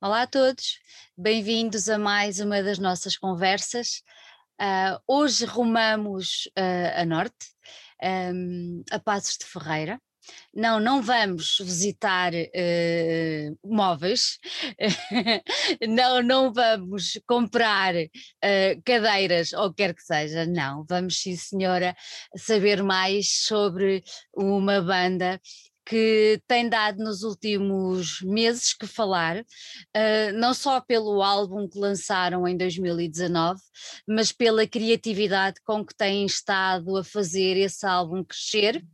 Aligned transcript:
Olá 0.00 0.22
a 0.22 0.26
todos, 0.28 0.78
bem-vindos 1.16 1.88
a 1.88 1.98
mais 1.98 2.38
uma 2.38 2.62
das 2.62 2.78
nossas 2.78 3.16
conversas. 3.16 4.04
Uh, 4.60 4.96
hoje 5.08 5.44
rumamos 5.44 6.48
uh, 6.56 7.00
a 7.00 7.04
norte, 7.04 7.48
um, 8.32 8.84
a 8.92 9.00
Passos 9.00 9.36
de 9.38 9.44
Ferreira. 9.44 10.00
Não, 10.54 10.78
não 10.78 11.02
vamos 11.02 11.58
visitar 11.60 12.32
uh, 12.32 13.58
móveis, 13.64 14.38
não, 15.88 16.22
não 16.22 16.52
vamos 16.52 17.18
comprar 17.26 17.94
cadeiras 18.84 19.52
ou 19.52 19.74
quer 19.74 19.94
que 19.96 20.02
seja, 20.02 20.46
não. 20.46 20.84
Vamos, 20.88 21.20
sim, 21.20 21.34
senhora, 21.34 21.96
saber 22.36 22.84
mais 22.84 23.46
sobre 23.46 24.04
uma 24.32 24.80
banda 24.80 25.40
que 25.88 26.38
tem 26.46 26.68
dado 26.68 27.02
nos 27.02 27.22
últimos 27.22 28.20
meses 28.20 28.74
que 28.74 28.86
falar, 28.86 29.38
uh, 29.38 30.32
não 30.34 30.52
só 30.52 30.82
pelo 30.82 31.22
álbum 31.22 31.66
que 31.66 31.78
lançaram 31.78 32.46
em 32.46 32.54
2019, 32.56 33.58
mas 34.06 34.30
pela 34.30 34.66
criatividade 34.66 35.56
com 35.64 35.82
que 35.84 35.96
têm 35.96 36.26
estado 36.26 36.94
a 36.98 37.02
fazer 37.02 37.56
esse 37.56 37.86
álbum 37.86 38.22
crescer 38.22 38.84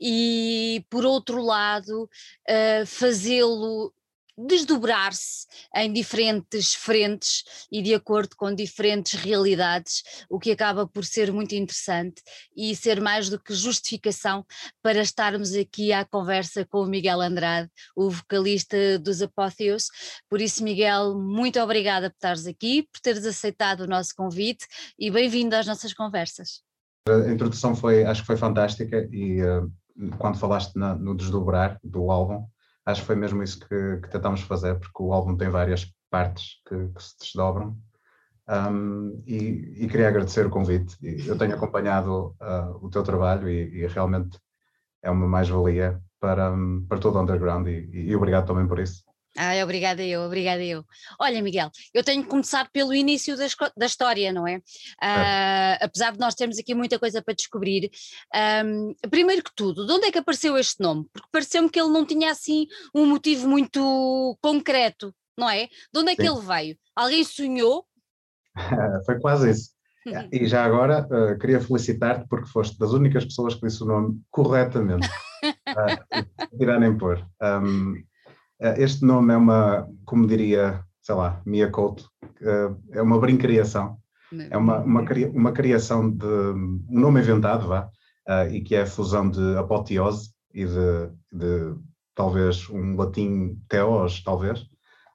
e, 0.00 0.82
por 0.88 1.04
outro 1.04 1.42
lado, 1.42 2.04
uh, 2.04 2.86
fazê-lo 2.86 3.92
desdobrar-se 4.36 5.46
em 5.74 5.92
diferentes 5.92 6.74
frentes 6.74 7.44
e 7.70 7.82
de 7.82 7.94
acordo 7.94 8.34
com 8.36 8.54
diferentes 8.54 9.18
realidades, 9.20 10.02
o 10.28 10.38
que 10.38 10.50
acaba 10.50 10.86
por 10.86 11.04
ser 11.04 11.32
muito 11.32 11.54
interessante 11.54 12.22
e 12.56 12.74
ser 12.74 13.00
mais 13.00 13.28
do 13.28 13.38
que 13.38 13.54
justificação 13.54 14.44
para 14.82 15.00
estarmos 15.00 15.54
aqui 15.54 15.92
à 15.92 16.04
conversa 16.04 16.64
com 16.64 16.82
o 16.82 16.86
Miguel 16.86 17.20
Andrade, 17.20 17.70
o 17.94 18.10
vocalista 18.10 18.98
dos 18.98 19.22
Apótheos. 19.22 19.88
Por 20.28 20.40
isso, 20.40 20.64
Miguel, 20.64 21.18
muito 21.18 21.60
obrigada 21.60 22.10
por 22.10 22.16
estares 22.16 22.46
aqui, 22.46 22.88
por 22.92 23.00
teres 23.00 23.26
aceitado 23.26 23.80
o 23.80 23.86
nosso 23.86 24.14
convite 24.16 24.66
e 24.98 25.10
bem-vindo 25.10 25.54
às 25.56 25.66
nossas 25.66 25.92
conversas. 25.92 26.62
A 27.08 27.30
introdução 27.30 27.74
foi, 27.74 28.04
acho 28.04 28.20
que 28.20 28.26
foi 28.28 28.36
fantástica 28.36 29.08
e 29.10 29.42
uh, 29.42 29.70
quando 30.18 30.38
falaste 30.38 30.76
na, 30.76 30.94
no 30.94 31.16
desdobrar 31.16 31.78
do 31.82 32.10
álbum, 32.10 32.46
acho 32.84 33.00
que 33.00 33.06
foi 33.06 33.16
mesmo 33.16 33.42
isso 33.42 33.60
que, 33.60 33.98
que 34.02 34.08
tentámos 34.10 34.42
fazer, 34.42 34.78
porque 34.78 35.02
o 35.02 35.12
álbum 35.12 35.36
tem 35.36 35.48
várias 35.48 35.92
partes 36.10 36.60
que, 36.66 36.88
que 36.88 37.02
se 37.02 37.18
desdobram. 37.18 37.76
Um, 38.48 39.22
e, 39.26 39.84
e, 39.84 39.88
queria 39.88 40.08
agradecer 40.08 40.44
o 40.44 40.50
convite. 40.50 40.96
Eu 41.26 41.38
tenho 41.38 41.54
acompanhado 41.54 42.36
uh, 42.40 42.84
o 42.84 42.90
teu 42.90 43.02
trabalho 43.02 43.48
e, 43.48 43.82
e, 43.82 43.86
realmente 43.86 44.38
é 45.02 45.10
uma 45.10 45.26
mais-valia 45.28 46.00
para, 46.20 46.52
para 46.88 46.98
todo 46.98 47.16
o 47.16 47.22
underground 47.22 47.68
e, 47.68 47.88
e 47.92 48.16
obrigado 48.16 48.46
também 48.46 48.66
por 48.66 48.78
isso. 48.80 49.04
Ai, 49.36 49.62
obrigada 49.62 50.02
eu, 50.02 50.22
obrigada 50.22 50.62
eu. 50.62 50.84
Olha, 51.18 51.42
Miguel, 51.42 51.70
eu 51.94 52.04
tenho 52.04 52.22
que 52.22 52.28
começar 52.28 52.68
pelo 52.70 52.92
início 52.92 53.36
da, 53.36 53.46
da 53.76 53.86
história, 53.86 54.32
não 54.32 54.46
é? 54.46 54.56
Uh, 54.56 55.78
apesar 55.80 56.12
de 56.12 56.18
nós 56.18 56.34
termos 56.34 56.58
aqui 56.58 56.74
muita 56.74 56.98
coisa 56.98 57.22
para 57.22 57.34
descobrir, 57.34 57.90
um, 58.64 58.94
primeiro 59.08 59.42
que 59.42 59.54
tudo, 59.54 59.86
de 59.86 59.92
onde 59.92 60.06
é 60.06 60.12
que 60.12 60.18
apareceu 60.18 60.56
este 60.58 60.82
nome? 60.82 61.06
Porque 61.12 61.28
pareceu-me 61.32 61.70
que 61.70 61.80
ele 61.80 61.90
não 61.90 62.04
tinha 62.04 62.30
assim 62.30 62.66
um 62.94 63.06
motivo 63.06 63.48
muito 63.48 64.38
concreto, 64.42 65.14
não 65.36 65.48
é? 65.48 65.68
De 65.92 66.00
onde 66.00 66.12
é 66.12 66.16
que 66.16 66.22
Sim. 66.22 66.28
ele 66.28 66.40
veio? 66.46 66.78
Alguém 66.94 67.24
sonhou? 67.24 67.86
Foi 69.06 69.18
quase 69.18 69.50
isso. 69.50 69.70
E 70.32 70.46
já 70.48 70.64
agora 70.64 71.06
uh, 71.06 71.38
queria 71.38 71.60
felicitar-te 71.60 72.26
porque 72.28 72.48
foste 72.48 72.76
das 72.76 72.92
únicas 72.92 73.24
pessoas 73.24 73.54
que 73.54 73.66
disse 73.66 73.82
o 73.82 73.86
nome 73.86 74.20
corretamente. 74.30 75.08
uh, 75.44 76.58
tirar 76.58 76.80
nem 76.80 76.98
pôr. 76.98 77.24
Um, 77.40 78.02
este 78.78 79.04
nome 79.04 79.34
é 79.34 79.36
uma, 79.36 79.88
como 80.04 80.26
diria, 80.26 80.84
sei 81.00 81.14
lá, 81.14 81.42
Mia 81.44 81.70
Couto, 81.70 82.08
eh, 82.40 82.70
é 82.92 83.02
uma 83.02 83.18
brincadeira. 83.18 83.64
É 84.50 84.56
uma, 84.56 84.78
uma, 84.78 85.02
uma 85.34 85.52
criação 85.52 86.10
de 86.10 86.26
um 86.26 86.80
nome 86.88 87.20
inventado, 87.20 87.68
vá, 87.68 87.90
uh, 88.28 88.48
e 88.50 88.62
que 88.62 88.74
é 88.74 88.82
a 88.82 88.86
fusão 88.86 89.28
de 89.28 89.56
apoteose 89.56 90.30
e 90.54 90.64
de, 90.64 91.10
de 91.30 91.74
talvez 92.14 92.68
um 92.70 92.96
latim 92.96 93.60
teos, 93.68 94.22
talvez. 94.22 94.60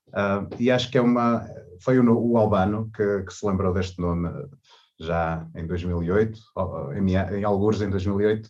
Uh, 0.10 0.48
e 0.60 0.70
acho 0.70 0.92
que 0.92 0.98
é 0.98 1.02
uma. 1.02 1.48
Foi 1.82 2.00
o, 2.00 2.32
o 2.32 2.38
Albano 2.38 2.92
que, 2.96 3.24
que, 3.24 3.34
se 3.34 3.46
lembrou 3.46 3.74
deste 3.74 4.00
nome 4.00 4.30
já 5.00 5.48
em 5.56 5.66
2008, 5.66 6.40
em, 6.96 7.38
em 7.40 7.44
alguns 7.44 7.82
em 7.82 7.90
2008, 7.90 8.50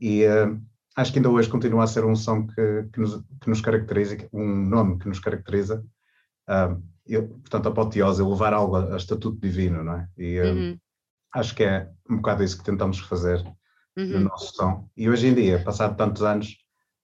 e 0.00 0.26
uh, 0.26 0.60
acho 0.96 1.12
que 1.12 1.18
ainda 1.18 1.30
hoje 1.30 1.48
continua 1.48 1.84
a 1.84 1.86
ser 1.86 2.04
um 2.04 2.16
som 2.16 2.46
que, 2.46 2.88
que, 2.92 2.98
nos, 3.00 3.22
que 3.40 3.48
nos, 3.48 3.60
caracteriza, 3.60 4.16
um 4.32 4.46
nome 4.46 4.98
que 4.98 5.06
nos 5.06 5.20
caracteriza. 5.20 5.84
Uh, 6.48 6.82
eu, 7.06 7.28
portanto, 7.28 7.66
a 7.66 7.68
apoteose, 7.68 8.22
levar 8.22 8.54
algo 8.54 8.76
a, 8.76 8.94
a, 8.94 8.96
estatuto 8.96 9.38
divino, 9.38 9.84
não 9.84 9.94
é? 9.94 10.08
E 10.16 10.40
uh, 10.40 10.46
uhum. 10.46 10.78
acho 11.34 11.54
que 11.54 11.64
é 11.64 11.90
um 12.08 12.16
bocado 12.16 12.42
isso 12.42 12.58
que 12.58 12.64
tentamos 12.64 12.98
fazer 13.00 13.38
uhum. 13.96 14.06
no 14.06 14.20
nosso 14.20 14.54
som. 14.54 14.88
E 14.96 15.08
hoje 15.08 15.28
em 15.28 15.34
dia, 15.34 15.62
passado 15.62 15.96
tantos 15.96 16.22
anos, 16.22 16.56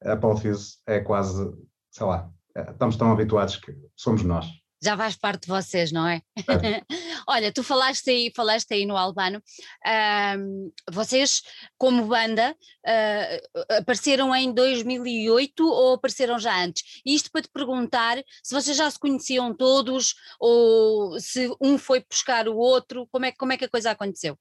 a 0.03 0.13
apoteose 0.13 0.79
é 0.87 0.99
quase, 1.01 1.53
sei 1.91 2.07
lá, 2.07 2.31
é, 2.57 2.71
estamos 2.71 2.97
tão 2.97 3.13
habituados 3.13 3.57
que 3.57 3.77
somos 3.95 4.23
nós 4.23 4.47
já 4.83 4.97
faz 4.97 5.17
parte 5.17 5.43
de 5.43 5.49
vocês, 5.49 5.93
não 5.93 6.07
é? 6.07 6.21
é. 6.37 6.83
Olha, 7.29 7.53
tu 7.53 7.63
falaste 7.63 8.11
aí, 8.11 8.33
falaste 8.35 8.73
aí 8.73 8.87
no 8.87 8.97
Albano, 8.97 9.39
uh, 9.39 10.73
vocês 10.93 11.43
como 11.79 12.07
banda 12.07 12.55
uh, 12.87 13.77
apareceram 13.79 14.35
em 14.35 14.53
2008 14.53 15.67
ou 15.67 15.95
apareceram 15.95 16.39
já 16.39 16.65
antes? 16.65 17.01
Isto 17.05 17.31
para 17.31 17.43
te 17.43 17.49
perguntar 17.53 18.19
se 18.43 18.55
vocês 18.55 18.77
já 18.77 18.91
se 18.91 18.99
conheciam 18.99 19.55
todos 19.55 20.15
ou 20.39 21.19
se 21.21 21.55
um 21.61 21.79
foi 21.79 22.05
buscar 22.09 22.49
o 22.49 22.57
outro, 22.57 23.07
como 23.11 23.27
é, 23.27 23.33
como 23.33 23.53
é 23.53 23.57
que 23.57 23.65
a 23.65 23.71
coisa 23.71 23.91
aconteceu? 23.91 24.39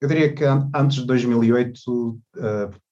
Eu 0.00 0.08
diria 0.08 0.34
que 0.34 0.44
antes 0.44 0.98
de 0.98 1.06
2008 1.06 1.88
uh, 1.88 2.20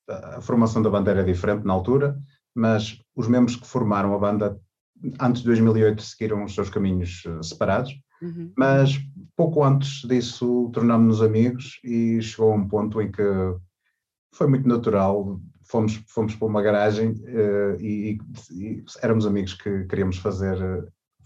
ah, 0.08 0.36
a 0.36 0.40
formação 0.40 0.82
da 0.82 0.90
banda 0.90 1.10
era 1.10 1.24
diferente 1.24 1.64
na 1.64 1.72
altura, 1.72 2.18
mas 2.54 3.00
os 3.14 3.26
membros 3.28 3.56
que 3.56 3.66
formaram 3.66 4.14
a 4.14 4.18
banda 4.18 4.60
antes 5.20 5.42
de 5.42 5.48
2008 5.48 6.02
seguiram 6.02 6.44
os 6.44 6.54
seus 6.54 6.70
caminhos 6.70 7.24
eh, 7.26 7.42
separados, 7.42 7.92
uhum. 8.24 8.52
mas 8.56 8.98
pouco 9.36 9.62
antes 9.64 10.02
disso 10.08 10.70
tornámos-nos 10.72 11.22
amigos 11.22 11.80
e 11.84 12.20
chegou 12.22 12.52
a 12.52 12.56
um 12.56 12.66
ponto 12.66 13.00
em 13.00 13.10
que 13.10 13.22
foi 14.34 14.46
muito 14.46 14.68
natural. 14.68 15.40
Fomos, 15.66 16.02
fomos 16.08 16.34
para 16.34 16.46
uma 16.46 16.62
garagem 16.62 17.12
uh, 17.12 17.80
e, 17.80 18.18
e, 18.50 18.84
éramos 19.00 19.26
amigos 19.26 19.54
que 19.54 19.84
queríamos 19.84 20.18
fazer, 20.18 20.58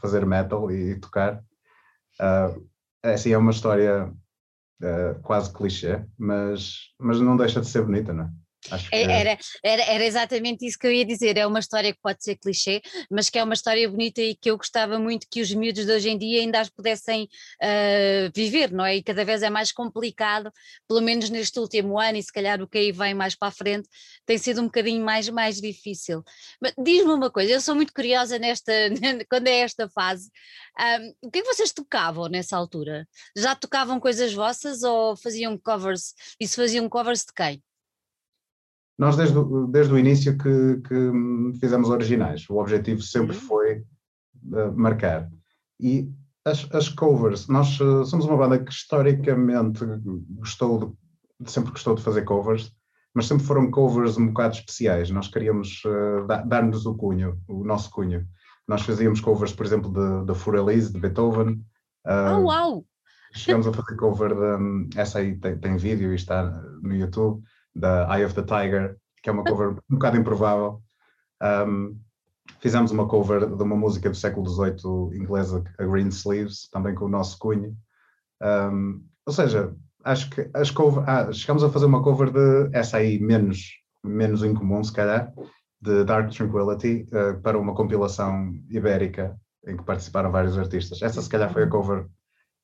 fazer 0.00 0.24
metal 0.24 0.70
e, 0.70 0.92
e 0.92 1.00
tocar. 1.00 1.42
Uh, 2.20 2.68
assim, 3.02 3.32
é 3.32 3.38
uma 3.38 3.50
história 3.50 4.12
uh, 4.82 5.20
quase 5.22 5.52
clichê, 5.52 6.04
mas, 6.16 6.92
mas 7.00 7.20
não 7.20 7.36
deixa 7.36 7.60
de 7.60 7.66
ser 7.66 7.82
bonita, 7.82 8.12
não 8.12 8.24
é? 8.24 8.30
É. 8.90 9.02
Era, 9.02 9.38
era, 9.62 9.82
era 9.82 10.04
exatamente 10.04 10.66
isso 10.66 10.78
que 10.78 10.86
eu 10.86 10.92
ia 10.92 11.04
dizer. 11.04 11.36
É 11.36 11.46
uma 11.46 11.60
história 11.60 11.92
que 11.92 12.00
pode 12.02 12.22
ser 12.22 12.36
clichê, 12.36 12.82
mas 13.10 13.30
que 13.30 13.38
é 13.38 13.44
uma 13.44 13.54
história 13.54 13.88
bonita 13.88 14.20
e 14.20 14.34
que 14.34 14.50
eu 14.50 14.56
gostava 14.56 14.98
muito 14.98 15.26
que 15.30 15.40
os 15.40 15.52
miúdos 15.52 15.86
de 15.86 15.92
hoje 15.92 16.10
em 16.10 16.18
dia 16.18 16.40
ainda 16.40 16.60
as 16.60 16.68
pudessem 16.68 17.24
uh, 17.24 18.30
viver, 18.34 18.72
não 18.72 18.84
é? 18.84 18.96
E 18.96 19.02
cada 19.02 19.24
vez 19.24 19.42
é 19.42 19.50
mais 19.50 19.72
complicado, 19.72 20.52
pelo 20.86 21.00
menos 21.00 21.30
neste 21.30 21.58
último 21.58 21.98
ano, 21.98 22.18
e 22.18 22.22
se 22.22 22.32
calhar 22.32 22.60
o 22.60 22.68
que 22.68 22.78
aí 22.78 22.92
vem 22.92 23.14
mais 23.14 23.34
para 23.34 23.48
a 23.48 23.52
frente 23.52 23.88
tem 24.26 24.36
sido 24.36 24.60
um 24.60 24.64
bocadinho 24.64 25.04
mais, 25.04 25.28
mais 25.28 25.60
difícil. 25.60 26.22
Mas 26.60 26.74
diz-me 26.78 27.12
uma 27.12 27.30
coisa, 27.30 27.52
eu 27.52 27.60
sou 27.60 27.74
muito 27.74 27.92
curiosa 27.94 28.38
nesta, 28.38 28.72
quando 29.30 29.48
é 29.48 29.60
esta 29.60 29.88
fase. 29.88 30.30
Um, 30.78 31.28
o 31.28 31.30
que 31.30 31.38
é 31.38 31.42
que 31.42 31.54
vocês 31.54 31.72
tocavam 31.72 32.28
nessa 32.28 32.56
altura? 32.56 33.06
Já 33.36 33.54
tocavam 33.54 33.98
coisas 34.00 34.32
vossas 34.32 34.82
ou 34.82 35.16
faziam 35.16 35.56
covers? 35.58 36.14
E 36.38 36.46
se 36.46 36.56
faziam 36.56 36.88
covers 36.88 37.20
de 37.24 37.32
quem? 37.34 37.62
Nós, 38.98 39.16
desde, 39.16 39.38
desde 39.70 39.94
o 39.94 39.98
início, 39.98 40.36
que, 40.36 40.80
que 40.82 41.58
fizemos 41.60 41.88
originais. 41.88 42.44
O 42.50 42.56
objetivo 42.56 43.00
sempre 43.00 43.36
uhum. 43.36 43.42
foi 43.42 43.84
uh, 44.52 44.76
marcar. 44.76 45.30
E 45.78 46.10
as, 46.44 46.68
as, 46.72 46.88
covers, 46.88 47.46
nós 47.46 47.80
uh, 47.80 48.04
somos 48.04 48.26
uma 48.26 48.36
banda 48.36 48.58
que 48.58 48.72
historicamente 48.72 49.84
gostou 50.30 50.96
de, 51.40 51.50
sempre 51.50 51.70
gostou 51.70 51.94
de 51.94 52.02
fazer 52.02 52.22
covers, 52.22 52.72
mas 53.14 53.26
sempre 53.26 53.46
foram 53.46 53.70
covers 53.70 54.18
um 54.18 54.28
bocado 54.28 54.56
especiais. 54.56 55.10
Nós 55.10 55.28
queríamos 55.28 55.80
uh, 55.84 56.26
dar-nos 56.46 56.84
o 56.84 56.94
cunho, 56.94 57.38
o 57.46 57.62
nosso 57.64 57.90
cunho. 57.90 58.26
Nós 58.66 58.82
fazíamos 58.82 59.20
covers, 59.20 59.52
por 59.52 59.64
exemplo, 59.64 60.24
da 60.24 60.34
Furelise, 60.34 60.92
de 60.92 60.98
Beethoven. 60.98 61.64
Uh, 62.04 62.34
oh, 62.36 62.44
uau! 62.46 62.84
Chegamos 63.32 63.66
a 63.66 63.72
fazer 63.72 63.96
cover 63.96 64.34
de. 64.34 64.98
Essa 64.98 65.20
aí 65.20 65.38
tem, 65.38 65.56
tem 65.56 65.76
vídeo 65.76 66.12
e 66.12 66.16
está 66.16 66.44
no 66.82 66.96
YouTube 66.96 67.42
da 67.78 68.16
Eye 68.16 68.24
of 68.24 68.34
the 68.34 68.42
Tiger, 68.42 68.96
que 69.22 69.30
é 69.30 69.32
uma 69.32 69.44
cover 69.44 69.70
um 69.90 69.94
bocado 69.94 70.16
improvável. 70.16 70.82
Um, 71.42 71.98
fizemos 72.60 72.90
uma 72.90 73.06
cover 73.06 73.46
de 73.46 73.62
uma 73.62 73.76
música 73.76 74.10
do 74.10 74.16
século 74.16 74.48
XVIII 74.48 75.16
inglesa, 75.16 75.62
a 75.78 75.84
Green 75.84 76.08
Sleeves, 76.08 76.68
também 76.70 76.94
com 76.94 77.04
o 77.04 77.08
nosso 77.08 77.38
cunho. 77.38 77.76
Um, 78.42 79.04
ou 79.26 79.32
seja, 79.32 79.74
acho 80.04 80.30
que 80.30 80.48
as 80.54 80.70
cover, 80.70 81.04
ah, 81.08 81.32
chegamos 81.32 81.62
a 81.62 81.70
fazer 81.70 81.86
uma 81.86 82.02
cover 82.02 82.30
de 82.30 82.76
essa 82.76 82.98
aí 82.98 83.18
menos, 83.20 83.74
menos 84.04 84.42
incomum, 84.42 84.82
se 84.82 84.92
calhar, 84.92 85.32
de 85.80 86.04
Dark 86.04 86.30
Tranquility 86.30 87.06
uh, 87.12 87.40
para 87.40 87.58
uma 87.58 87.74
compilação 87.74 88.52
ibérica 88.68 89.38
em 89.66 89.76
que 89.76 89.84
participaram 89.84 90.32
vários 90.32 90.58
artistas. 90.58 91.02
Essa 91.02 91.22
se 91.22 91.28
calhar 91.28 91.52
foi 91.52 91.64
a 91.64 91.68
cover 91.68 92.06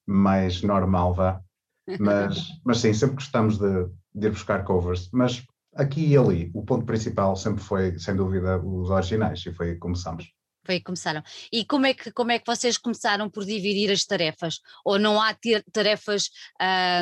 mais 0.06 0.62
normal, 0.62 1.14
vá. 1.14 1.40
Mas, 2.00 2.48
mas 2.64 2.78
sim, 2.78 2.94
sempre 2.94 3.16
gostamos 3.16 3.58
de, 3.58 3.86
de 4.14 4.26
ir 4.26 4.30
buscar 4.30 4.64
covers. 4.64 5.08
Mas 5.12 5.44
aqui 5.74 6.06
e 6.06 6.16
ali, 6.16 6.50
o 6.54 6.64
ponto 6.64 6.86
principal 6.86 7.36
sempre 7.36 7.62
foi, 7.62 7.98
sem 7.98 8.14
dúvida, 8.14 8.58
os 8.58 8.90
originais, 8.90 9.44
e 9.44 9.52
foi 9.52 9.68
aí 9.68 9.74
que 9.74 9.80
começamos. 9.80 10.32
Foi 10.64 10.76
aí 10.76 10.80
que 10.80 10.86
começaram. 10.86 11.22
E 11.52 11.64
como 11.66 11.84
é 11.84 11.92
que, 11.92 12.10
como 12.10 12.32
é 12.32 12.38
que 12.38 12.46
vocês 12.46 12.78
começaram 12.78 13.28
por 13.28 13.44
dividir 13.44 13.90
as 13.90 14.04
tarefas? 14.06 14.60
Ou 14.82 14.98
não 14.98 15.20
há 15.20 15.36
tarefas 15.70 16.30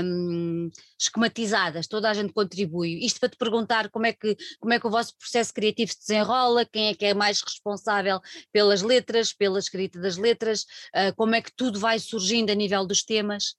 hum, 0.03 0.69
esquematizadas, 0.99 1.87
toda 1.87 2.11
a 2.11 2.15
gente 2.15 2.33
contribui? 2.33 3.05
Isto 3.05 3.21
para 3.21 3.29
te 3.29 3.37
perguntar 3.37 3.89
como 3.91 4.07
é, 4.07 4.13
que, 4.13 4.37
como 4.59 4.73
é 4.73 4.81
que 4.81 4.87
o 4.87 4.91
vosso 4.91 5.17
processo 5.17 5.55
criativo 5.55 5.93
se 5.93 6.01
desenrola, 6.01 6.65
quem 6.65 6.89
é 6.89 6.95
que 6.95 7.05
é 7.05 7.15
mais 7.15 7.41
responsável 7.41 8.21
pelas 8.51 8.83
letras, 8.83 9.33
pela 9.33 9.61
escrita 9.61 10.01
das 10.01 10.17
letras, 10.17 10.63
uh, 10.97 11.15
como 11.15 11.37
é 11.37 11.41
que 11.41 11.53
tudo 11.55 11.79
vai 11.79 12.01
surgindo 12.01 12.51
a 12.51 12.55
nível 12.55 12.85
dos 12.85 13.05
temas? 13.05 13.55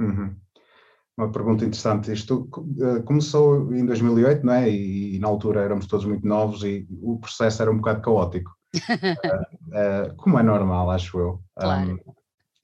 Uhum 0.00 0.36
uma 1.16 1.30
pergunta 1.30 1.64
interessante. 1.64 2.12
Isto 2.12 2.48
uh, 2.56 3.02
começou 3.04 3.72
em 3.74 3.86
2008, 3.86 4.44
não 4.44 4.52
é? 4.52 4.68
E, 4.68 5.16
e, 5.16 5.18
na 5.18 5.28
altura 5.28 5.62
éramos 5.62 5.86
todos 5.86 6.04
muito 6.04 6.26
novos 6.26 6.62
e 6.62 6.86
o 7.00 7.18
processo 7.18 7.62
era 7.62 7.70
um 7.70 7.78
bocado 7.78 8.02
caótico, 8.02 8.50
uh, 8.74 8.76
uh, 10.12 10.16
como 10.16 10.38
é 10.38 10.42
normal, 10.42 10.90
acho 10.90 11.18
eu. 11.18 11.42
Claro. 11.56 11.92
Um, 11.92 11.98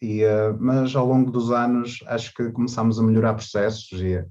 e, 0.02 0.22
mas 0.58 0.94
ao 0.96 1.06
longo 1.06 1.30
dos 1.30 1.52
anos 1.52 2.02
acho 2.08 2.34
que 2.34 2.50
começámos 2.50 2.98
a 2.98 3.02
melhorar 3.04 3.34
processos 3.34 4.00
e, 4.00 4.22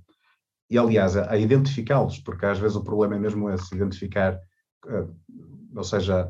e 0.69 0.77
aliás, 0.77 1.15
a, 1.15 1.31
a 1.31 1.37
identificá-los, 1.37 2.19
porque 2.19 2.45
às 2.45 2.59
vezes 2.59 2.75
o 2.75 2.83
problema 2.83 3.15
é 3.15 3.19
mesmo 3.19 3.49
esse, 3.49 3.73
identificar, 3.73 4.37
ou 5.73 5.83
seja, 5.83 6.29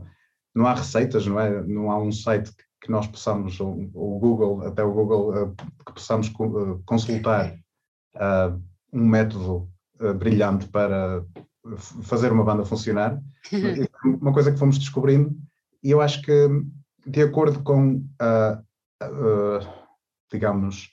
não 0.54 0.68
há 0.68 0.76
receitas, 0.76 1.26
não 1.26 1.40
é? 1.40 1.60
Não 1.64 1.90
há 1.90 2.00
um 2.00 2.12
site 2.12 2.52
que 2.80 2.92
nós 2.92 3.08
possamos, 3.08 3.60
ou 3.60 3.90
o 3.96 4.20
Google, 4.20 4.62
até 4.62 4.84
o 4.84 4.94
Google, 4.94 5.56
que 5.88 5.94
possamos 5.94 6.32
consultar 6.86 7.58
uh, 8.16 8.62
um 8.92 9.06
método 9.06 9.70
uh, 10.00 10.14
brilhante 10.14 10.68
para 10.68 11.24
fazer 12.04 12.32
uma 12.32 12.44
banda 12.44 12.66
funcionar. 12.66 13.22
uma 14.04 14.34
coisa 14.34 14.52
que 14.52 14.60
fomos 14.60 14.78
descobrindo, 14.78 15.36
e 15.84 15.92
eu 15.92 16.02
acho 16.02 16.22
que, 16.22 16.48
de 17.06 17.22
acordo 17.22 17.62
com, 17.64 17.98
uh, 18.22 19.68
digamos, 20.32 20.92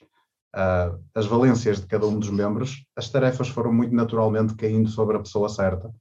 as 1.13 1.27
valências 1.27 1.79
de 1.79 1.85
cada 1.85 2.07
um 2.07 2.19
dos 2.19 2.31
membros, 2.31 2.83
as 2.95 3.07
tarefas 3.09 3.47
foram 3.49 3.71
muito 3.71 3.93
naturalmente 3.93 4.55
caindo 4.55 4.89
sobre 4.89 5.15
a 5.15 5.19
pessoa 5.19 5.47
certa, 5.47 5.93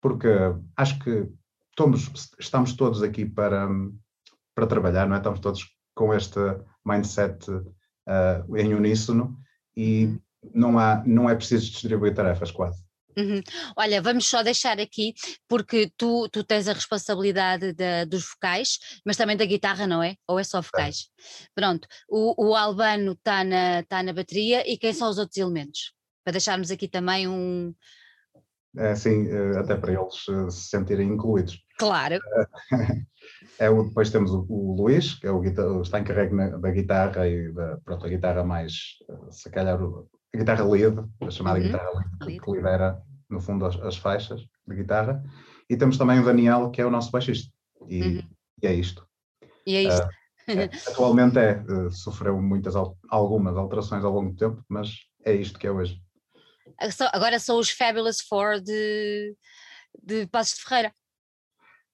porque 0.00 0.28
acho 0.76 0.98
que 1.00 1.28
estamos, 1.70 2.10
estamos 2.38 2.72
todos 2.74 3.02
aqui 3.02 3.26
para, 3.26 3.68
para 4.54 4.66
trabalhar, 4.66 5.08
não 5.08 5.16
é? 5.16 5.18
Estamos 5.18 5.40
todos 5.40 5.66
com 5.94 6.14
este 6.14 6.38
mindset 6.84 7.50
uh, 7.50 8.56
em 8.56 8.74
uníssono. 8.74 9.36
E 9.76 10.06
uhum 10.06 10.20
não, 10.54 10.78
há, 10.78 11.02
não 11.06 11.28
é 11.28 11.34
preciso 11.34 11.70
distribuir 11.70 12.14
tarefas 12.14 12.50
quase. 12.50 12.86
Uhum. 13.18 13.40
Olha, 13.76 14.02
vamos 14.02 14.28
só 14.28 14.42
deixar 14.42 14.78
aqui, 14.78 15.14
porque 15.48 15.90
tu, 15.96 16.28
tu 16.28 16.44
tens 16.44 16.68
a 16.68 16.74
responsabilidade 16.74 17.72
de, 17.72 18.04
dos 18.04 18.28
vocais, 18.28 18.78
mas 19.06 19.16
também 19.16 19.36
da 19.36 19.46
guitarra, 19.46 19.86
não 19.86 20.02
é? 20.02 20.16
Ou 20.28 20.38
é 20.38 20.44
só 20.44 20.60
vocais? 20.60 21.08
É. 21.18 21.48
Pronto, 21.54 21.88
o, 22.10 22.48
o 22.48 22.54
Albano 22.54 23.12
está 23.12 23.42
na, 23.42 23.82
tá 23.84 24.02
na 24.02 24.12
bateria 24.12 24.70
e 24.70 24.76
quem 24.76 24.92
são 24.92 25.08
os 25.08 25.16
outros 25.16 25.38
elementos? 25.38 25.94
Para 26.22 26.32
deixarmos 26.32 26.70
aqui 26.70 26.88
também 26.88 27.26
um. 27.26 27.74
É 28.76 28.94
sim, 28.94 29.26
eh, 29.30 29.58
até 29.58 29.74
para 29.74 29.92
eles 29.92 30.28
eh, 30.28 30.50
se 30.50 30.68
sentirem 30.68 31.08
incluídos. 31.08 31.58
Claro. 31.78 32.18
É, 33.58 33.68
o, 33.68 33.82
depois 33.84 34.10
temos 34.10 34.30
o, 34.30 34.46
o 34.48 34.76
Luís, 34.76 35.14
que 35.14 35.26
é 35.26 35.30
o, 35.30 35.42
está 35.82 35.98
encarregue 35.98 36.36
da 36.60 36.70
guitarra 36.70 37.26
e 37.26 37.52
da 37.52 37.78
pronto, 37.84 38.06
a 38.06 38.08
guitarra 38.08 38.44
mais, 38.44 38.98
eh, 39.08 39.30
se 39.30 39.50
calhar, 39.50 39.78
a 40.34 40.38
guitarra 40.38 40.64
lead, 40.64 40.96
a 41.20 41.30
chamada 41.30 41.58
uhum. 41.58 41.66
guitarra 41.66 41.90
lead, 41.90 42.40
que 42.40 42.50
lidera, 42.50 43.02
no 43.28 43.40
fundo, 43.40 43.66
as, 43.66 43.76
as, 43.76 43.96
faixas 43.96 44.40
de 44.66 44.74
guitarra. 44.74 45.22
E 45.68 45.76
temos 45.76 45.98
também 45.98 46.20
o 46.20 46.24
Daniel, 46.24 46.70
que 46.70 46.80
é 46.80 46.86
o 46.86 46.90
nosso 46.90 47.10
baixista. 47.10 47.52
E, 47.88 48.02
uhum. 48.02 48.22
e 48.62 48.66
é 48.66 48.74
isto. 48.74 49.06
E 49.66 49.76
é 49.76 49.82
isto. 49.82 50.06
Uh, 50.48 50.50
é, 50.60 50.64
atualmente 50.90 51.38
é, 51.38 51.62
uh, 51.62 51.90
sofreu 51.90 52.40
muitas, 52.40 52.74
algumas 53.08 53.56
alterações 53.56 54.04
ao 54.04 54.12
longo 54.12 54.30
do 54.30 54.36
tempo, 54.36 54.64
mas 54.68 54.90
é 55.24 55.34
isto 55.34 55.58
que 55.58 55.66
é 55.66 55.70
hoje. 55.70 56.00
Agora 57.12 57.38
são 57.38 57.58
os 57.58 57.70
Fabulous 57.70 58.20
Four 58.20 58.60
de, 58.60 59.34
de 60.02 60.26
Passos 60.26 60.56
de 60.56 60.64
Ferreira. 60.64 60.92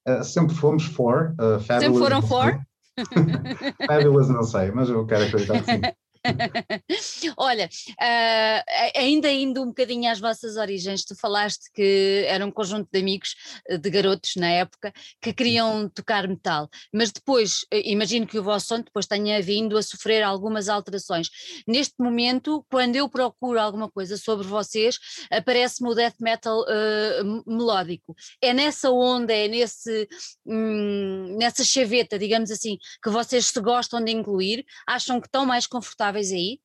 Uh, 0.08 0.25
sempre 0.25 0.55
fomos 0.55 0.84
four. 0.84 1.34
Uh, 1.40 1.61
sempre 1.61 1.99
foram 1.99 2.20
four? 2.20 2.61
fabulous 3.87 4.29
não 4.29 4.43
sei, 4.43 4.70
mas 4.70 4.88
eu 4.88 5.06
quero 5.06 5.25
acreditar 5.25 5.62
que 5.62 5.73
sim. 5.73 5.81
Olha, 7.36 7.69
uh, 7.90 8.98
ainda 8.98 9.30
indo 9.30 9.62
um 9.62 9.66
bocadinho 9.66 10.10
às 10.10 10.20
vossas 10.20 10.56
origens, 10.56 11.04
tu 11.04 11.16
falaste 11.16 11.70
que 11.74 12.24
era 12.28 12.44
um 12.46 12.50
conjunto 12.50 12.88
de 12.92 12.98
amigos, 12.98 13.34
eh, 13.69 13.76
de 13.76 13.90
garotos 13.90 14.36
na 14.36 14.48
época, 14.48 14.92
que 15.20 15.32
queriam 15.32 15.88
tocar 15.88 16.28
metal, 16.28 16.69
mas 16.92 17.10
depois, 17.10 17.66
eh, 17.72 17.90
imagino 17.90 18.26
que 18.26 18.38
o 18.38 18.42
vosso 18.42 18.66
som 18.69 18.80
depois 18.80 19.06
tenha 19.06 19.42
vindo 19.42 19.76
a 19.76 19.82
sofrer 19.82 20.22
algumas 20.22 20.69
alterações. 20.69 21.28
Neste 21.66 21.94
momento, 21.98 22.64
quando 22.70 22.96
eu 22.96 23.08
procuro 23.08 23.58
alguma 23.58 23.90
coisa 23.90 24.16
sobre 24.16 24.46
vocês, 24.46 24.98
aparece-me 25.30 25.90
o 25.90 25.94
death 25.94 26.16
metal 26.20 26.60
uh, 26.60 27.42
melódico. 27.46 28.14
É 28.40 28.52
nessa 28.52 28.90
onda, 28.90 29.32
é 29.32 29.48
nesse, 29.48 30.08
hum, 30.46 31.36
nessa 31.38 31.64
chaveta, 31.64 32.19
digamos 32.19 32.50
assim, 32.50 32.78
que 33.02 33.10
vocês 33.10 33.46
se 33.46 33.60
gostam 33.60 34.02
de 34.02 34.12
incluir, 34.12 34.64
acham 34.86 35.20
que 35.20 35.26
estão 35.26 35.44
mais 35.44 35.66
confortáveis 35.66 36.11
aí? 36.32 36.60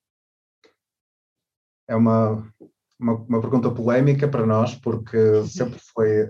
É 1.87 1.95
uma, 1.95 2.45
uma, 2.99 3.13
uma, 3.13 3.41
pergunta 3.41 3.71
polémica 3.71 4.27
para 4.27 4.45
nós, 4.45 4.75
porque 4.75 5.43
sempre 5.45 5.79
foi, 5.79 6.29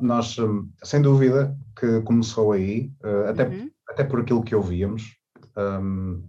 nós, 0.00 0.36
sem 0.82 1.00
dúvida, 1.00 1.56
que 1.78 2.02
começou 2.02 2.52
aí, 2.52 2.92
eh, 3.02 3.28
até, 3.30 3.48
uhum. 3.48 3.70
até 3.88 4.04
por 4.04 4.20
aquilo 4.20 4.42
que 4.42 4.54
ouvíamos, 4.54 5.16
um, 5.56 6.22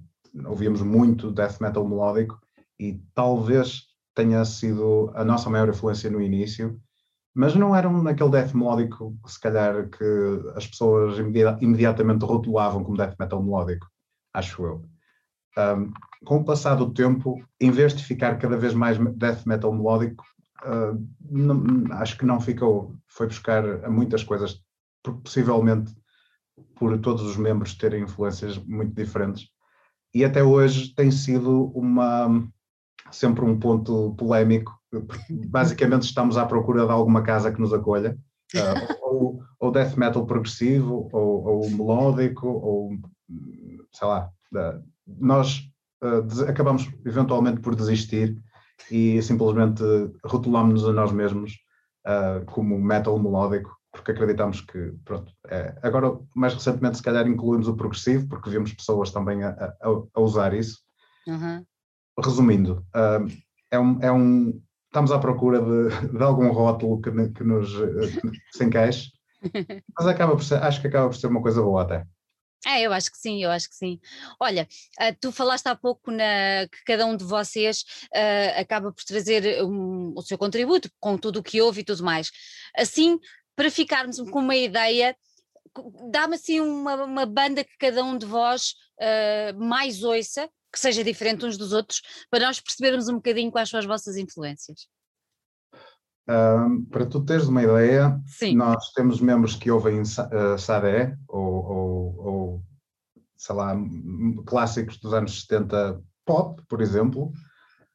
ouvíamos 0.45 0.81
muito 0.81 1.31
death 1.31 1.59
metal 1.59 1.87
melódico 1.87 2.39
e 2.79 3.01
talvez 3.13 3.89
tenha 4.15 4.43
sido 4.45 5.11
a 5.13 5.25
nossa 5.25 5.49
maior 5.49 5.67
influência 5.69 6.09
no 6.09 6.21
início, 6.21 6.79
mas 7.33 7.55
não 7.55 7.75
era 7.75 7.89
um 7.89 8.01
naquele 8.01 8.31
death 8.31 8.53
melódico, 8.53 9.17
se 9.25 9.39
calhar, 9.39 9.89
que 9.89 10.03
as 10.55 10.67
pessoas 10.67 11.17
imediatamente 11.61 12.25
rotulavam 12.25 12.83
como 12.83 12.97
death 12.97 13.15
metal 13.19 13.41
melódico, 13.43 13.87
acho 14.33 14.63
eu. 14.63 14.85
Um, 15.59 15.91
com 16.25 16.37
o 16.37 16.43
passar 16.43 16.75
do 16.75 16.93
tempo, 16.93 17.41
em 17.59 17.71
vez 17.71 17.93
de 17.93 18.03
ficar 18.03 18.37
cada 18.37 18.57
vez 18.57 18.73
mais 18.73 18.97
death 19.15 19.45
metal 19.45 19.73
melódico, 19.73 20.23
uh, 20.63 21.93
acho 21.93 22.17
que 22.17 22.25
não 22.25 22.39
ficou. 22.39 22.95
Foi 23.07 23.27
buscar 23.27 23.89
muitas 23.89 24.23
coisas, 24.23 24.61
possivelmente 25.23 25.93
por 26.75 26.97
todos 26.99 27.23
os 27.23 27.37
membros 27.37 27.75
terem 27.75 28.03
influências 28.03 28.57
muito 28.57 28.93
diferentes. 28.93 29.47
E 30.13 30.25
até 30.25 30.43
hoje 30.43 30.93
tem 30.93 31.11
sido 31.11 31.71
uma 31.75 32.43
sempre 33.11 33.43
um 33.43 33.59
ponto 33.59 34.13
polémico. 34.15 34.77
Basicamente 35.47 36.03
estamos 36.03 36.37
à 36.37 36.45
procura 36.45 36.85
de 36.85 36.91
alguma 36.91 37.21
casa 37.21 37.51
que 37.51 37.59
nos 37.59 37.73
acolha, 37.73 38.17
uh, 38.55 38.97
ou, 39.01 39.39
ou, 39.59 39.71
death 39.71 39.95
metal 39.95 40.25
progressivo, 40.25 41.09
ou, 41.11 41.45
ou 41.45 41.69
melódico, 41.69 42.47
ou 42.47 42.91
sei 43.91 44.07
lá. 44.07 44.29
Nós 45.17 45.69
uh, 46.03 46.49
acabamos 46.49 46.89
eventualmente 47.05 47.61
por 47.61 47.75
desistir 47.75 48.37
e 48.91 49.21
simplesmente 49.21 49.83
rotulámos-nos 50.23 50.87
a 50.87 50.93
nós 50.93 51.11
mesmos 51.11 51.53
uh, 52.05 52.45
como 52.45 52.79
metal 52.79 53.19
melódico, 53.19 53.75
porque 53.91 54.11
acreditamos 54.11 54.61
que, 54.61 54.93
pronto, 55.03 55.33
é. 55.47 55.77
agora 55.81 56.17
mais 56.35 56.53
recentemente 56.53 56.97
se 56.97 57.03
calhar 57.03 57.27
incluímos 57.27 57.67
o 57.67 57.75
progressivo, 57.75 58.27
porque 58.27 58.49
vimos 58.49 58.73
pessoas 58.73 59.11
também 59.11 59.43
a, 59.43 59.49
a, 59.49 59.75
a 60.13 60.21
usar 60.21 60.53
isso. 60.53 60.79
Uhum. 61.27 61.63
Resumindo, 62.23 62.85
uh, 62.95 63.27
é, 63.71 63.79
um, 63.79 63.99
é 64.01 64.11
um, 64.11 64.61
estamos 64.85 65.11
à 65.11 65.19
procura 65.19 65.61
de, 65.61 66.07
de 66.17 66.23
algum 66.23 66.51
rótulo 66.51 67.01
que, 67.01 67.11
que 67.29 67.43
nos 67.43 67.71
que 67.73 68.57
se 68.57 68.63
encaixe, 68.63 69.11
mas 69.97 70.07
acaba 70.07 70.39
ser, 70.41 70.61
acho 70.61 70.81
que 70.81 70.87
acaba 70.87 71.07
por 71.07 71.15
ser 71.15 71.27
uma 71.27 71.41
coisa 71.41 71.61
boa 71.61 71.83
até. 71.83 72.05
É, 72.65 72.81
eu 72.81 72.91
acho 72.91 73.11
que 73.11 73.17
sim, 73.17 73.43
eu 73.43 73.49
acho 73.49 73.69
que 73.69 73.75
sim. 73.75 73.99
Olha, 74.39 74.67
uh, 74.99 75.15
tu 75.21 75.31
falaste 75.31 75.67
há 75.67 75.75
pouco 75.75 76.11
na, 76.11 76.67
que 76.69 76.83
cada 76.85 77.05
um 77.05 77.15
de 77.15 77.23
vocês 77.23 77.83
uh, 78.13 78.59
acaba 78.59 78.91
por 78.91 79.03
trazer 79.03 79.63
um, 79.63 80.13
o 80.15 80.21
seu 80.21 80.37
contributo 80.37 80.89
com 80.99 81.17
tudo 81.17 81.39
o 81.39 81.43
que 81.43 81.61
houve 81.61 81.81
e 81.81 81.83
tudo 81.83 82.03
mais. 82.03 82.31
Assim, 82.75 83.17
para 83.55 83.71
ficarmos 83.71 84.19
com 84.29 84.39
uma 84.39 84.55
ideia, 84.55 85.15
dá-me 86.11 86.35
assim 86.35 86.59
uma, 86.59 87.03
uma, 87.03 87.25
banda 87.25 87.63
que 87.63 87.77
cada 87.77 88.03
um 88.03 88.17
de 88.17 88.25
vós 88.25 88.73
uh, 88.99 89.57
mais 89.57 90.03
ouça, 90.03 90.49
que 90.71 90.79
seja 90.79 91.03
diferente 91.03 91.45
uns 91.45 91.57
dos 91.57 91.71
outros, 91.71 92.01
para 92.29 92.45
nós 92.45 92.59
percebermos 92.59 93.07
um 93.07 93.15
bocadinho 93.15 93.51
quais 93.51 93.69
são 93.69 93.79
as 93.79 93.85
vossas 93.85 94.17
influências. 94.17 94.87
Para 96.91 97.07
tu 97.07 97.25
teres 97.25 97.47
uma 97.47 97.63
ideia, 97.63 98.21
Sim. 98.27 98.55
nós 98.55 98.91
temos 98.91 99.19
membros 99.19 99.55
que 99.55 99.71
ouvem 99.71 100.01
uh, 100.01 100.59
Sade 100.59 101.17
ou, 101.27 101.43
ou, 101.43 101.88
sei 103.39 103.55
lá, 103.55 103.73
clássicos 104.45 104.97
dos 104.97 105.13
anos 105.13 105.41
70 105.41 106.03
pop, 106.25 106.61
por 106.67 106.81
exemplo, 106.81 107.31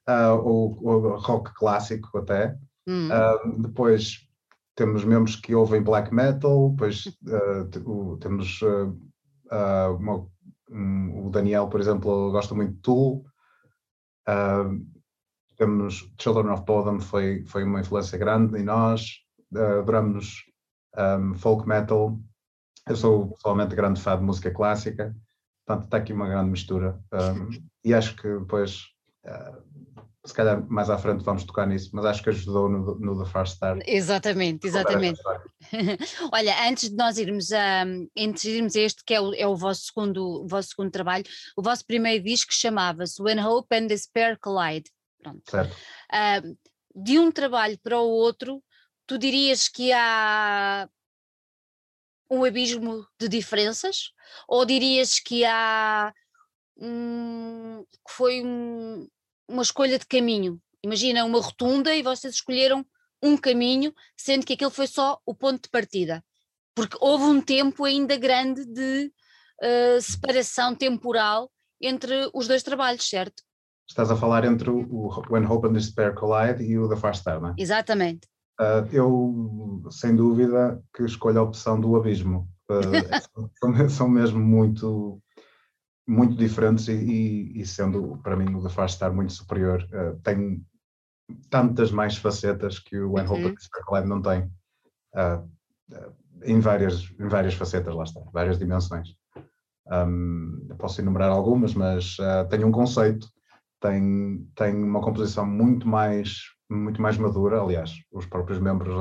uh, 0.09 0.39
ou, 0.43 0.79
ou, 0.83 1.17
rock 1.19 1.53
clássico 1.55 2.17
até. 2.19 2.57
Hum. 2.89 3.09
Uh, 3.11 3.63
depois 3.63 4.27
temos 4.75 5.05
membros 5.05 5.37
que 5.37 5.55
ouvem 5.55 5.83
black 5.83 6.13
metal, 6.13 6.71
depois 6.71 7.05
uh, 7.07 8.17
temos 8.19 8.61
uma, 10.01 10.27
um, 10.71 11.27
o 11.27 11.31
Daniel, 11.31 11.69
por 11.69 11.79
exemplo, 11.79 12.33
gosta 12.33 12.55
muito 12.55 12.73
de 12.73 12.81
Tool. 12.81 13.25
temos 15.59 16.11
Children 16.19 16.49
of 16.55 16.65
Bodom, 16.65 16.99
foi, 17.01 17.45
foi 17.45 17.65
uma 17.65 17.81
influência 17.81 18.19
grande 18.19 18.59
em 18.59 18.65
nós. 18.65 19.21
adoramos 19.55 20.43
um, 20.97 21.35
folk 21.35 21.69
metal. 21.69 22.19
Eu 22.89 22.97
sou 22.97 23.29
pessoalmente 23.29 23.77
grande 23.77 24.01
fã 24.01 24.17
de 24.17 24.25
música 24.25 24.51
clássica. 24.51 25.15
Portanto, 25.67 25.85
está 25.85 25.97
aqui 25.97 26.13
uma 26.13 26.29
grande 26.29 26.51
mistura. 26.51 27.01
Um, 27.13 27.51
e 27.83 27.95
acho 27.95 28.15
que 28.17 28.29
depois, 28.39 28.83
uh, 29.25 29.63
se 30.25 30.35
calhar 30.35 30.63
mais 30.69 30.91
à 30.91 30.99
frente 30.99 31.25
vamos 31.25 31.45
tocar 31.45 31.67
nisso, 31.67 31.91
mas 31.95 32.05
acho 32.05 32.23
que 32.23 32.29
ajudou 32.29 32.69
no, 32.69 32.95
no 32.99 33.25
The 33.25 33.31
Far 33.31 33.47
Start. 33.47 33.83
Exatamente, 33.87 34.67
exatamente. 34.67 35.21
Olha, 36.33 36.69
antes 36.69 36.91
de 36.91 36.97
nós 36.97 37.17
irmos 37.17 37.51
a, 37.53 37.83
antes 38.17 38.43
de 38.43 38.51
irmos 38.51 38.77
a 38.77 38.81
este, 38.81 39.03
que 39.05 39.15
é 39.15 39.21
o, 39.21 39.35
é 39.35 39.47
o, 39.47 39.57
vosso 39.57 39.87
segundo, 39.87 40.45
o 40.45 40.47
vosso 40.47 40.69
segundo 40.69 40.91
trabalho, 40.91 41.25
o 41.57 41.63
vosso 41.63 41.85
primeiro 41.87 42.23
disco 42.23 42.53
chamava-se 42.53 43.23
When 43.23 43.41
Hope 43.41 43.75
and 43.75 43.87
Despair 43.87 44.39
Collide. 44.39 44.91
Pronto. 45.23 45.43
Certo. 45.51 45.75
Uh, 46.13 46.57
de 46.95 47.19
um 47.19 47.33
trabalho 47.33 47.79
para 47.83 47.99
o 47.99 48.09
outro, 48.09 48.63
tu 49.07 49.19
dirias 49.19 49.69
que 49.69 49.93
há 49.93 50.89
um 52.39 52.45
abismo 52.45 53.07
de 53.19 53.29
diferenças? 53.29 54.11
Ou 54.49 54.65
dirias 54.65 55.19
que 55.19 55.45
há 55.45 56.13
um, 56.77 57.85
que 58.07 58.13
foi 58.13 58.43
um, 58.45 59.09
uma 59.49 59.63
escolha 59.63 59.99
de 59.99 60.07
caminho? 60.07 60.61
Imagina 60.83 61.25
uma 61.25 61.41
rotunda 61.41 61.95
e 61.95 62.03
vocês 62.03 62.35
escolheram 62.35 62.85
um 63.23 63.37
caminho, 63.37 63.95
sendo 64.17 64.45
que 64.45 64.53
aquele 64.53 64.71
foi 64.71 64.87
só 64.87 65.19
o 65.25 65.35
ponto 65.35 65.63
de 65.63 65.71
partida. 65.71 66.23
Porque 66.75 66.97
houve 67.01 67.25
um 67.25 67.41
tempo 67.41 67.85
ainda 67.85 68.17
grande 68.17 68.67
de 68.67 69.11
uh, 69.63 70.01
separação 70.01 70.75
temporal 70.75 71.51
entre 71.81 72.31
os 72.35 72.47
dois 72.47 72.63
trabalhos, 72.63 73.09
certo? 73.09 73.43
Estás 73.89 74.11
a 74.11 74.17
falar 74.17 74.45
entre 74.45 74.71
o 74.71 75.09
When 75.31 75.47
Hope 75.47 75.69
and 75.69 75.73
Despair 75.73 76.15
Collide 76.15 76.63
e 76.65 76.79
o 76.79 76.89
The 76.89 76.97
Far 76.97 77.15
Star, 77.15 77.41
não 77.41 77.51
é? 77.51 77.55
Exatamente. 77.59 78.27
Uh, 78.61 78.87
eu, 78.93 79.83
sem 79.91 80.15
dúvida, 80.15 80.81
que 80.95 81.03
escolho 81.05 81.41
a 81.41 81.43
opção 81.43 81.81
do 81.81 81.97
abismo. 81.97 82.49
Uh, 82.71 82.71
são, 83.59 83.89
são, 83.89 84.09
mesmo 84.09 84.39
muito, 84.39 85.21
muito 86.07 86.37
diferentes 86.37 86.87
e, 86.87 87.53
e, 87.55 87.67
sendo, 87.67 88.19
para 88.23 88.37
mim, 88.37 88.55
o 88.55 88.63
The 88.63 88.69
Fast 88.69 88.97
Star 88.97 89.13
muito 89.13 89.33
superior, 89.33 89.83
uh, 89.93 90.21
tem 90.21 90.65
tantas 91.51 91.91
mais 91.91 92.17
facetas 92.17 92.79
que 92.79 92.97
o 92.97 93.15
When 93.15 93.27
uhum. 93.27 93.55
Hope 93.89 94.07
não 94.07 94.23
tem. 94.23 94.49
em, 96.45 96.61
várias, 96.61 97.11
em 97.19 97.27
várias 97.27 97.55
facetas, 97.55 97.95
lá 97.95 98.05
está, 98.05 98.21
várias 98.33 98.59
dimensões. 98.59 99.17
Um, 99.91 100.69
posso 100.79 101.01
enumerar 101.01 101.31
algumas, 101.31 101.75
mas 101.75 102.17
tem 102.51 102.63
um 102.63 102.71
conceito, 102.71 103.27
tem, 103.81 104.47
tem 104.55 104.75
uma 104.75 105.01
composição 105.01 105.47
muito 105.47 105.89
mais 105.89 106.54
muito 106.71 107.01
mais 107.01 107.19
madura, 107.19 107.61
aliás, 107.61 107.93
os 108.13 108.27
próprios 108.27 108.59
membros 108.59 108.95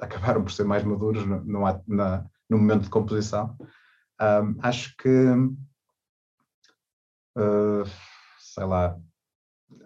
acabaram 0.00 0.42
por 0.42 0.52
ser 0.52 0.64
mais 0.64 0.82
maduros 0.84 1.26
no, 1.26 1.44
no, 1.44 1.60
na, 1.86 2.26
no 2.48 2.58
momento 2.58 2.84
de 2.84 2.90
composição. 2.90 3.56
Um, 4.20 4.56
acho 4.60 4.94
que, 4.96 5.08
uh, 7.38 7.84
sei 8.38 8.64
lá, 8.64 8.98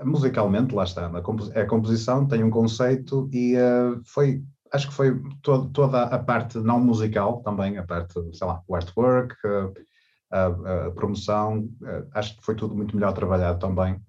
musicalmente, 0.02 0.74
lá 0.74 0.84
está, 0.84 1.06
a, 1.06 1.66
composição 1.66 2.26
tem 2.26 2.42
um 2.42 2.50
conceito 2.50 3.28
e 3.32 3.56
uh, 3.56 4.02
foi, 4.04 4.42
acho 4.72 4.88
que 4.88 4.94
foi 4.94 5.20
todo, 5.42 5.70
toda 5.70 6.02
a 6.02 6.18
parte 6.18 6.58
não 6.58 6.80
musical 6.80 7.42
também, 7.42 7.78
a 7.78 7.84
parte, 7.84 8.14
sei 8.36 8.46
lá, 8.46 8.62
o 8.66 8.74
artwork, 8.74 9.34
uh, 9.46 9.72
a, 10.32 10.86
a, 10.86 10.90
promoção, 10.90 11.68
acho 12.12 12.36
que 12.36 12.44
foi 12.44 12.56
tudo 12.56 12.74
muito 12.74 12.96
melhor 12.96 13.12
trabalhado 13.12 13.60
também. 13.60 14.00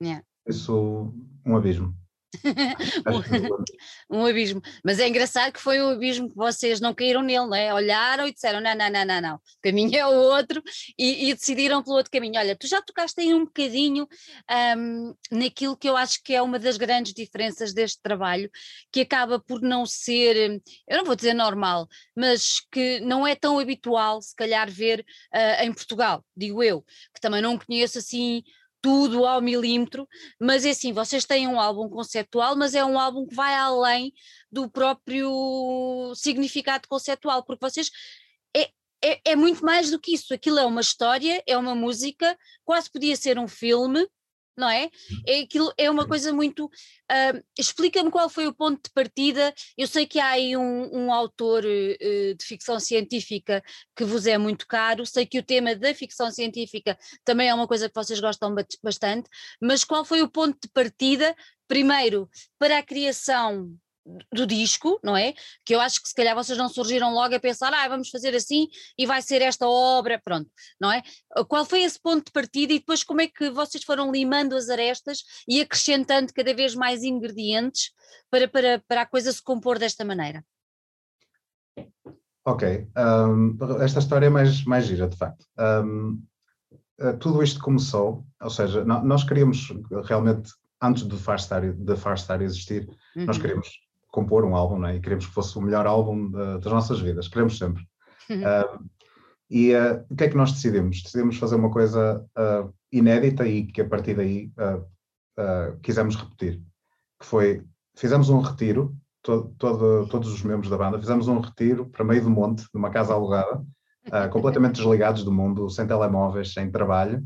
Yeah. 0.00 0.24
Isso, 0.46 1.12
um 1.44 1.56
abismo. 1.56 1.96
Um, 4.10 4.18
um, 4.22 4.26
abismo. 4.26 4.60
Mas 4.84 4.98
é 4.98 5.08
engraçado 5.08 5.52
que 5.52 5.60
foi 5.60 5.80
um 5.80 5.90
abismo 5.90 6.28
que 6.28 6.36
vocês 6.36 6.80
não 6.80 6.94
caíram 6.94 7.22
nele, 7.22 7.46
não 7.46 7.54
é? 7.54 7.72
Olharam 7.72 8.26
e 8.26 8.32
disseram: 8.32 8.60
não, 8.60 8.74
não, 8.74 8.90
não, 8.90 9.04
não, 9.04 9.20
não, 9.20 9.34
o 9.36 9.40
caminho 9.62 9.96
é 9.96 10.06
o 10.06 10.12
outro 10.12 10.62
e, 10.98 11.30
e 11.30 11.34
decidiram 11.34 11.82
pelo 11.82 11.96
outro 11.96 12.10
caminho. 12.10 12.38
Olha, 12.38 12.56
tu 12.56 12.66
já 12.66 12.80
tocaste 12.82 13.20
aí 13.20 13.34
um 13.34 13.44
bocadinho 13.44 14.08
um, 14.76 15.14
naquilo 15.30 15.76
que 15.76 15.88
eu 15.88 15.96
acho 15.96 16.22
que 16.22 16.34
é 16.34 16.42
uma 16.42 16.58
das 16.58 16.76
grandes 16.76 17.12
diferenças 17.12 17.72
deste 17.72 18.00
trabalho, 18.02 18.50
que 18.92 19.00
acaba 19.00 19.38
por 19.38 19.60
não 19.60 19.86
ser, 19.86 20.62
eu 20.88 20.98
não 20.98 21.04
vou 21.04 21.16
dizer 21.16 21.34
normal, 21.34 21.88
mas 22.16 22.60
que 22.70 23.00
não 23.00 23.26
é 23.26 23.34
tão 23.34 23.58
habitual, 23.58 24.20
se 24.22 24.34
calhar, 24.34 24.70
ver 24.70 25.04
uh, 25.34 25.64
em 25.64 25.72
Portugal, 25.72 26.24
digo 26.36 26.62
eu, 26.62 26.82
que 27.14 27.20
também 27.20 27.42
não 27.42 27.58
conheço 27.58 27.98
assim 27.98 28.42
tudo 28.84 29.24
ao 29.24 29.40
milímetro, 29.40 30.06
mas 30.38 30.66
é 30.66 30.70
assim, 30.70 30.92
vocês 30.92 31.24
têm 31.24 31.48
um 31.48 31.58
álbum 31.58 31.88
conceptual, 31.88 32.54
mas 32.54 32.74
é 32.74 32.84
um 32.84 32.98
álbum 32.98 33.26
que 33.26 33.34
vai 33.34 33.54
além 33.54 34.12
do 34.52 34.68
próprio 34.68 36.12
significado 36.14 36.86
conceptual, 36.86 37.42
porque 37.42 37.64
vocês 37.64 37.90
é, 38.54 38.68
é, 39.02 39.20
é 39.32 39.36
muito 39.36 39.64
mais 39.64 39.90
do 39.90 39.98
que 39.98 40.12
isso, 40.12 40.34
aquilo 40.34 40.58
é 40.58 40.66
uma 40.66 40.82
história, 40.82 41.42
é 41.46 41.56
uma 41.56 41.74
música, 41.74 42.36
quase 42.62 42.90
podia 42.90 43.16
ser 43.16 43.38
um 43.38 43.48
filme, 43.48 44.06
não 44.56 44.68
é? 44.68 44.90
É, 45.26 45.40
aquilo, 45.40 45.72
é 45.76 45.90
uma 45.90 46.06
coisa 46.06 46.32
muito. 46.32 46.66
Uh, 46.66 47.44
Explica-me 47.58 48.10
qual 48.10 48.28
foi 48.28 48.46
o 48.46 48.54
ponto 48.54 48.82
de 48.84 48.90
partida. 48.90 49.54
Eu 49.76 49.86
sei 49.86 50.06
que 50.06 50.18
há 50.18 50.30
aí 50.30 50.56
um, 50.56 50.90
um 50.92 51.12
autor 51.12 51.64
uh, 51.64 52.34
de 52.34 52.44
ficção 52.44 52.78
científica 52.80 53.62
que 53.96 54.04
vos 54.04 54.26
é 54.26 54.38
muito 54.38 54.66
caro, 54.66 55.06
sei 55.06 55.26
que 55.26 55.38
o 55.38 55.42
tema 55.42 55.74
da 55.74 55.94
ficção 55.94 56.30
científica 56.30 56.98
também 57.24 57.48
é 57.48 57.54
uma 57.54 57.68
coisa 57.68 57.88
que 57.88 57.94
vocês 57.94 58.20
gostam 58.20 58.54
bastante, 58.82 59.28
mas 59.60 59.84
qual 59.84 60.04
foi 60.04 60.22
o 60.22 60.28
ponto 60.28 60.58
de 60.60 60.68
partida, 60.68 61.34
primeiro, 61.68 62.28
para 62.58 62.78
a 62.78 62.82
criação 62.82 63.76
do 64.32 64.46
disco, 64.46 65.00
não 65.02 65.16
é? 65.16 65.34
Que 65.64 65.74
eu 65.74 65.80
acho 65.80 66.02
que 66.02 66.08
se 66.08 66.14
calhar 66.14 66.34
vocês 66.34 66.58
não 66.58 66.68
surgiram 66.68 67.12
logo 67.12 67.34
a 67.34 67.40
pensar, 67.40 67.72
ah, 67.72 67.88
vamos 67.88 68.10
fazer 68.10 68.34
assim 68.34 68.68
e 68.98 69.06
vai 69.06 69.22
ser 69.22 69.40
esta 69.42 69.66
obra, 69.66 70.20
pronto, 70.22 70.50
não 70.80 70.92
é? 70.92 71.02
Qual 71.48 71.64
foi 71.64 71.82
esse 71.82 72.00
ponto 72.00 72.26
de 72.26 72.32
partida 72.32 72.72
e 72.72 72.78
depois 72.78 73.02
como 73.02 73.22
é 73.22 73.26
que 73.26 73.50
vocês 73.50 73.82
foram 73.82 74.12
limando 74.12 74.56
as 74.56 74.68
arestas 74.68 75.24
e 75.48 75.60
acrescentando 75.60 76.32
cada 76.34 76.54
vez 76.54 76.74
mais 76.74 77.02
ingredientes 77.02 77.92
para, 78.30 78.46
para, 78.46 78.82
para 78.86 79.02
a 79.02 79.06
coisa 79.06 79.32
se 79.32 79.42
compor 79.42 79.78
desta 79.78 80.04
maneira? 80.04 80.44
Ok, 82.46 82.86
um, 82.96 83.56
esta 83.82 84.00
história 84.00 84.26
é 84.26 84.30
mais, 84.30 84.64
mais 84.64 84.84
gira, 84.86 85.08
de 85.08 85.16
facto. 85.16 85.46
Um, 85.58 86.22
eh, 87.00 87.14
tudo 87.14 87.42
isto 87.42 87.58
começou, 87.60 88.26
ou 88.40 88.50
seja, 88.50 88.84
nós 88.84 89.24
queríamos 89.24 89.72
realmente 90.04 90.52
antes 90.80 91.04
do 91.04 91.16
Far 91.16 91.40
Star, 91.40 91.72
de 91.72 91.96
Far 91.96 92.18
Star 92.18 92.42
existir, 92.42 92.86
uhum. 93.16 93.24
nós 93.24 93.38
queríamos 93.38 93.68
compor 94.14 94.44
um 94.44 94.54
álbum, 94.54 94.78
né? 94.78 94.94
e 94.94 95.00
queremos 95.00 95.26
que 95.26 95.34
fosse 95.34 95.58
o 95.58 95.60
melhor 95.60 95.88
álbum 95.88 96.30
de, 96.30 96.60
das 96.60 96.72
nossas 96.72 97.00
vidas, 97.00 97.26
queremos 97.26 97.58
sempre. 97.58 97.82
Uh, 98.30 98.84
e 99.50 99.74
uh, 99.74 100.06
o 100.08 100.14
que 100.14 100.24
é 100.24 100.28
que 100.28 100.36
nós 100.36 100.52
decidimos? 100.52 101.02
Decidimos 101.02 101.36
fazer 101.36 101.56
uma 101.56 101.70
coisa 101.70 102.24
uh, 102.38 102.72
inédita 102.92 103.44
e 103.44 103.66
que 103.66 103.80
a 103.80 103.88
partir 103.88 104.14
daí 104.14 104.52
quisemos 105.82 106.14
repetir, 106.14 106.62
que 107.18 107.26
foi, 107.26 107.64
fizemos 107.96 108.30
um 108.30 108.38
retiro, 108.38 108.96
todo, 109.20 110.06
todos 110.06 110.32
os 110.32 110.44
membros 110.44 110.70
da 110.70 110.78
banda, 110.78 111.00
fizemos 111.00 111.26
um 111.26 111.40
retiro 111.40 111.86
para 111.86 112.04
meio 112.04 112.22
do 112.22 112.30
monte, 112.30 112.64
numa 112.72 112.88
casa 112.88 113.12
alugada, 113.12 113.60
completamente 114.30 114.76
desligados 114.76 115.24
do 115.24 115.32
mundo, 115.32 115.68
sem 115.68 115.88
telemóveis, 115.88 116.52
sem 116.52 116.70
trabalho, 116.70 117.20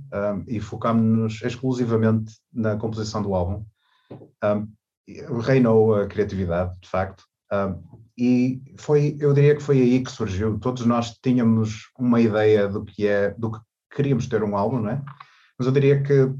e 0.47 0.59
focámos-nos 0.59 1.42
exclusivamente 1.42 2.33
na 2.50 2.78
composição 2.78 3.21
do 3.21 3.35
álbum. 3.35 3.62
Um, 4.42 4.66
reinou 5.41 5.95
a 5.95 6.07
criatividade, 6.07 6.79
de 6.81 6.88
facto, 6.88 7.25
e 8.19 8.61
foi, 8.77 9.17
eu 9.21 9.33
diria 9.33 9.55
que 9.55 9.62
foi 9.62 9.81
aí 9.81 10.03
que 10.03 10.11
surgiu. 10.11 10.59
Todos 10.59 10.85
nós 10.85 11.17
tínhamos 11.23 11.88
uma 11.97 12.21
ideia 12.21 12.69
do 12.69 12.85
que 12.85 13.07
é, 13.07 13.31
do 13.31 13.53
que 13.53 13.61
queríamos 13.95 14.27
ter 14.27 14.43
um 14.43 14.57
álbum, 14.57 14.81
não 14.81 14.91
é? 14.91 15.03
Mas 15.57 15.67
eu 15.67 15.73
diria 15.73 16.03
que 16.03 16.35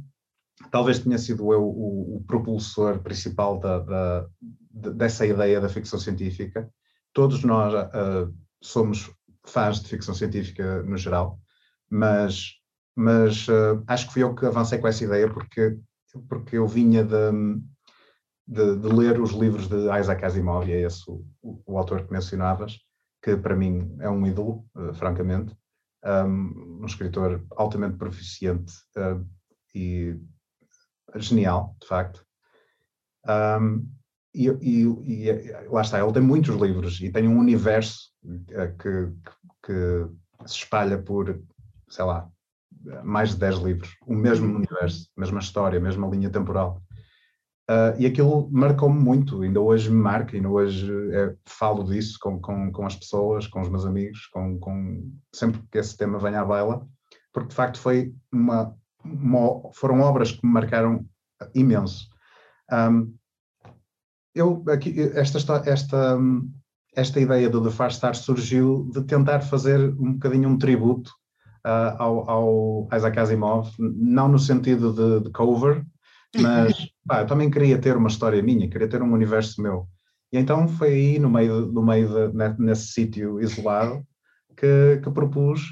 talvez 0.73 0.99
tenha 0.99 1.19
sido 1.19 1.53
eu 1.53 1.63
o, 1.63 2.17
o 2.17 2.25
propulsor 2.27 2.99
principal 2.99 3.61
da, 3.61 3.79
da, 3.79 4.27
dessa 4.71 5.25
ideia 5.25 5.61
da 5.61 5.69
ficção 5.69 6.01
científica. 6.01 6.69
Todos 7.13 7.45
nós 7.45 7.73
uh, 7.73 8.35
somos 8.61 9.09
fãs 9.47 9.81
de 9.81 9.89
ficção 9.89 10.15
científica 10.15 10.83
no 10.83 10.97
geral, 10.97 11.39
mas, 11.89 12.55
mas 12.97 13.47
uh, 13.47 13.83
acho 13.87 14.09
que 14.09 14.15
fui 14.15 14.23
eu 14.25 14.35
que 14.35 14.47
avancei 14.47 14.79
com 14.79 14.89
essa 14.89 15.05
ideia 15.05 15.33
porque, 15.33 15.79
porque 16.29 16.59
eu 16.59 16.67
vinha 16.67 17.05
de, 17.05 17.33
de, 18.49 18.76
de, 18.76 18.88
ler 18.88 19.21
os 19.21 19.33
livros 19.33 19.69
de 19.69 19.76
Isaac 20.00 20.25
Asimov, 20.25 20.67
e 20.67 20.73
é 20.73 20.81
esse 20.81 21.05
o, 21.11 21.23
o, 21.43 21.76
autor 21.76 22.07
que 22.07 22.12
mencionavas, 22.12 22.78
que 23.23 23.37
para 23.37 23.55
mim 23.55 23.95
é 24.00 24.09
um 24.09 24.26
ídolo, 24.26 24.64
uh, 24.75 24.95
francamente, 24.95 25.55
um, 26.02 26.81
um, 26.81 26.87
escritor 26.87 27.45
altamente 27.57 27.99
proficiente 27.99 28.73
uh, 28.97 29.23
e 29.75 30.19
genial, 31.17 31.76
de 31.81 31.87
facto. 31.87 32.25
Um, 33.28 33.87
e, 34.35 34.49
e, 34.49 34.83
e, 35.05 35.52
lá 35.69 35.83
está, 35.83 36.00
ele 36.00 36.12
tem 36.12 36.23
muitos 36.23 36.55
livros 36.57 37.00
e 37.00 37.11
tem 37.11 37.28
um 37.28 37.38
universo 37.38 38.11
uh, 38.25 38.78
que, 38.78 39.12
que, 39.62 40.47
se 40.47 40.55
espalha 40.55 40.97
por, 40.97 41.38
sei 41.88 42.05
lá, 42.05 42.31
mais 43.05 43.31
de 43.31 43.40
10 43.40 43.57
livros, 43.57 43.97
o 44.07 44.14
mesmo 44.14 44.55
universo, 44.55 45.11
mesma 45.17 45.40
história, 45.40 45.81
mesma 45.81 46.09
linha 46.09 46.31
temporal. 46.31 46.81
Uh, 47.71 47.93
e 47.99 48.07
aquilo 48.07 48.49
marcou-me 48.51 48.99
muito, 48.99 49.43
ainda 49.43 49.61
hoje 49.61 49.91
me 49.91 50.01
marca, 50.01 50.35
ainda 50.35 50.49
hoje 50.49 50.91
é, 51.13 51.35
falo 51.45 51.85
disso 51.85 52.19
com, 52.19 52.41
com, 52.41 52.73
com, 52.73 52.87
as 52.87 52.97
pessoas, 52.97 53.47
com 53.47 53.61
os 53.61 53.69
meus 53.69 53.85
amigos, 53.85 54.27
com, 54.29 54.59
com, 54.59 55.13
sempre 55.35 55.61
que 55.71 55.77
esse 55.77 55.95
tema 55.95 56.19
venha 56.19 56.41
à 56.41 56.45
baila, 56.47 56.87
porque 57.31 57.51
de 57.51 57.55
facto 57.55 57.79
foi 57.79 58.15
uma, 58.33 58.75
uma 59.05 59.71
foram 59.75 60.01
obras 60.01 60.33
que 60.33 60.47
me 60.47 60.51
marcaram 60.51 61.05
imenso. 61.55 62.09
Um, 62.73 63.15
eu, 64.35 64.65
aqui, 64.69 64.99
esta, 65.15 65.63
esta, 65.67 66.19
esta 66.95 67.21
ideia 67.21 67.51
do 67.51 67.63
The 67.63 67.71
Far 67.71 67.93
Star 67.93 68.15
surgiu 68.15 68.89
de 68.95 69.03
tentar 69.05 69.41
fazer 69.41 69.79
um 69.99 70.15
bocadinho 70.15 70.49
um 70.49 70.57
tributo 70.57 71.11
uh, 71.67 71.97
ao, 71.99 72.31
ao 72.31 72.89
Isaac 72.95 73.19
Asimov, 73.19 73.71
não 73.79 74.29
no 74.29 74.39
sentido 74.39 74.93
de, 74.93 75.25
de 75.25 75.31
cover, 75.33 75.85
mas 76.41 76.89
pá, 77.09 77.23
eu 77.23 77.27
também 77.27 77.50
queria 77.50 77.81
ter 77.81 77.97
uma 77.97 78.09
história 78.09 78.43
minha, 78.43 78.69
queria 78.69 78.88
ter 78.88 79.03
um 79.03 79.12
universo 79.12 79.61
meu. 79.62 79.88
E 80.31 80.38
então 80.38 80.69
foi 80.69 80.88
aí, 80.88 81.19
no 81.19 81.31
meio, 81.31 81.67
no 81.67 81.83
meio 81.83 82.31
de, 82.31 82.62
nesse 82.62 82.88
sítio 82.88 83.41
isolado, 83.41 84.07
que, 84.55 85.00
que, 85.03 85.11
propus 85.11 85.62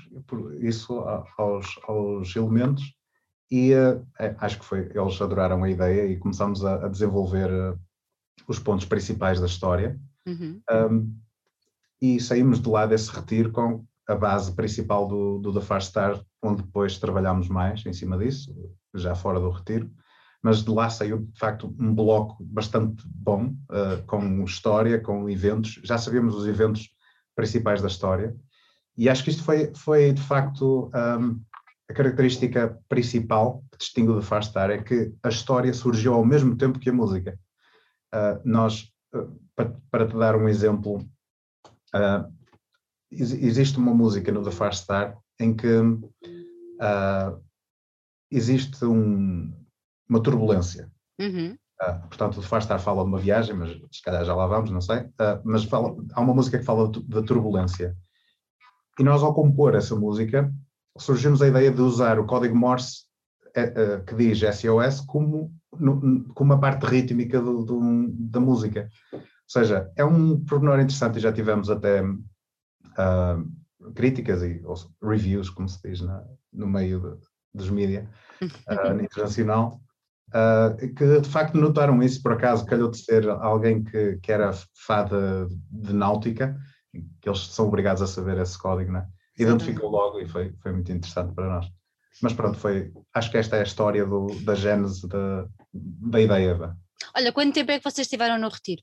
isso 0.60 0.98
aos, 1.36 1.66
aos 1.86 2.34
elementos 2.34 2.94
e 3.50 3.74
uh, 3.74 4.04
acho 4.38 4.58
que 4.58 4.64
foi, 4.64 4.90
eles 4.94 5.20
adoraram 5.20 5.62
a 5.62 5.70
ideia 5.70 6.06
e 6.06 6.16
começamos 6.16 6.64
a, 6.64 6.86
a 6.86 6.88
desenvolver 6.88 7.50
uh, 7.50 7.78
os 8.48 8.58
pontos 8.58 8.86
principais 8.86 9.40
da 9.40 9.46
história. 9.46 10.00
Uhum. 10.26 10.60
Um, 10.70 11.18
e 12.00 12.20
saímos 12.20 12.60
de 12.60 12.68
lá 12.68 12.86
desse 12.86 13.10
retiro 13.10 13.50
com 13.52 13.84
a 14.08 14.14
base 14.14 14.54
principal 14.54 15.06
do, 15.06 15.38
do 15.38 15.52
The 15.52 15.60
Far 15.60 15.82
Star, 15.82 16.20
onde 16.42 16.62
depois 16.62 16.98
trabalhámos 16.98 17.48
mais 17.48 17.84
em 17.84 17.92
cima 17.92 18.16
disso, 18.16 18.54
já 18.94 19.14
fora 19.14 19.40
do 19.40 19.50
retiro 19.50 19.90
mas 20.46 20.62
de 20.62 20.70
lá 20.70 20.88
saiu 20.88 21.18
de 21.18 21.40
facto 21.40 21.74
um 21.76 21.92
bloco 21.92 22.36
bastante 22.44 23.04
bom, 23.04 23.46
uh, 23.68 24.00
com 24.06 24.44
história, 24.44 25.00
com 25.00 25.28
eventos, 25.28 25.80
já 25.82 25.98
sabíamos 25.98 26.36
os 26.36 26.46
eventos 26.46 26.88
principais 27.34 27.82
da 27.82 27.88
história, 27.88 28.32
e 28.96 29.08
acho 29.08 29.24
que 29.24 29.30
isto 29.30 29.42
foi, 29.42 29.72
foi 29.74 30.12
de 30.12 30.22
facto 30.22 30.88
um, 30.94 31.42
a 31.90 31.92
característica 31.92 32.78
principal 32.88 33.64
que 33.72 33.78
distingue 33.78 34.12
o 34.12 34.20
The 34.20 34.24
Far 34.24 34.44
Star, 34.44 34.70
é 34.70 34.80
que 34.80 35.12
a 35.20 35.28
história 35.28 35.74
surgiu 35.74 36.14
ao 36.14 36.24
mesmo 36.24 36.56
tempo 36.56 36.78
que 36.78 36.90
a 36.90 36.92
música. 36.92 37.36
Uh, 38.14 38.40
nós, 38.44 38.92
uh, 39.16 39.36
para, 39.56 39.76
para, 39.90 40.06
te 40.06 40.16
dar 40.16 40.36
um 40.36 40.48
exemplo, 40.48 41.04
existe 43.10 43.78
uma 43.78 43.92
música 43.92 44.30
no 44.30 44.44
The 44.44 44.52
Far 44.52 44.74
Star 44.74 45.18
em 45.40 45.56
que 45.56 45.66
existe 48.30 48.84
um, 48.84 49.52
uma 50.08 50.22
turbulência. 50.22 50.90
Uhum. 51.18 51.56
Uh, 51.82 52.08
portanto, 52.08 52.38
o 52.38 52.42
Far 52.42 52.62
Star 52.62 52.80
fala 52.80 53.02
de 53.02 53.08
uma 53.08 53.18
viagem, 53.18 53.54
mas 53.54 53.70
se 53.92 54.02
calhar 54.02 54.24
já 54.24 54.34
lá 54.34 54.46
vamos, 54.46 54.70
não 54.70 54.80
sei. 54.80 55.00
Uh, 55.00 55.40
mas 55.44 55.64
fala, 55.64 55.94
há 56.12 56.20
uma 56.20 56.34
música 56.34 56.58
que 56.58 56.64
fala 56.64 56.90
da 57.06 57.22
turbulência. 57.22 57.96
E 58.98 59.02
nós, 59.02 59.22
ao 59.22 59.34
compor 59.34 59.74
essa 59.74 59.94
música, 59.94 60.50
surgiu-nos 60.96 61.42
a 61.42 61.48
ideia 61.48 61.70
de 61.70 61.82
usar 61.82 62.18
o 62.18 62.24
código 62.24 62.56
Morse 62.56 63.04
uh, 63.50 64.02
que 64.04 64.14
diz 64.14 64.38
SOS 64.38 65.02
como, 65.02 65.54
no, 65.78 66.24
como 66.34 66.54
uma 66.54 66.60
parte 66.60 66.86
rítmica 66.86 67.40
do, 67.40 67.62
do, 67.62 68.08
da 68.10 68.40
música. 68.40 68.88
Ou 69.12 69.20
seja, 69.46 69.90
é 69.96 70.04
um 70.04 70.42
pormenor 70.44 70.80
interessante 70.80 71.18
e 71.18 71.20
já 71.20 71.32
tivemos 71.32 71.68
até 71.70 72.02
críticas 73.94 74.42
e 74.42 74.62
ou, 74.64 74.74
reviews, 75.02 75.50
como 75.50 75.68
se 75.68 75.78
diz 75.82 76.00
na, 76.00 76.24
no 76.50 76.66
meio 76.66 77.00
de, 77.00 77.26
dos 77.54 77.68
mídias 77.68 78.08
internacional, 79.02 79.80
Uh, 80.28 80.94
que 80.94 81.20
de 81.20 81.28
facto 81.28 81.56
notaram 81.56 82.02
isso, 82.02 82.20
por 82.20 82.32
acaso 82.32 82.66
calhou 82.66 82.90
de 82.90 82.98
ser 82.98 83.28
alguém 83.28 83.84
que, 83.84 84.18
que 84.18 84.32
era 84.32 84.52
fada 84.74 85.48
de 85.70 85.92
náutica, 85.92 86.56
que 87.20 87.28
eles 87.28 87.46
são 87.46 87.68
obrigados 87.68 88.02
a 88.02 88.06
saber 88.06 88.38
esse 88.38 88.58
código, 88.58 88.92
né? 88.92 89.06
identificou 89.38 89.90
logo 89.90 90.20
e 90.20 90.26
foi, 90.26 90.54
foi 90.62 90.72
muito 90.72 90.90
interessante 90.90 91.34
para 91.34 91.48
nós. 91.48 91.66
Mas 92.22 92.32
pronto, 92.32 92.58
foi, 92.58 92.92
acho 93.12 93.30
que 93.30 93.36
esta 93.36 93.56
é 93.56 93.60
a 93.60 93.64
história 93.64 94.06
do, 94.06 94.26
da 94.42 94.54
gênese 94.54 95.06
da, 95.06 95.46
da 95.72 96.20
ideia. 96.20 96.76
Olha, 97.14 97.32
quanto 97.32 97.54
tempo 97.54 97.70
é 97.70 97.78
que 97.78 97.84
vocês 97.84 98.06
estiveram 98.06 98.38
no 98.38 98.48
retiro? 98.48 98.82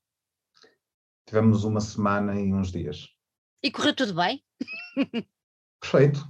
Tivemos 1.25 1.63
uma 1.63 1.81
semana 1.81 2.39
e 2.39 2.53
uns 2.53 2.71
dias. 2.71 3.07
E 3.63 3.71
correu 3.71 3.95
tudo 3.95 4.13
bem? 4.13 4.43
Perfeito, 5.81 6.23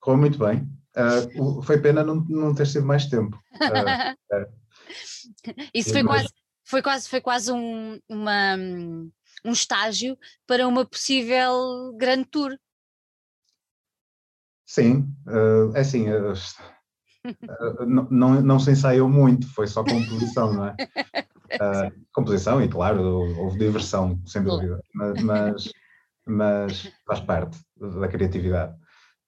correu 0.00 0.20
muito 0.20 0.38
bem. 0.38 0.68
Uh, 0.96 1.62
foi 1.62 1.80
pena 1.80 2.04
não, 2.04 2.16
não 2.28 2.54
ter 2.54 2.66
sido 2.66 2.86
mais 2.86 3.06
tempo. 3.06 3.36
Uh, 3.54 4.46
Isso 5.72 5.92
foi 5.92 6.04
quase, 6.04 6.28
foi 6.64 6.82
quase, 6.82 7.08
foi 7.08 7.20
quase 7.20 7.52
um, 7.52 7.98
uma, 8.08 8.56
um 9.44 9.52
estágio 9.52 10.18
para 10.46 10.66
uma 10.68 10.84
possível 10.84 11.94
grande 11.96 12.26
tour. 12.26 12.56
Sim, 14.66 15.14
é 15.74 15.80
assim, 15.80 16.06
não, 17.86 18.08
não, 18.10 18.42
não 18.42 18.58
se 18.58 18.70
ensaiou 18.70 19.08
muito, 19.08 19.46
foi 19.54 19.66
só 19.66 19.84
composição, 19.84 20.52
não 20.52 20.66
é? 20.66 20.76
Uh, 21.52 21.92
composição 22.14 22.62
e, 22.62 22.68
claro, 22.68 23.02
houve 23.38 23.58
diversão, 23.58 24.18
sem 24.24 24.42
dúvida, 24.42 24.80
mas, 24.94 25.22
mas, 25.22 25.72
mas 26.26 26.92
faz 27.06 27.20
parte 27.20 27.58
da 27.76 28.08
criatividade. 28.08 28.74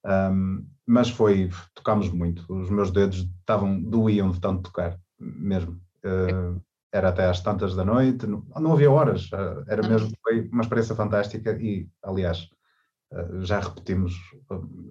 Um, 0.05 0.67
mas 0.87 1.09
foi, 1.09 1.51
tocámos 1.75 2.11
muito, 2.11 2.45
os 2.49 2.69
meus 2.71 2.91
dedos 2.91 3.27
estavam, 3.41 3.81
doíam 3.81 4.31
de 4.31 4.41
tanto 4.41 4.65
tocar, 4.65 4.99
mesmo. 5.19 5.81
Uh, 6.05 6.61
era 6.93 7.09
até 7.09 7.27
às 7.27 7.41
tantas 7.41 7.75
da 7.75 7.85
noite, 7.85 8.27
não, 8.27 8.45
não 8.61 8.73
havia 8.73 8.91
horas, 8.91 9.31
uh, 9.33 9.65
era 9.67 9.87
mesmo, 9.87 10.13
foi 10.23 10.49
uma 10.49 10.63
experiência 10.63 10.95
fantástica 10.95 11.53
e, 11.53 11.89
aliás, 12.03 12.49
uh, 13.13 13.43
já 13.43 13.61
repetimos, 13.61 14.15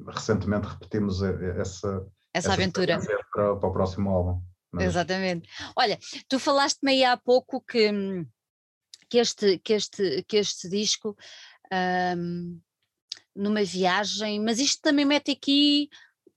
recentemente 0.08 0.68
repetimos 0.68 1.22
essa, 1.22 1.62
essa, 1.62 2.08
essa 2.34 2.54
aventura 2.54 3.00
para, 3.32 3.56
para, 3.56 3.70
o 3.70 3.72
próximo 3.72 4.10
álbum. 4.10 4.42
Mas... 4.72 4.86
Exatamente. 4.86 5.48
Olha, 5.76 6.00
tu 6.28 6.40
falaste-me 6.40 6.92
aí 6.92 7.04
há 7.04 7.16
pouco 7.16 7.62
que, 7.62 7.92
que, 9.08 9.20
este, 9.20 9.60
que, 9.60 9.74
este, 9.74 10.24
que 10.28 10.38
este 10.38 10.68
disco 10.68 11.16
um, 12.18 12.60
numa 13.36 13.64
viagem, 13.64 14.40
mas 14.40 14.60
isto 14.60 14.82
também 14.82 15.06
mete 15.06 15.32
aqui 15.32 15.90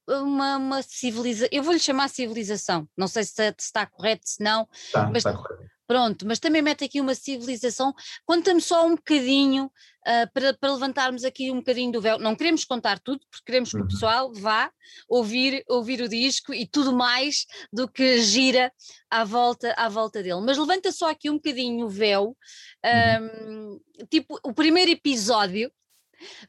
uma, 0.09 0.56
uma 0.56 0.82
civilização, 0.82 1.48
eu 1.50 1.62
vou-lhe 1.62 1.80
chamar 1.80 2.09
civilização, 2.09 2.88
não 2.96 3.09
sei 3.09 3.24
se, 3.24 3.35
se 3.35 3.54
está 3.59 3.85
correto, 3.87 4.28
se 4.28 4.42
não, 4.42 4.68
está, 4.72 5.06
mas, 5.06 5.18
está 5.18 5.32
correto. 5.35 5.70
pronto, 5.87 6.26
mas 6.26 6.38
também 6.38 6.62
mete 6.62 6.85
aqui 6.85 7.00
uma 7.00 7.14
civilização, 7.14 7.92
conta-me 8.24 8.61
só 8.61 8.87
um 8.87 8.94
bocadinho 8.94 9.64
uh, 9.66 10.32
para, 10.32 10.54
para 10.54 10.72
levantarmos 10.72 11.24
aqui 11.24 11.50
um 11.50 11.56
bocadinho 11.56 11.90
do 11.90 12.00
véu, 12.00 12.18
não 12.18 12.37
queremos 12.37 12.64
contar 12.64 13.00
tudo, 13.00 13.20
porque 13.28 13.44
queremos 13.44 13.70
que 13.70 13.78
uhum. 13.78 13.85
o 13.85 13.88
pessoal 13.88 14.32
vá 14.32 14.70
ouvir, 15.09 15.64
ouvir 15.68 16.00
o 16.00 16.09
disco 16.09 16.54
e 16.54 16.66
tudo 16.66 16.92
mais 16.92 17.44
do 17.72 17.88
que 17.88 18.22
gira 18.22 18.72
à 19.11 19.24
volta, 19.24 19.72
à 19.76 19.88
volta 19.88 20.22
dele, 20.22 20.40
mas 20.40 20.56
levanta 20.56 20.92
só 20.92 21.11
aqui 21.11 21.28
um 21.28 21.35
bocadinho 21.35 21.87
o 21.87 21.90
véu, 21.90 22.37
uhum. 22.85 23.74
um, 23.74 24.06
tipo 24.09 24.38
o 24.44 24.54
primeiro 24.54 24.92
episódio, 24.92 25.70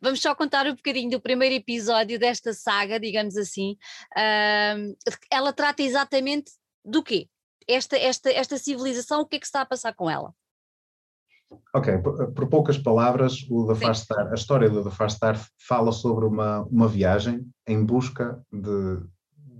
Vamos 0.02 0.22
só 0.22 0.34
contar 0.36 0.66
um 0.68 0.76
bocadinho 0.76 1.10
do 1.12 1.22
primeiro 1.22 1.56
episódio 1.56 2.20
desta 2.20 2.54
saga, 2.54 3.00
digamos 3.00 3.38
assim. 3.38 3.78
Uh, 4.18 4.96
ela 5.32 5.54
trata 5.54 5.82
exatamente 5.82 6.52
do 6.84 7.04
quê? 7.04 7.28
Esta, 7.68 7.98
esta, 7.98 8.30
esta 8.32 8.58
civilização, 8.58 9.22
o 9.22 9.26
que 9.26 9.36
é 9.36 9.40
que 9.40 9.46
está 9.46 9.62
a 9.62 9.66
passar 9.66 9.94
com 9.94 10.10
ela? 10.10 10.34
Ok, 11.74 11.98
por, 12.00 12.34
por 12.34 12.50
poucas 12.50 12.78
palavras, 12.78 13.46
o 13.50 13.74
The 13.74 13.94
Star, 13.94 14.32
a 14.32 14.34
história 14.34 14.70
do 14.70 14.84
The 14.84 14.92
Far 14.92 15.10
Star 15.10 15.40
fala 15.68 15.92
sobre 15.92 16.26
uma, 16.26 16.64
uma 16.64 16.88
viagem 16.88 17.50
em 17.66 17.84
busca 17.86 18.42
de, 18.52 19.00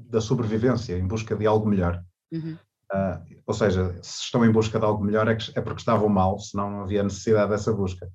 da 0.10 0.20
sobrevivência, 0.20 0.98
em 0.98 1.08
busca 1.08 1.36
de 1.36 1.46
algo 1.46 1.68
melhor. 1.68 2.04
Uhum. 2.32 2.58
Uh, 2.94 3.42
ou 3.46 3.54
seja, 3.54 3.98
se 4.02 4.24
estão 4.24 4.46
em 4.46 4.52
busca 4.52 4.80
de 4.80 4.86
algo 4.86 5.04
melhor 5.04 5.28
é, 5.28 5.36
que, 5.36 5.52
é 5.58 5.62
porque 5.62 5.80
estavam 5.80 6.10
mal, 6.10 6.40
senão 6.40 6.70
não 6.70 6.82
havia 6.82 7.04
necessidade 7.04 7.50
dessa 7.50 7.74
busca. 7.74 8.10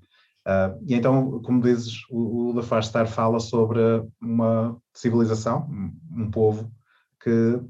Uh, 0.47 0.77
e 0.87 0.95
então, 0.95 1.41
como 1.43 1.63
dizes, 1.63 2.05
o, 2.11 2.51
o 2.51 2.55
The 2.55 2.63
Far 2.63 2.83
Star 2.83 3.07
fala 3.07 3.39
sobre 3.39 3.81
uma 4.21 4.77
civilização, 4.93 5.69
um, 5.71 6.25
um 6.25 6.31
povo 6.31 6.73
que 7.23 7.61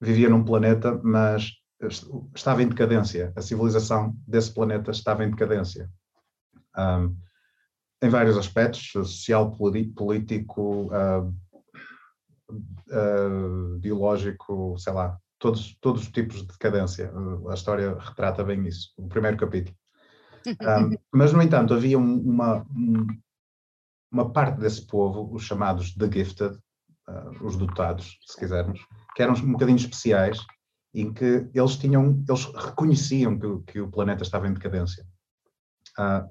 vivia 0.00 0.28
num 0.28 0.44
planeta, 0.44 1.00
mas 1.02 1.52
estava 2.34 2.62
em 2.62 2.68
decadência, 2.68 3.32
a 3.36 3.40
civilização 3.40 4.16
desse 4.26 4.52
planeta 4.52 4.90
estava 4.90 5.24
em 5.24 5.30
decadência. 5.30 5.90
Um, 6.76 7.16
em 8.00 8.08
vários 8.08 8.36
aspectos, 8.36 8.92
social, 8.92 9.50
político, 9.50 10.86
uh, 10.86 11.34
uh, 12.48 13.78
biológico, 13.78 14.76
sei 14.78 14.92
lá, 14.92 15.18
todos, 15.38 15.76
todos 15.80 16.02
os 16.02 16.08
tipos 16.10 16.42
de 16.42 16.46
decadência. 16.46 17.12
A 17.48 17.54
história 17.54 17.96
retrata 17.98 18.44
bem 18.44 18.66
isso, 18.66 18.92
o 18.96 19.08
primeiro 19.08 19.36
capítulo. 19.36 19.76
Um, 20.50 20.96
mas, 21.12 21.32
no 21.32 21.42
entanto, 21.42 21.74
havia 21.74 21.98
uma, 21.98 22.64
uma 24.10 24.32
parte 24.32 24.58
desse 24.58 24.86
povo, 24.86 25.34
os 25.34 25.42
chamados 25.42 25.94
The 25.94 26.10
Gifted, 26.10 26.56
uh, 27.08 27.44
os 27.44 27.56
dotados, 27.56 28.18
se 28.26 28.38
quisermos, 28.38 28.80
que 29.14 29.22
eram 29.22 29.34
um 29.34 29.52
bocadinho 29.52 29.76
especiais, 29.76 30.38
em 30.94 31.12
que 31.12 31.48
eles 31.54 31.76
tinham, 31.76 32.24
eles 32.28 32.44
reconheciam 32.54 33.38
que, 33.38 33.72
que 33.72 33.80
o 33.80 33.90
planeta 33.90 34.22
estava 34.22 34.48
em 34.48 34.54
decadência. 34.54 35.04
Uh, 35.98 36.28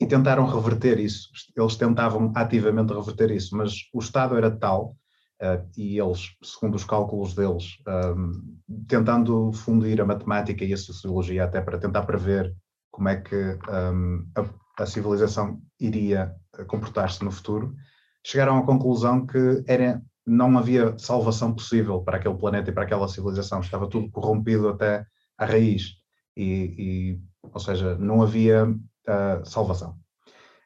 e 0.00 0.06
tentaram 0.06 0.46
reverter 0.46 0.98
isso. 0.98 1.28
Eles 1.56 1.76
tentavam 1.76 2.32
ativamente 2.34 2.92
reverter 2.92 3.30
isso, 3.30 3.56
mas 3.56 3.88
o 3.92 4.00
Estado 4.00 4.36
era 4.36 4.50
tal 4.50 4.96
Uh, 5.42 5.68
e 5.76 5.98
eles, 5.98 6.30
segundo 6.42 6.76
os 6.76 6.84
cálculos 6.84 7.34
deles, 7.34 7.76
um, 7.88 8.56
tentando 8.86 9.52
fundir 9.52 10.00
a 10.00 10.06
matemática 10.06 10.64
e 10.64 10.72
a 10.72 10.76
sociologia 10.76 11.44
até 11.44 11.60
para 11.60 11.76
tentar 11.76 12.02
prever 12.06 12.54
como 12.94 13.08
é 13.08 13.16
que 13.16 13.58
um, 13.68 14.24
a, 14.36 14.82
a, 14.82 14.86
civilização 14.86 15.60
iria 15.80 16.32
comportar-se 16.68 17.24
no 17.24 17.30
futuro, 17.32 17.74
chegaram 18.24 18.56
à 18.56 18.62
conclusão 18.64 19.26
que 19.26 19.64
era, 19.66 20.00
não 20.24 20.56
havia 20.56 20.96
salvação 20.96 21.52
possível 21.52 22.02
para 22.02 22.18
aquele 22.18 22.36
planeta 22.36 22.70
e 22.70 22.72
para 22.72 22.84
aquela 22.84 23.08
civilização, 23.08 23.58
estava 23.58 23.88
tudo 23.88 24.08
corrompido 24.12 24.68
até 24.68 25.04
à 25.36 25.44
raiz, 25.44 25.96
e, 26.36 26.44
e 26.78 27.20
ou 27.52 27.58
seja, 27.58 27.98
não 27.98 28.22
havia 28.22 28.64
uh, 28.68 29.44
salvação. 29.44 29.96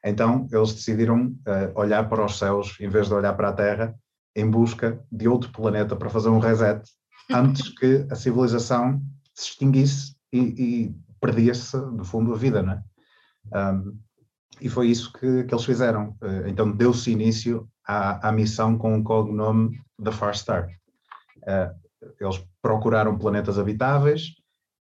Então 0.05 0.47
eles 0.53 0.75
decidiram 0.75 1.29
uh, 1.29 1.73
olhar 1.81 2.07
para 2.11 2.27
os 2.27 2.39
céus 2.39 2.77
em 2.79 2.91
vez 2.91 3.09
de 3.09 3.15
olhar 3.15 3.33
para 3.33 3.49
a 3.49 3.55
Terra 3.55 3.95
em 4.37 4.49
busca 4.49 5.03
de 5.11 5.27
outro 5.27 5.51
planeta 5.51 5.97
para 5.97 6.11
fazer 6.11 6.29
um 6.29 6.39
reset 6.39 6.83
antes 7.33 7.71
que 7.81 8.07
a 8.11 8.15
civilização 8.15 9.01
se 9.35 9.51
extinguisse 9.51 10.15
e, 10.31 10.39
e 10.39 11.08
perdia-se, 11.21 11.77
no 11.77 12.05
fundo, 12.05 12.33
a 12.33 12.37
vida, 12.37 12.63
né? 12.63 12.83
Um, 13.55 13.99
e 14.61 14.69
foi 14.69 14.89
isso 14.89 15.13
que, 15.13 15.45
que 15.45 15.55
eles 15.55 15.65
fizeram. 15.65 16.17
Uh, 16.23 16.49
então 16.49 16.71
deu-se 16.71 17.11
início 17.11 17.69
à, 17.87 18.29
à, 18.29 18.33
missão 18.33 18.77
com 18.77 18.99
o 18.99 19.05
cognome 19.05 19.81
The 20.03 20.11
Far 20.11 20.37
Star. 20.37 20.69
Uh, 21.43 21.75
eles 22.21 22.45
procuraram 22.63 23.19
planetas 23.19 23.59
habitáveis, 23.59 24.35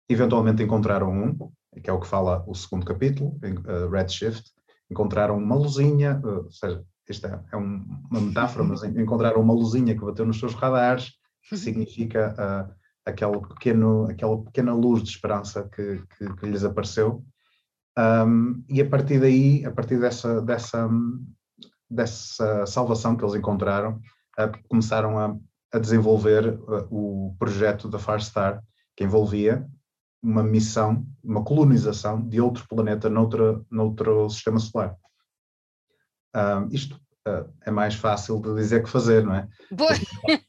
eventualmente 0.09 0.63
encontraram 0.63 1.11
um, 1.11 1.51
que 1.81 1.89
é 1.89 1.93
o 1.93 1.99
que 1.99 2.07
fala 2.07 2.43
o 2.47 2.53
segundo 2.53 2.85
capítulo, 2.85 3.37
uh, 3.43 3.89
Redshift, 3.89 4.51
encontraram 4.89 5.37
uma 5.37 5.55
luzinha, 5.55 6.21
ou 6.23 6.51
seja, 6.51 6.83
isto 7.09 7.27
é, 7.27 7.43
é 7.51 7.57
um, 7.57 7.85
uma 8.09 8.21
metáfora, 8.21 8.63
mas 8.63 8.83
encontraram 8.95 9.41
uma 9.41 9.53
luzinha 9.53 9.95
que 9.95 10.03
bateu 10.03 10.25
nos 10.25 10.39
seus 10.39 10.53
radares, 10.53 11.13
que 11.47 11.57
significa 11.57 12.33
uh, 12.33 12.80
aquele 13.05 13.39
pequeno, 13.39 14.07
aquela 14.09 14.41
pequena 14.43 14.73
luz 14.73 15.03
de 15.03 15.09
esperança 15.09 15.67
que, 15.69 16.03
que, 16.17 16.33
que 16.35 16.45
lhes 16.45 16.63
apareceu. 16.63 17.23
Um, 17.97 18.63
e 18.69 18.81
a 18.81 18.89
partir 18.89 19.19
daí, 19.19 19.65
a 19.65 19.71
partir 19.71 19.99
dessa, 19.99 20.41
dessa, 20.41 20.89
dessa 21.89 22.65
salvação 22.65 23.15
que 23.15 23.23
eles 23.23 23.35
encontraram, 23.35 23.99
uh, 24.39 24.67
começaram 24.69 25.19
a, 25.19 25.35
a 25.73 25.79
desenvolver 25.79 26.47
uh, 26.47 26.87
o 26.89 27.35
projeto 27.37 27.89
da 27.89 27.99
Far 27.99 28.21
Star, 28.21 28.63
que 28.95 29.03
envolvia 29.03 29.67
uma 30.23 30.43
missão, 30.43 31.05
uma 31.23 31.43
colonização 31.43 32.21
de 32.21 32.39
outro 32.39 32.67
planeta 32.67 33.09
noutro, 33.09 33.65
noutro 33.71 34.29
sistema 34.29 34.59
solar. 34.59 34.95
Isto 36.69 37.01
é 37.65 37.71
mais 37.71 37.95
fácil 37.95 38.41
de 38.41 38.55
dizer 38.55 38.83
que 38.83 38.89
fazer, 38.89 39.23
não 39.23 39.35
é? 39.35 39.47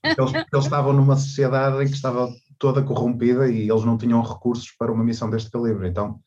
Eles, 0.04 0.34
eles, 0.52 0.64
estavam 0.64 0.92
numa 0.92 1.16
sociedade 1.16 1.82
em 1.82 1.86
que 1.86 1.94
estava 1.94 2.28
toda 2.58 2.82
corrompida 2.82 3.48
e 3.48 3.68
eles 3.68 3.84
não 3.84 3.98
tinham 3.98 4.22
recursos 4.22 4.70
para 4.78 4.92
uma 4.92 5.04
missão 5.04 5.28
deste 5.28 5.50
calibre. 5.50 5.88
Então, 5.88 6.20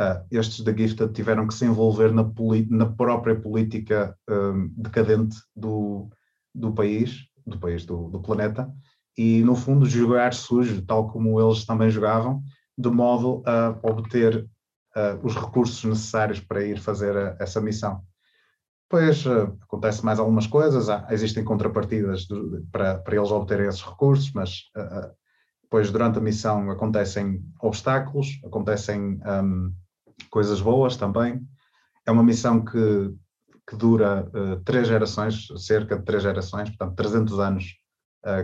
uh, 0.00 0.26
estes 0.30 0.62
da 0.62 0.72
Gifted 0.72 1.12
tiveram 1.12 1.46
que 1.46 1.54
se 1.54 1.64
envolver 1.64 2.12
na, 2.12 2.24
na 2.70 2.86
própria 2.86 3.38
política 3.38 4.16
um, 4.28 4.72
decadente 4.76 5.36
do, 5.54 6.08
do 6.54 6.72
país, 6.72 7.26
do 7.46 7.58
país, 7.58 7.84
do, 7.84 8.08
do 8.08 8.20
planeta, 8.20 8.68
e 9.16 9.42
no 9.42 9.54
fundo 9.54 9.86
jogar 9.86 10.34
sujo, 10.34 10.82
tal 10.82 11.08
como 11.08 11.40
eles 11.40 11.64
também 11.64 11.90
jogavam, 11.90 12.42
de 12.76 12.90
modo 12.90 13.42
a 13.46 13.78
obter 13.82 14.44
uh, 14.96 15.26
os 15.26 15.34
recursos 15.34 15.82
necessários 15.84 16.40
para 16.40 16.64
ir 16.64 16.78
fazer 16.78 17.16
a, 17.16 17.36
essa 17.40 17.60
missão. 17.60 18.02
Depois 18.88 19.26
uh, 19.26 19.58
acontece 19.62 20.04
mais 20.04 20.18
algumas 20.20 20.46
coisas, 20.46 20.88
há, 20.88 21.06
existem 21.10 21.42
contrapartidas 21.42 22.20
de, 22.20 22.62
para, 22.70 22.98
para 22.98 23.16
eles 23.16 23.32
obterem 23.32 23.66
esses 23.66 23.82
recursos, 23.82 24.32
mas 24.32 24.60
uh, 24.76 25.12
depois 25.62 25.90
durante 25.90 26.18
a 26.18 26.22
missão 26.22 26.70
acontecem 26.70 27.44
obstáculos, 27.60 28.40
acontecem 28.44 29.20
um, 29.26 29.74
coisas 30.30 30.60
boas 30.60 30.96
também. 30.96 31.44
É 32.06 32.12
uma 32.12 32.22
missão 32.22 32.64
que, 32.64 33.12
que 33.68 33.74
dura 33.74 34.30
uh, 34.32 34.62
três 34.62 34.86
gerações, 34.86 35.48
cerca 35.56 35.98
de 35.98 36.04
três 36.04 36.22
gerações, 36.22 36.68
portanto 36.68 36.96
300 36.96 37.40
anos 37.40 37.74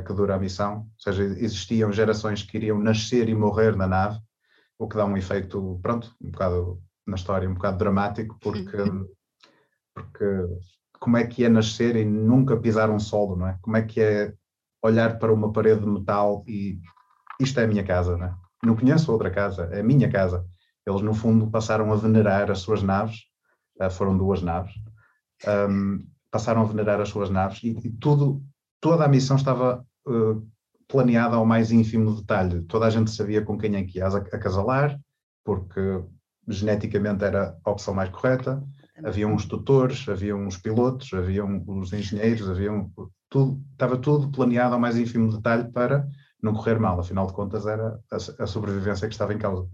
que 0.06 0.12
dura 0.12 0.36
a 0.36 0.38
missão, 0.38 0.82
ou 0.82 0.86
seja, 0.96 1.24
existiam 1.24 1.92
gerações 1.92 2.44
que 2.44 2.56
iriam 2.56 2.78
nascer 2.78 3.28
e 3.28 3.34
morrer 3.34 3.74
na 3.74 3.88
nave, 3.88 4.16
o 4.78 4.86
que 4.86 4.96
dá 4.96 5.04
um 5.04 5.16
efeito, 5.16 5.80
pronto, 5.82 6.14
um 6.22 6.30
bocado 6.30 6.80
na 7.04 7.16
história, 7.16 7.50
um 7.50 7.54
bocado 7.54 7.78
dramático, 7.78 8.38
porque 8.40 8.76
porque 9.94 10.24
como 10.98 11.16
é 11.16 11.26
que 11.26 11.44
é 11.44 11.48
nascer 11.48 11.96
e 11.96 12.04
nunca 12.04 12.56
pisar 12.56 12.90
um 12.90 12.98
solo, 12.98 13.36
não 13.36 13.48
é? 13.48 13.58
Como 13.60 13.76
é 13.76 13.82
que 13.82 14.00
é 14.00 14.32
olhar 14.82 15.18
para 15.18 15.32
uma 15.32 15.52
parede 15.52 15.80
de 15.80 15.86
metal 15.86 16.44
e 16.46 16.78
isto 17.40 17.58
é 17.58 17.64
a 17.64 17.66
minha 17.66 17.84
casa, 17.84 18.16
não 18.16 18.26
é? 18.26 18.34
Não 18.64 18.76
conheço 18.76 19.10
outra 19.10 19.30
casa, 19.30 19.68
é 19.72 19.80
a 19.80 19.84
minha 19.84 20.10
casa. 20.10 20.46
Eles, 20.86 21.02
no 21.02 21.14
fundo, 21.14 21.50
passaram 21.50 21.92
a 21.92 21.96
venerar 21.96 22.50
as 22.50 22.60
suas 22.60 22.82
naves, 22.82 23.16
uh, 23.80 23.90
foram 23.90 24.16
duas 24.16 24.42
naves, 24.42 24.72
um, 25.68 26.06
passaram 26.30 26.62
a 26.62 26.64
venerar 26.64 27.00
as 27.00 27.08
suas 27.08 27.30
naves 27.30 27.60
e, 27.62 27.70
e, 27.84 27.90
tudo, 27.90 28.42
toda 28.80 29.04
a 29.04 29.08
missão 29.08 29.36
estava 29.36 29.84
uh, 30.06 30.48
planeada 30.88 31.36
ao 31.36 31.44
mais 31.44 31.72
ínfimo 31.72 32.14
detalhe. 32.14 32.62
Toda 32.62 32.86
a 32.86 32.90
gente 32.90 33.10
sabia 33.10 33.42
com 33.42 33.58
quem 33.58 33.76
é 33.76 33.84
que 33.84 33.98
ia 33.98 34.06
acasalar, 34.06 34.98
porque 35.44 36.04
geneticamente 36.48 37.24
era 37.24 37.56
a 37.64 37.70
opção 37.70 37.94
mais 37.94 38.10
correta, 38.10 38.62
havia 39.04 39.26
uns 39.26 39.46
tutores, 39.46 40.06
havia 40.08 40.36
uns 40.36 40.56
pilotos, 40.56 41.12
havia 41.12 41.44
os 41.44 41.92
engenheiros, 41.92 42.48
havia 42.48 42.70
tudo, 43.28 43.62
estava 43.72 43.96
tudo 43.96 44.30
planeado 44.30 44.74
ao 44.74 44.80
mais 44.80 44.96
ínfimo 44.96 45.32
detalhe 45.32 45.70
para 45.70 46.06
não 46.42 46.52
correr 46.52 46.78
mal, 46.78 46.98
afinal 46.98 47.26
de 47.26 47.32
contas 47.32 47.66
era 47.66 47.98
a, 48.10 48.16
a 48.42 48.46
sobrevivência 48.46 49.06
que 49.08 49.14
estava 49.14 49.32
em 49.32 49.38
causa. 49.38 49.68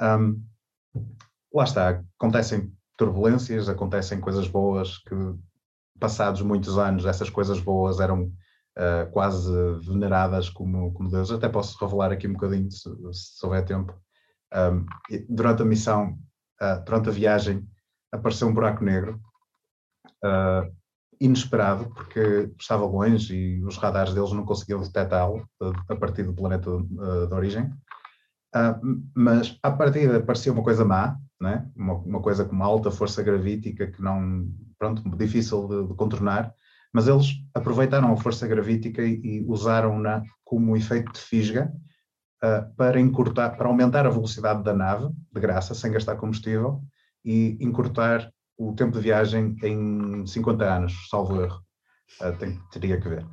Um, 0.00 0.44
lá 1.52 1.64
está, 1.64 2.02
acontecem 2.18 2.72
turbulências, 2.96 3.68
acontecem 3.68 4.20
coisas 4.20 4.46
boas 4.46 4.98
que 4.98 5.14
passados 5.98 6.42
muitos 6.42 6.76
anos 6.78 7.06
essas 7.06 7.30
coisas 7.30 7.60
boas 7.60 8.00
eram 8.00 8.24
uh, 8.24 9.10
quase 9.12 9.50
veneradas 9.86 10.48
como, 10.48 10.92
como 10.92 11.10
Deus. 11.10 11.30
Até 11.30 11.48
posso 11.48 11.78
revelar 11.82 12.12
aqui 12.12 12.28
um 12.28 12.32
bocadinho 12.32 12.70
se, 12.70 12.88
se 13.12 13.44
houver 13.44 13.64
tempo. 13.64 13.94
Um, 14.54 14.86
durante 15.28 15.62
a 15.62 15.66
missão, 15.66 16.18
uh, 16.60 16.84
durante 16.84 17.08
a 17.08 17.12
viagem, 17.12 17.66
apareceu 18.14 18.48
um 18.48 18.54
buraco 18.54 18.84
negro 18.84 19.20
uh, 20.24 20.72
inesperado, 21.20 21.90
porque 21.90 22.50
estava 22.58 22.86
longe 22.86 23.34
e 23.34 23.64
os 23.64 23.76
radares 23.76 24.14
deles 24.14 24.32
não 24.32 24.44
conseguiam 24.44 24.80
detectá-lo 24.80 25.48
a 25.88 25.96
partir 25.96 26.22
do 26.22 26.34
planeta 26.34 26.70
uh, 26.70 27.26
de 27.26 27.34
origem. 27.34 27.64
Uh, 28.54 29.02
mas 29.14 29.58
a 29.62 29.70
partir 29.70 30.24
parecia 30.24 30.52
uma 30.52 30.62
coisa 30.62 30.84
má, 30.84 31.16
né? 31.40 31.68
uma, 31.74 31.94
uma 31.94 32.22
coisa 32.22 32.44
com 32.44 32.52
uma 32.52 32.64
alta 32.64 32.90
força 32.90 33.22
gravítica 33.22 33.88
que 33.88 34.00
não, 34.00 34.48
pronto, 34.78 35.02
difícil 35.16 35.66
de, 35.66 35.88
de 35.88 35.94
contornar, 35.94 36.54
mas 36.92 37.08
eles 37.08 37.32
aproveitaram 37.52 38.12
a 38.12 38.16
força 38.16 38.46
gravítica 38.46 39.02
e, 39.02 39.20
e 39.24 39.44
usaram-na 39.48 40.22
como 40.44 40.76
efeito 40.76 41.12
de 41.12 41.18
fisga 41.18 41.72
para 42.76 43.00
encurtar, 43.00 43.56
para 43.56 43.68
aumentar 43.68 44.06
a 44.06 44.10
velocidade 44.10 44.62
da 44.62 44.74
nave, 44.74 45.08
de 45.32 45.40
graça, 45.40 45.74
sem 45.74 45.90
gastar 45.90 46.16
combustível, 46.16 46.82
e 47.24 47.56
encurtar 47.60 48.30
o 48.58 48.72
tempo 48.74 48.92
de 48.92 49.00
viagem 49.00 49.56
em 49.62 50.26
50 50.26 50.64
anos, 50.64 51.08
salvo 51.08 51.42
erro. 51.42 51.60
Uh, 52.20 52.36
tem, 52.38 52.60
teria 52.70 53.00
que 53.00 53.08
ver. 53.08 53.26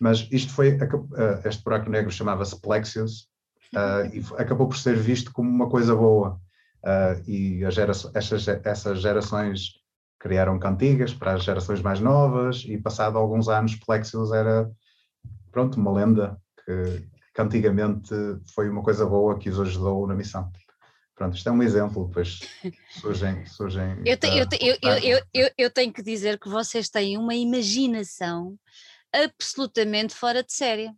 Mas 0.00 0.26
isto 0.30 0.52
foi, 0.52 0.72
uh, 0.72 1.48
este 1.48 1.62
buraco 1.62 1.90
negro 1.90 2.10
chamava-se 2.10 2.60
Plexius 2.60 3.28
uh, 3.74 4.06
e 4.12 4.24
acabou 4.40 4.68
por 4.68 4.76
ser 4.76 4.96
visto 4.96 5.32
como 5.32 5.48
uma 5.48 5.68
coisa 5.68 5.94
boa. 5.94 6.40
e 7.26 7.60
gera, 7.70 7.92
essas, 8.14 8.48
essas 8.48 9.00
gerações 9.00 9.84
criaram 10.18 10.58
cantigas 10.58 11.12
para 11.14 11.34
as 11.34 11.44
gerações 11.44 11.82
mais 11.82 12.00
novas 12.00 12.64
e 12.66 12.78
passado 12.78 13.18
alguns 13.18 13.48
anos 13.48 13.76
Plexius 13.76 14.32
era, 14.32 14.70
pronto, 15.52 15.78
uma 15.78 15.92
lenda 15.92 16.38
que, 16.64 17.06
que 17.34 17.42
antigamente 17.42 18.14
foi 18.54 18.68
uma 18.68 18.82
coisa 18.82 19.06
boa 19.06 19.38
que 19.38 19.50
os 19.50 19.60
ajudou 19.60 20.06
na 20.06 20.14
missão. 20.14 20.50
Pronto, 21.14 21.36
isto 21.36 21.48
é 21.48 21.52
um 21.52 21.62
exemplo, 21.62 22.08
depois 22.08 22.40
surgem. 22.90 23.46
surgem 23.46 24.02
eu, 24.04 24.16
te, 24.16 24.26
eu, 24.26 24.48
te, 24.48 24.58
eu, 24.60 24.76
eu, 24.82 25.20
eu, 25.32 25.50
eu 25.56 25.70
tenho 25.70 25.92
que 25.92 26.02
dizer 26.02 26.38
que 26.38 26.48
vocês 26.48 26.88
têm 26.88 27.16
uma 27.16 27.34
imaginação 27.34 28.58
absolutamente 29.12 30.14
fora 30.14 30.42
de 30.42 30.52
série. 30.52 30.90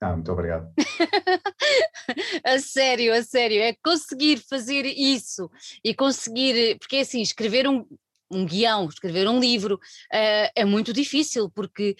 Ah, 0.00 0.12
muito 0.12 0.30
obrigado. 0.30 0.72
a 2.44 2.58
sério, 2.60 3.12
a 3.12 3.22
sério, 3.22 3.60
é 3.60 3.74
conseguir 3.82 4.38
fazer 4.38 4.84
isso 4.86 5.50
e 5.82 5.94
conseguir, 5.94 6.78
porque 6.78 6.96
é 6.96 7.00
assim, 7.00 7.20
escrever 7.20 7.66
um, 7.66 7.84
um 8.30 8.44
guião, 8.44 8.86
escrever 8.86 9.28
um 9.28 9.40
livro 9.40 9.76
uh, 9.76 10.50
é 10.54 10.64
muito 10.64 10.92
difícil 10.92 11.50
porque 11.50 11.96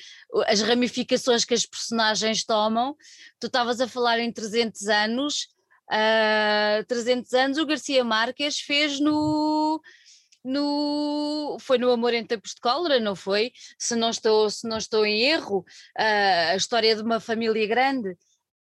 as 0.46 0.61
ramificações 0.61 1.44
que 1.44 1.55
as 1.55 1.64
personagens 1.64 2.44
tomam, 2.44 2.96
tu 3.40 3.46
estavas 3.46 3.81
a 3.81 3.88
falar 3.88 4.18
em 4.20 4.33
300 4.33 4.88
anos, 4.88 5.48
uh, 5.90 6.81
eh, 6.81 6.85
300 6.88 7.33
anos 7.35 7.59
o 7.59 7.66
Garcia 7.66 8.05
Marques 8.05 8.61
fez 8.61 9.01
no 9.01 9.81
no, 10.44 11.57
foi 11.61 11.77
no 11.77 11.90
Amor 11.90 12.14
em 12.14 12.25
Tempos 12.25 12.55
de 12.55 12.61
Cólera, 12.61 13.01
não 13.01 13.16
foi? 13.16 13.53
Se 13.77 13.96
não 13.96 14.11
estou, 14.11 14.49
se 14.49 14.66
não 14.68 14.79
estou 14.79 15.05
em 15.05 15.22
erro, 15.22 15.59
uh, 15.99 16.53
a 16.53 16.57
história 16.57 16.94
de 16.94 17.03
uma 17.03 17.18
família 17.18 17.66
grande, 17.66 18.16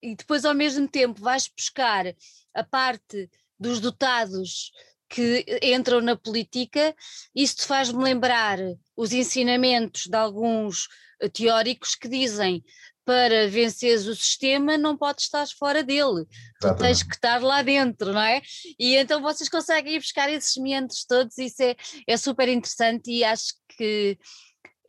e 0.02 0.16
depois 0.16 0.44
ao 0.44 0.56
mesmo 0.56 0.88
tempo 0.88 1.22
vais 1.22 1.48
buscar 1.48 2.06
a 2.54 2.64
parte 2.64 3.30
dos 3.60 3.80
dotados 3.80 4.72
que 5.10 5.46
entram 5.62 6.02
na 6.02 6.16
política, 6.16 6.96
isso 7.34 7.66
faz-me 7.66 8.04
lembrar 8.04 8.58
os 8.96 9.14
ensinamentos 9.14 10.08
de 10.08 10.18
alguns 10.18 10.88
teóricos 11.34 11.96
que 11.96 12.08
dizem 12.08 12.64
para 13.08 13.48
venceres 13.48 14.06
o 14.06 14.14
sistema 14.14 14.78
não 14.78 14.98
podes 14.98 15.24
estar 15.24 15.48
fora 15.58 15.82
dele, 15.82 16.26
tu 16.60 16.76
tens 16.76 17.02
que 17.02 17.16
estar 17.16 17.42
lá 17.42 17.62
dentro, 17.62 18.12
não 18.12 18.22
é? 18.22 18.42
E 18.78 18.98
então 18.98 19.22
vocês 19.22 19.48
conseguem 19.48 19.94
ir 19.94 20.00
buscar 20.00 20.30
esses 20.30 20.58
meandros 20.58 21.06
todos, 21.06 21.38
isso 21.38 21.64
é, 21.64 21.78
é 22.06 22.18
super 22.18 22.50
interessante 22.50 23.10
e 23.10 23.24
acho 23.24 23.54
que 23.78 24.20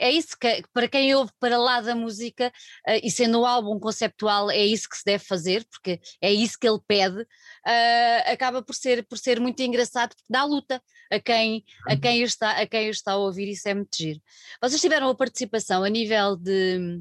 é 0.01 0.11
isso 0.11 0.37
que, 0.37 0.65
para 0.73 0.89
quem 0.89 1.15
ouve 1.15 1.31
para 1.39 1.59
lá 1.59 1.81
da 1.81 1.95
música, 1.95 2.53
uh, 2.89 3.01
e 3.05 3.09
sendo 3.11 3.41
um 3.41 3.47
álbum 3.47 3.79
conceptual, 3.79 4.51
é 4.51 4.65
isso 4.65 4.89
que 4.89 4.97
se 4.97 5.05
deve 5.05 5.25
fazer, 5.25 5.65
porque 5.71 6.01
é 6.21 6.33
isso 6.33 6.59
que 6.59 6.69
ele 6.69 6.81
pede, 6.89 7.23
uh, 7.23 8.33
acaba 8.33 8.63
por 8.63 8.75
ser, 8.75 9.07
por 9.07 9.17
ser 9.19 9.39
muito 9.39 9.61
engraçado, 9.61 10.11
porque 10.17 10.33
dá 10.33 10.45
luta 10.45 10.83
a 11.11 11.21
quem, 11.21 11.65
a, 11.87 11.97
quem 11.97 12.23
está, 12.23 12.51
a 12.61 12.67
quem 12.67 12.89
está 12.89 13.13
a 13.13 13.17
ouvir, 13.17 13.49
isso 13.49 13.69
é 13.69 13.75
muito 13.75 13.97
giro. 13.97 14.21
Vocês 14.61 14.81
tiveram 14.81 15.09
a 15.09 15.15
participação 15.15 15.85
a 15.85 15.89
nível 15.89 16.37
de 16.37 17.01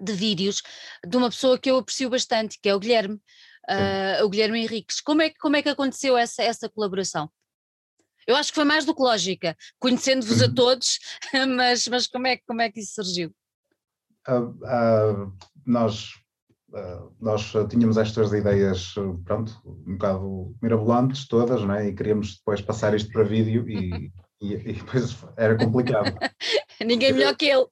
de 0.00 0.12
vídeos 0.12 0.62
de 1.06 1.16
uma 1.16 1.30
pessoa 1.30 1.58
que 1.58 1.70
eu 1.70 1.76
aprecio 1.76 2.08
bastante, 2.10 2.58
que 2.60 2.68
é 2.68 2.74
o 2.74 2.78
Guilherme, 2.78 3.20
uh, 3.68 4.24
o 4.24 4.28
Guilherme 4.28 4.60
Henriques. 4.60 5.00
Como 5.00 5.22
é, 5.22 5.30
como 5.30 5.56
é 5.56 5.62
que 5.62 5.68
aconteceu 5.68 6.16
essa, 6.16 6.42
essa 6.42 6.68
colaboração? 6.68 7.30
Eu 8.26 8.36
acho 8.36 8.50
que 8.50 8.56
foi 8.56 8.64
mais 8.64 8.84
do 8.84 8.94
que 8.94 9.02
lógica, 9.02 9.56
conhecendo-vos 9.78 10.42
a 10.42 10.46
uhum. 10.46 10.54
todos, 10.54 10.98
mas, 11.56 11.86
mas 11.88 12.06
como, 12.06 12.26
é, 12.26 12.36
como 12.46 12.60
é 12.60 12.70
que 12.70 12.80
isso 12.80 12.94
surgiu? 12.94 13.34
Uh, 14.28 14.50
uh, 14.64 15.32
nós, 15.66 16.12
nós 17.20 17.52
tínhamos 17.68 17.96
estas 17.96 18.32
ideias, 18.32 18.94
pronto, 19.24 19.60
um 19.64 19.94
bocado 19.94 20.54
mirabolantes 20.62 21.26
todas, 21.26 21.62
não 21.62 21.74
é? 21.74 21.88
E 21.88 21.94
queríamos 21.94 22.36
depois 22.36 22.60
passar 22.60 22.94
isto 22.94 23.10
para 23.10 23.24
vídeo 23.24 23.68
e, 23.68 24.12
e, 24.40 24.54
e 24.54 24.72
depois 24.74 25.16
era 25.36 25.56
complicado. 25.56 26.14
Ninguém 26.84 27.12
melhor 27.12 27.34
que 27.36 27.46
ele. 27.46 27.66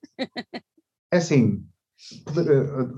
É 1.11 1.19
assim, 1.19 1.65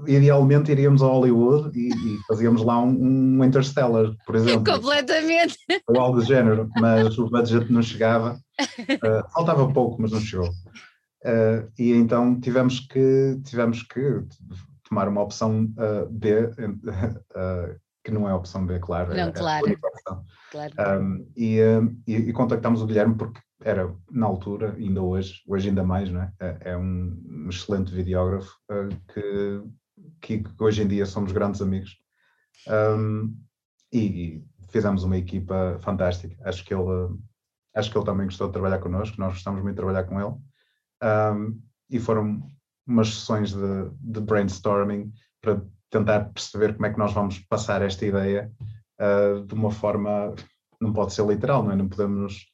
idealmente 0.06 0.70
iríamos 0.70 1.02
a 1.02 1.06
Hollywood 1.06 1.76
e, 1.78 1.88
e 1.88 2.18
fazíamos 2.28 2.62
lá 2.62 2.78
um, 2.80 3.38
um, 3.38 3.44
Interstellar, 3.44 4.14
por 4.26 4.36
exemplo. 4.36 4.74
Completamente. 4.74 5.56
Ou 5.88 6.00
algo 6.00 6.20
do 6.20 6.24
género, 6.24 6.68
mas 6.78 7.18
o 7.18 7.28
budget 7.28 7.72
não 7.72 7.82
chegava. 7.82 8.38
Uh, 8.60 9.30
faltava 9.32 9.72
pouco, 9.72 10.00
mas 10.00 10.12
não 10.12 10.20
chegou. 10.20 10.48
Uh, 10.48 11.70
e 11.78 11.92
então 11.92 12.38
tivemos 12.40 12.80
que, 12.80 13.40
tivemos 13.44 13.82
que 13.82 14.22
tomar 14.88 15.08
uma 15.08 15.22
opção 15.22 15.64
uh, 15.64 16.08
B, 16.10 16.50
que 18.04 18.10
não 18.10 18.28
é 18.28 18.32
a 18.32 18.36
opção 18.36 18.66
B, 18.66 18.78
claro. 18.78 19.14
Não, 19.14 19.28
é, 19.28 19.32
claro. 19.32 19.68
É 19.68 19.76
claro. 20.50 21.02
Um, 21.02 21.26
e, 21.36 21.58
e, 22.06 22.16
e 22.16 22.32
contactámos 22.32 22.82
o 22.82 22.86
Guilherme 22.86 23.14
porque 23.14 23.40
era 23.62 23.94
na 24.10 24.26
altura, 24.26 24.74
ainda 24.74 25.02
hoje, 25.02 25.42
hoje 25.46 25.68
ainda 25.68 25.84
mais, 25.84 26.10
não 26.10 26.22
é? 26.22 26.32
É, 26.40 26.58
é 26.72 26.76
um 26.76 27.46
excelente 27.48 27.92
videógrafo 27.92 28.50
uh, 28.70 29.62
que, 30.20 30.38
que 30.38 30.62
hoje 30.62 30.82
em 30.82 30.88
dia 30.88 31.04
somos 31.06 31.32
grandes 31.32 31.60
amigos. 31.60 31.98
Um, 32.68 33.36
e, 33.92 33.98
e, 33.98 34.44
fizemos 34.70 35.04
uma 35.04 35.16
equipa 35.16 35.78
fantástica. 35.80 36.36
Acho 36.48 36.64
que 36.64 36.72
ele, 36.72 37.16
acho 37.74 37.90
que 37.90 37.98
ele 37.98 38.04
também 38.04 38.26
gostou 38.26 38.46
de 38.46 38.52
trabalhar 38.52 38.78
connosco, 38.78 39.20
nós 39.20 39.34
gostamos 39.34 39.62
muito 39.62 39.74
de 39.74 39.82
trabalhar 39.82 40.04
com 40.04 40.20
ele. 40.20 40.36
Um, 41.02 41.60
e 41.90 41.98
foram 41.98 42.40
umas 42.86 43.08
sessões 43.08 43.52
de, 43.52 43.90
de, 44.00 44.20
brainstorming 44.20 45.12
para 45.40 45.62
tentar 45.90 46.32
perceber 46.32 46.74
como 46.74 46.86
é 46.86 46.92
que 46.92 46.98
nós 46.98 47.12
vamos 47.12 47.38
passar 47.40 47.82
esta 47.82 48.06
ideia 48.06 48.50
uh, 49.00 49.44
de 49.44 49.54
uma 49.54 49.70
forma, 49.70 50.34
não 50.80 50.92
pode 50.92 51.12
ser 51.12 51.26
literal, 51.26 51.64
não 51.64 51.72
é? 51.72 51.76
Não 51.76 51.88
podemos 51.88 52.46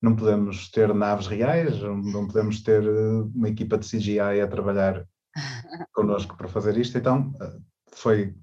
não 0.00 0.14
podemos 0.14 0.70
ter 0.70 0.92
naves 0.94 1.26
reais, 1.26 1.80
não 1.80 2.26
podemos 2.26 2.62
ter 2.62 2.84
eh, 2.84 3.22
uma 3.34 3.48
equipa 3.48 3.78
de 3.78 3.88
CGI 3.88 4.40
a 4.42 4.48
trabalhar 4.48 5.06
connosco 5.92 6.36
para 6.36 6.48
fazer 6.48 6.76
isto, 6.76 6.98
então 6.98 7.32
eh, 7.40 7.56
foi, 7.92 8.34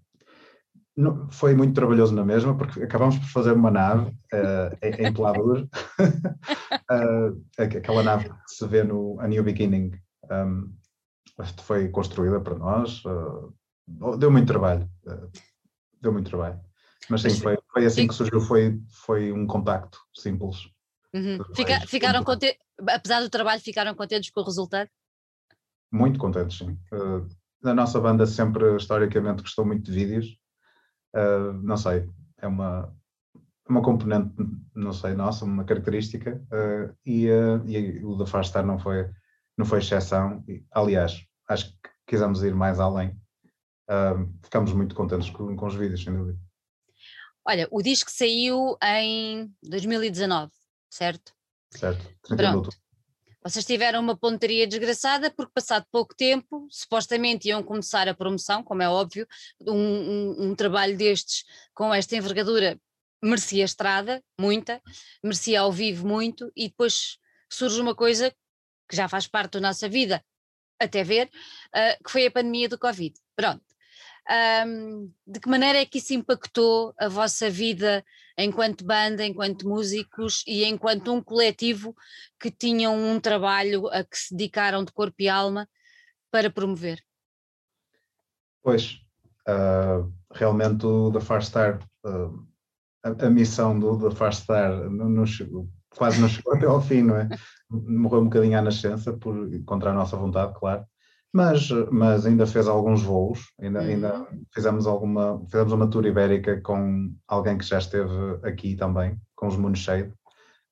foi 1.29 1.55
muito 1.55 1.73
trabalhoso 1.73 2.13
na 2.15 2.25
mesma, 2.25 2.57
porque 2.57 2.81
acabamos 2.83 3.17
por 3.17 3.27
fazer 3.27 3.53
uma 3.53 3.71
nave 3.71 4.09
uh, 4.33 4.77
em 4.81 5.13
Pladur, 5.13 5.67
uh, 6.89 7.43
aquela 7.57 8.03
nave 8.03 8.29
que 8.29 8.35
se 8.47 8.67
vê 8.67 8.83
no 8.83 9.19
A 9.19 9.27
New 9.27 9.43
Beginning, 9.43 9.91
um, 10.31 10.73
foi 11.61 11.89
construída 11.89 12.39
para 12.39 12.55
nós, 12.55 13.03
uh, 13.05 14.17
deu 14.17 14.31
muito 14.31 14.47
trabalho, 14.47 14.87
deu 16.01 16.13
muito 16.13 16.29
trabalho. 16.29 16.59
Mas 17.09 17.21
sim, 17.21 17.29
foi, 17.41 17.57
foi 17.71 17.85
assim 17.85 18.07
que 18.07 18.13
surgiu, 18.13 18.39
foi, 18.39 18.79
foi 19.05 19.31
um 19.31 19.45
contacto 19.45 19.99
simples. 20.13 20.72
Uhum. 21.13 21.37
Fica, 21.55 21.79
ficaram 21.81 22.23
contentes, 22.23 22.57
apesar 22.89 23.21
do 23.21 23.29
trabalho, 23.29 23.61
ficaram 23.61 23.93
contentes 23.93 24.31
com 24.31 24.41
o 24.41 24.43
resultado? 24.43 24.89
Muito 25.91 26.17
contentes, 26.17 26.57
sim. 26.57 26.77
Uh, 26.91 27.27
a 27.63 27.73
nossa 27.73 28.01
banda 28.01 28.25
sempre, 28.25 28.75
historicamente, 28.75 29.43
gostou 29.43 29.63
muito 29.63 29.83
de 29.83 29.91
vídeos. 29.91 30.37
Uh, 31.15 31.53
não 31.61 31.77
sei, 31.77 32.09
é 32.39 32.47
uma, 32.47 32.91
uma 33.69 33.83
componente, 33.83 34.33
não 34.73 34.91
sei, 34.91 35.13
nossa, 35.13 35.45
uma 35.45 35.63
característica. 35.63 36.43
Uh, 36.51 36.95
e, 37.05 37.27
e, 37.67 38.03
o 38.03 38.15
da 38.15 38.25
Far 38.25 38.43
Star 38.43 38.65
não 38.65 38.79
foi, 38.79 39.07
não 39.55 39.67
foi 39.67 39.79
exceção. 39.79 40.43
Aliás, 40.71 41.23
acho 41.47 41.69
que 41.69 41.89
quisemos 42.07 42.41
ir 42.41 42.55
mais 42.55 42.79
além. 42.79 43.15
ficamos 44.43 44.73
muito 44.73 44.95
contentes 44.95 45.29
com, 45.29 45.55
com 45.55 45.67
os 45.67 45.75
vídeos, 45.75 46.03
sem 46.03 46.11
dúvida. 46.17 46.39
Olha, 47.45 47.67
o 47.69 47.83
disco 47.83 48.09
saiu 48.09 48.75
em 48.81 49.53
2019 49.61 50.51
certo? 50.93 51.33
Certo, 51.69 52.05
Pronto. 52.35 52.69
Vocês 53.43 53.65
tiveram 53.65 53.99
uma 53.99 54.15
pontaria 54.15 54.65
desgraçada 54.65 55.29
porque 55.29 55.51
passado 55.53 55.85
pouco 55.91 56.15
tempo, 56.15 56.65
supostamente 56.69 57.49
iam 57.49 57.61
começar 57.61 58.07
a 58.07 58.13
promoção, 58.13 58.63
como 58.63 58.81
é 58.81 58.87
óbvio, 58.87 59.27
um, 59.67 59.73
um, 59.73 60.43
um 60.45 60.55
trabalho 60.55 60.95
destes 60.95 61.43
com 61.73 61.93
esta 61.93 62.15
envergadura 62.15 62.79
merecia 63.21 63.65
estrada, 63.65 64.23
muita, 64.39 64.81
merecia 65.23 65.61
ao 65.61 65.71
vivo 65.71 66.07
muito, 66.07 66.51
e 66.55 66.67
depois 66.67 67.17
surge 67.49 67.81
uma 67.81 67.95
coisa 67.95 68.31
que 68.87 68.95
já 68.95 69.09
faz 69.09 69.27
parte 69.27 69.53
da 69.53 69.61
nossa 69.61 69.89
vida, 69.89 70.23
até 70.79 71.03
ver, 71.03 71.27
uh, 71.27 72.03
que 72.03 72.11
foi 72.11 72.25
a 72.25 72.31
pandemia 72.31 72.69
do 72.69 72.77
Covid. 72.77 73.13
Pronto. 73.35 73.72
Um, 74.29 75.11
de 75.27 75.39
que 75.39 75.49
maneira 75.49 75.79
é 75.79 75.85
que 75.85 75.97
isso 75.97 76.13
impactou 76.13 76.93
a 76.97 77.09
vossa 77.09 77.49
vida 77.49 78.05
enquanto 78.37 78.85
banda, 78.85 79.25
enquanto 79.25 79.67
músicos 79.67 80.43
e 80.47 80.63
enquanto 80.63 81.11
um 81.11 81.21
coletivo 81.21 81.93
que 82.39 82.49
tinham 82.49 82.95
um 82.95 83.19
trabalho 83.19 83.87
a 83.87 84.03
que 84.03 84.17
se 84.17 84.33
dedicaram 84.33 84.83
de 84.85 84.93
corpo 84.93 85.15
e 85.19 85.27
alma 85.27 85.67
para 86.31 86.49
promover? 86.49 87.03
Pois, 88.63 89.01
uh, 89.47 90.09
realmente 90.31 90.85
o 90.85 91.11
The 91.11 91.19
Far 91.19 91.43
Star, 91.43 91.79
uh, 92.05 92.47
a, 93.03 93.25
a, 93.25 93.29
missão 93.29 93.77
do 93.77 94.09
The 94.09 94.15
Far 94.15 94.33
Star 94.33 94.89
não, 94.89 95.09
não 95.09 95.25
chegou, 95.25 95.67
quase 95.97 96.21
não 96.21 96.29
chegou 96.29 96.55
até 96.55 96.65
ao 96.65 96.81
fim, 96.81 97.01
não 97.03 97.17
é? 97.17 97.27
Morreu 97.69 98.21
um 98.21 98.25
bocadinho 98.25 98.57
à 98.57 98.61
nascença, 98.61 99.11
por, 99.11 99.35
contra 99.65 99.91
a 99.91 99.93
nossa 99.93 100.15
vontade, 100.15 100.57
claro 100.57 100.87
mas, 101.33 101.67
mas 101.91 102.27
ainda 102.27 102.45
fez 102.45 102.67
alguns 102.67 103.01
voos, 103.01 103.51
ainda, 103.59 103.81
uhum. 103.81 103.87
ainda 103.87 104.27
fizemos 104.53 104.85
alguma, 104.85 105.43
fizemos 105.45 105.73
uma 105.73 105.89
tour 105.89 106.05
ibérica 106.05 106.61
com 106.61 107.11
alguém 107.27 107.57
que 107.57 107.65
já 107.65 107.79
esteve 107.79 108.13
aqui 108.43 108.75
também, 108.75 109.19
com 109.35 109.47
os 109.47 109.57
Moonshade. 109.57 110.13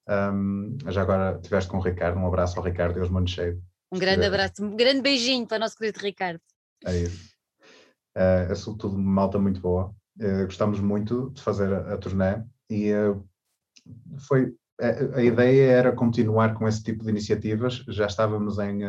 Um, 0.08 0.78
já 0.88 1.02
agora 1.02 1.38
estiveste 1.38 1.69
com 1.69 1.78
o 1.78 1.82
Ricardo, 1.82 2.19
um 2.19 2.28
abraço 2.28 2.60
ao 2.60 2.65
Ricardo 2.65 2.97
e 2.97 3.00
aos 3.00 3.10
Moonshade. 3.10 3.60
Um 3.91 3.97
grande 3.97 4.26
abraço, 4.26 4.63
um 4.63 4.76
grande 4.76 5.02
beijinho 5.02 5.47
para 5.47 5.58
o 5.58 5.60
nosso 5.62 5.78
querido 5.78 6.00
Ricardo. 6.00 6.39
É 6.86 6.95
isso. 6.95 7.32
é 8.15 8.54
sobretudo 8.54 8.95
uma 8.95 9.12
malta 9.12 9.39
muito 9.39 9.60
boa. 9.60 9.91
gostamos 10.45 10.80
muito 10.80 11.32
de 11.32 11.41
fazer 11.41 11.74
a, 11.74 11.95
a 11.95 11.97
turnê 11.97 12.43
e 12.69 12.93
foi 14.28 14.54
a, 14.80 15.17
a, 15.17 15.24
ideia 15.24 15.71
era 15.71 15.91
continuar 15.91 16.54
com 16.54 16.67
esse 16.67 16.84
tipo 16.84 17.04
de 17.04 17.10
iniciativas. 17.10 17.84
Já 17.88 18.06
estávamos 18.06 18.60
em, 18.60 18.84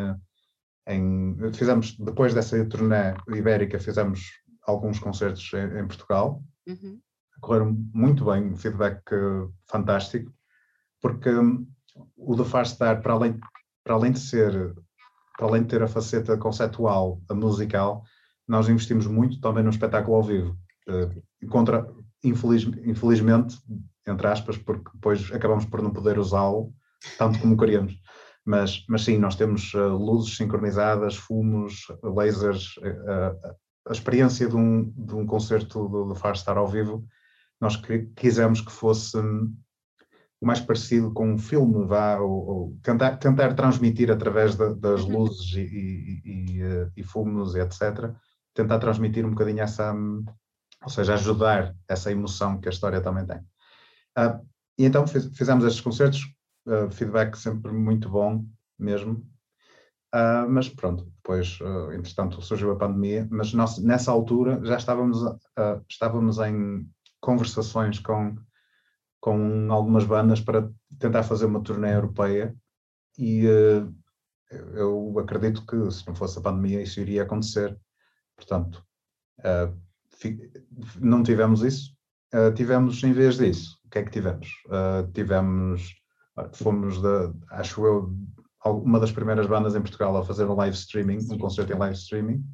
em 0.86 1.36
fizemos 1.52 1.96
depois 1.98 2.34
dessa 2.34 2.64
turnê 2.66 3.14
ibérica 3.28 3.78
fizemos 3.78 4.30
alguns 4.66 4.98
concertos 4.98 5.50
em, 5.54 5.80
em 5.80 5.86
Portugal. 5.86 6.42
Uhum. 6.66 7.00
Correram 7.40 7.76
muito 7.92 8.24
bem, 8.24 8.44
um 8.44 8.56
feedback 8.56 9.02
fantástico, 9.68 10.32
porque 11.00 11.30
um, 11.30 11.66
o 12.16 12.36
The 12.36 12.44
Far 12.44 12.66
Star, 12.66 13.02
para 13.02 13.12
além, 13.14 13.40
para 13.82 13.94
além 13.94 14.12
de 14.12 14.20
ser, 14.20 14.74
para 15.36 15.46
além 15.46 15.62
de 15.62 15.68
ter 15.68 15.82
a 15.82 15.88
faceta 15.88 16.36
conceptual, 16.36 17.20
a 17.28 17.34
musical, 17.34 18.04
nós 18.46 18.68
investimos 18.68 19.06
muito 19.06 19.40
também 19.40 19.64
no 19.64 19.70
espetáculo 19.70 20.16
ao 20.16 20.22
vivo. 20.22 20.56
Uh, 20.88 21.48
contra, 21.48 21.92
infeliz, 22.22 22.64
infelizmente, 22.84 23.58
entre 24.06 24.26
aspas, 24.26 24.56
porque 24.58 24.90
depois 24.94 25.30
acabamos 25.32 25.64
por 25.64 25.82
não 25.82 25.92
poder 25.92 26.18
usá-lo 26.18 26.72
tanto 27.18 27.38
como 27.40 27.56
queríamos. 27.56 27.98
Mas, 28.44 28.84
mas 28.88 29.02
sim, 29.02 29.18
nós 29.18 29.36
temos 29.36 29.72
uh, 29.74 29.96
luzes 29.96 30.36
sincronizadas, 30.36 31.16
fumos, 31.16 31.86
lasers, 32.02 32.76
uh, 32.78 33.56
a 33.86 33.92
experiência 33.92 34.48
de 34.48 34.56
um, 34.56 34.90
de 34.90 35.14
um 35.14 35.26
concerto 35.26 35.88
do, 35.88 36.06
do 36.06 36.14
Far 36.14 36.36
Star 36.36 36.56
ao 36.56 36.66
vivo, 36.68 37.06
nós 37.60 37.80
quisemos 38.16 38.60
que 38.60 38.72
fosse 38.72 39.16
hum, 39.18 39.54
o 40.40 40.46
mais 40.46 40.60
parecido 40.60 41.12
com 41.12 41.32
um 41.32 41.38
filme, 41.38 41.86
vá, 41.86 42.18
ou, 42.18 42.46
ou 42.46 42.78
tentar, 42.82 43.16
tentar 43.16 43.54
transmitir 43.54 44.10
através 44.10 44.56
das 44.56 45.02
uhum. 45.02 45.18
luzes 45.18 45.52
e, 45.54 45.60
e, 45.60 46.22
e, 46.24 46.62
eh, 46.62 46.90
e, 46.96 47.04
fumos 47.04 47.54
e 47.54 47.60
etc., 47.60 48.10
tentar 48.52 48.80
transmitir 48.80 49.24
um 49.24 49.30
bocadinho 49.30 49.60
essa, 49.60 49.92
hum, 49.92 50.24
ou 50.82 50.90
seja, 50.90 51.14
ajudar 51.14 51.74
essa 51.88 52.10
emoção 52.10 52.60
que 52.60 52.68
a 52.68 52.72
história 52.72 53.00
também 53.00 53.24
tem. 53.24 53.38
Uh, 54.18 54.44
e 54.76 54.84
então 54.84 55.06
fiz, 55.06 55.26
fizemos 55.36 55.64
estes 55.64 55.80
concertos, 55.80 56.22
uh, 56.66 56.90
feedback 56.90 57.36
sempre 57.36 57.72
muito 57.72 58.08
bom 58.08 58.44
mesmo, 58.78 59.24
uh, 60.14 60.48
mas 60.48 60.68
pronto, 60.68 61.04
depois, 61.16 61.58
uh, 61.60 61.92
entretanto, 61.92 62.42
surgiu 62.42 62.72
a 62.72 62.76
pandemia, 62.76 63.26
mas 63.30 63.52
nós, 63.54 63.78
nessa 63.78 64.10
altura 64.10 64.60
já 64.64 64.76
estávamos, 64.76 65.22
uh, 65.22 65.84
estávamos 65.88 66.38
em 66.38 66.88
conversações 67.20 67.98
com 67.98 68.36
com 69.20 69.70
algumas 69.70 70.04
bandas 70.04 70.40
para 70.40 70.68
tentar 70.98 71.22
fazer 71.22 71.46
uma 71.46 71.62
turnê 71.62 71.94
europeia 71.94 72.56
e 73.16 73.44
eu 74.74 75.16
acredito 75.16 75.64
que 75.64 75.92
se 75.92 76.04
não 76.08 76.14
fosse 76.16 76.40
a 76.40 76.42
pandemia 76.42 76.82
isso 76.82 76.98
iria 76.98 77.22
acontecer. 77.22 77.78
Portanto, 78.34 78.84
não 81.00 81.22
tivemos 81.22 81.62
isso. 81.62 81.96
Tivemos, 82.56 83.00
em 83.04 83.12
vez 83.12 83.36
disso, 83.36 83.78
o 83.84 83.90
que 83.90 84.00
é 84.00 84.02
que 84.02 84.10
tivemos? 84.10 84.48
tivemos, 85.14 85.94
fomos, 86.52 87.00
da, 87.00 87.32
acho 87.50 87.84
eu, 87.84 88.14
uma 88.64 89.00
das 89.00 89.12
primeiras 89.12 89.46
bandas 89.46 89.74
em 89.74 89.80
Portugal 89.80 90.16
a 90.16 90.24
fazer 90.24 90.44
um 90.44 90.54
live 90.54 90.76
streaming, 90.76 91.18
um 91.30 91.38
concerto 91.38 91.72
em 91.72 91.78
live 91.78 91.96
streaming. 91.96 92.44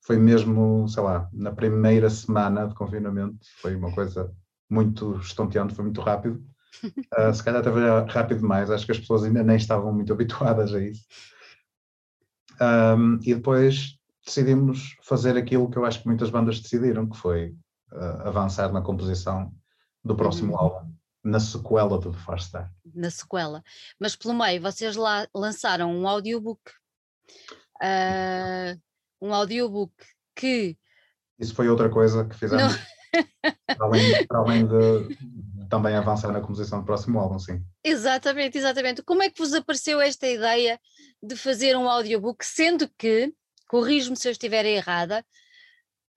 Foi 0.00 0.16
mesmo, 0.16 0.88
sei 0.88 1.02
lá, 1.02 1.28
na 1.32 1.52
primeira 1.52 2.08
semana 2.08 2.66
de 2.66 2.74
confinamento, 2.74 3.38
foi 3.60 3.74
uma 3.74 3.92
coisa 3.92 4.32
muito 4.70 5.16
estonteante, 5.18 5.74
foi 5.74 5.84
muito 5.84 6.00
rápido. 6.00 6.42
Uh, 7.18 7.32
se 7.34 7.42
calhar 7.42 7.60
estava 7.60 8.06
rápido 8.06 8.40
demais, 8.40 8.70
acho 8.70 8.86
que 8.86 8.92
as 8.92 8.98
pessoas 8.98 9.24
ainda 9.24 9.42
nem 9.42 9.56
estavam 9.56 9.92
muito 9.92 10.12
habituadas 10.12 10.72
a 10.72 10.80
isso. 10.80 11.04
Um, 12.60 13.18
e 13.22 13.34
depois 13.34 13.98
decidimos 14.24 14.96
fazer 15.02 15.36
aquilo 15.36 15.70
que 15.70 15.78
eu 15.78 15.84
acho 15.84 16.02
que 16.02 16.08
muitas 16.08 16.30
bandas 16.30 16.60
decidiram, 16.60 17.08
que 17.08 17.16
foi 17.16 17.54
uh, 17.92 18.28
avançar 18.28 18.72
na 18.72 18.82
composição 18.82 19.52
do 20.04 20.14
próximo 20.14 20.52
uhum. 20.52 20.58
álbum, 20.58 20.87
na 21.28 21.40
sequela 21.40 21.98
do 21.98 22.10
The 22.10 22.18
Far 22.18 22.40
Star. 22.40 22.72
Na 22.94 23.10
sequela. 23.10 23.62
Mas 23.98 24.16
pelo 24.16 24.34
meio, 24.34 24.60
vocês 24.60 24.96
lá 24.96 25.28
lançaram 25.34 25.92
um 25.92 26.08
audiobook. 26.08 26.60
Uh, 27.82 28.80
um 29.20 29.32
audiobook 29.32 29.92
que. 30.34 30.76
Isso 31.38 31.54
foi 31.54 31.68
outra 31.68 31.88
coisa 31.88 32.24
que 32.24 32.34
fizemos. 32.34 32.74
Para 33.66 33.86
além, 33.86 34.26
para 34.26 34.38
além 34.38 34.66
de 34.66 35.16
também 35.68 35.94
avançar 35.94 36.30
na 36.30 36.40
composição 36.40 36.80
do 36.80 36.84
próximo 36.84 37.18
álbum, 37.18 37.38
sim. 37.38 37.64
Exatamente, 37.82 38.58
exatamente. 38.58 39.02
Como 39.02 39.22
é 39.22 39.30
que 39.30 39.38
vos 39.38 39.54
apareceu 39.54 40.00
esta 40.00 40.26
ideia 40.26 40.78
de 41.22 41.34
fazer 41.34 41.76
um 41.76 41.88
audiobook, 41.88 42.44
sendo 42.44 42.88
que, 42.98 43.32
corrijo-me 43.66 44.16
se 44.16 44.28
eu 44.28 44.32
estiver 44.32 44.66
errada, 44.66 45.24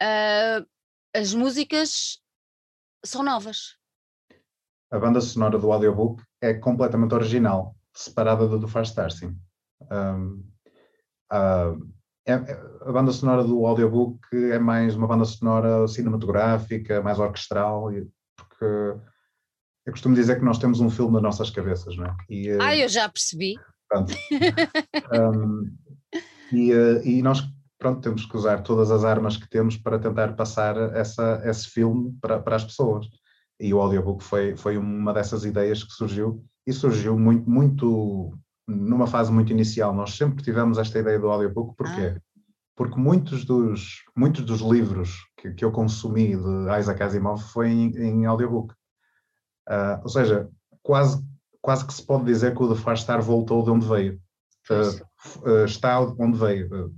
uh, 0.01 0.67
as 1.13 1.33
músicas 1.33 2.19
são 3.05 3.23
novas? 3.23 3.77
A 4.91 4.99
banda 4.99 5.21
sonora 5.21 5.57
do 5.57 5.71
audiobook 5.71 6.21
é 6.41 6.53
completamente 6.53 7.15
original, 7.15 7.75
separada 7.93 8.47
do 8.47 8.59
do 8.59 8.67
Fast 8.67 8.91
Star, 8.91 9.11
sim. 9.11 9.37
Um, 9.89 10.43
uh, 11.31 11.91
é, 12.25 12.33
é, 12.33 12.61
a 12.81 12.91
banda 12.91 13.11
sonora 13.11 13.43
do 13.43 13.65
audiobook 13.65 14.19
é 14.33 14.59
mais 14.59 14.95
uma 14.95 15.07
banda 15.07 15.25
sonora 15.25 15.87
cinematográfica, 15.87 17.01
mais 17.01 17.19
orquestral, 17.19 17.89
porque 18.35 18.65
eu 19.85 19.91
costumo 19.91 20.13
dizer 20.13 20.37
que 20.37 20.45
nós 20.45 20.59
temos 20.59 20.79
um 20.79 20.89
filme 20.89 21.13
nas 21.13 21.23
nossas 21.23 21.49
cabeças, 21.49 21.95
não 21.97 22.05
é? 22.05 22.15
E, 22.29 22.49
eh, 22.49 22.57
ah, 22.61 22.75
eu 22.75 22.87
já 22.87 23.09
percebi. 23.09 23.55
Pronto. 23.89 24.13
um, 25.35 25.75
e, 26.53 26.71
eh, 26.71 27.01
e, 27.03 27.21
nós, 27.23 27.41
pronto, 27.79 28.01
temos 28.01 28.25
que 28.25 28.37
usar 28.37 28.61
todas 28.61 28.91
as 28.91 29.03
armas 29.03 29.37
que 29.37 29.49
temos 29.49 29.77
para 29.77 29.97
tentar 29.97 30.35
passar 30.35 30.77
essa, 30.95 31.41
esse 31.45 31.67
filme 31.69 32.15
para, 32.21 32.39
para 32.39 32.55
as 32.55 32.63
pessoas. 32.63 33.07
E 33.61 33.71
o 33.73 33.79
audiobook 33.79 34.23
foi, 34.23 34.55
foi 34.57 34.75
uma 34.75 35.13
dessas 35.13 35.45
ideias 35.45 35.83
que 35.83 35.93
surgiu, 35.93 36.43
e 36.65 36.73
surgiu 36.73 37.17
muito, 37.17 37.47
muito 37.47 38.35
numa 38.67 39.05
fase 39.05 39.31
muito 39.31 39.51
inicial, 39.51 39.93
nós 39.93 40.15
sempre 40.15 40.43
tivemos 40.43 40.79
esta 40.79 40.97
ideia 40.97 41.19
do 41.19 41.29
audiobook, 41.29 41.75
porquê? 41.75 42.15
Ah. 42.17 42.21
Porque 42.75 42.99
muitos 42.99 43.45
dos, 43.45 44.03
muitos 44.17 44.43
dos 44.43 44.61
livros 44.61 45.15
que, 45.37 45.53
que 45.53 45.63
eu 45.63 45.71
consumi 45.71 46.35
de 46.35 46.79
Isaac 46.79 47.03
Asimov 47.03 47.39
foi 47.51 47.69
em, 47.69 47.95
em 47.97 48.25
audiobook. 48.25 48.73
Uh, 49.69 50.01
ou 50.01 50.09
seja, 50.09 50.49
quase, 50.81 51.23
quase 51.61 51.85
que 51.85 51.93
se 51.93 52.03
pode 52.03 52.25
dizer 52.25 52.55
que 52.55 52.63
o 52.63 52.73
The 52.73 52.81
Far 52.81 52.97
Star 52.97 53.21
voltou 53.21 53.63
de 53.63 53.69
onde 53.69 53.87
veio. 53.87 54.19
Uh, 54.69 55.47
uh, 55.47 55.65
está 55.65 55.99
onde 55.99 56.39
veio. 56.39 56.91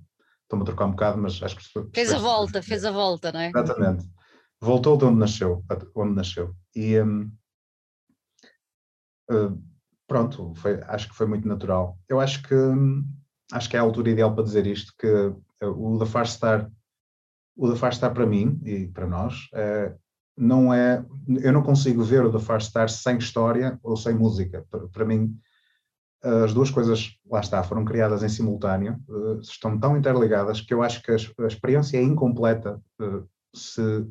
Estou-me 0.43 0.61
a 0.61 0.65
trocar 0.65 0.85
um 0.85 0.91
bocado, 0.91 1.17
mas 1.17 1.41
acho 1.43 1.57
que... 1.57 1.63
Fez 1.93 2.13
a 2.13 2.19
volta, 2.19 2.61
fez 2.61 2.85
a 2.85 2.91
volta, 2.91 3.31
não 3.33 3.41
é? 3.41 3.49
Exatamente. 3.49 4.05
Voltou 4.63 4.95
de 4.95 5.03
onde 5.03 5.19
nasceu. 5.19 5.61
Onde 5.93 6.15
nasceu. 6.15 6.55
E... 6.73 6.97
Um, 7.01 7.29
pronto, 10.07 10.53
foi, 10.55 10.79
acho 10.83 11.09
que 11.09 11.15
foi 11.15 11.27
muito 11.27 11.45
natural. 11.45 11.99
Eu 12.07 12.21
acho 12.21 12.41
que 12.43 12.55
acho 13.51 13.69
que 13.69 13.75
é 13.75 13.79
a 13.79 13.83
altura 13.83 14.11
ideal 14.11 14.33
para 14.33 14.45
dizer 14.45 14.65
isto, 14.65 14.93
que 14.97 15.07
eh, 15.07 15.65
o 15.65 15.99
The 15.99 16.05
Far 16.05 16.25
Star, 16.25 16.71
o 17.57 17.69
The 17.69 17.75
Far 17.75 17.93
Star 17.93 18.13
para 18.13 18.25
mim 18.25 18.59
e 18.63 18.87
para 18.87 19.05
nós, 19.05 19.49
é, 19.53 19.93
não 20.37 20.73
é, 20.73 21.05
eu 21.41 21.51
não 21.51 21.61
consigo 21.61 22.01
ver 22.01 22.23
o 22.25 22.31
The 22.31 22.39
Far 22.39 22.61
Star 22.61 22.89
sem 22.89 23.17
história 23.17 23.77
ou 23.83 23.97
sem 23.97 24.13
música. 24.13 24.65
Para, 24.69 24.87
para 24.87 25.05
mim, 25.05 25.37
as 26.23 26.53
duas 26.53 26.71
coisas, 26.71 27.17
lá 27.29 27.41
está, 27.41 27.61
foram 27.63 27.83
criadas 27.83 28.23
em 28.23 28.29
simultâneo, 28.29 28.97
estão 29.41 29.77
tão 29.77 29.97
interligadas 29.97 30.61
que 30.61 30.73
eu 30.73 30.81
acho 30.81 31.03
que 31.03 31.11
a, 31.11 31.47
experiência 31.47 31.97
é 31.97 32.01
incompleta 32.01 32.81
se 33.53 34.07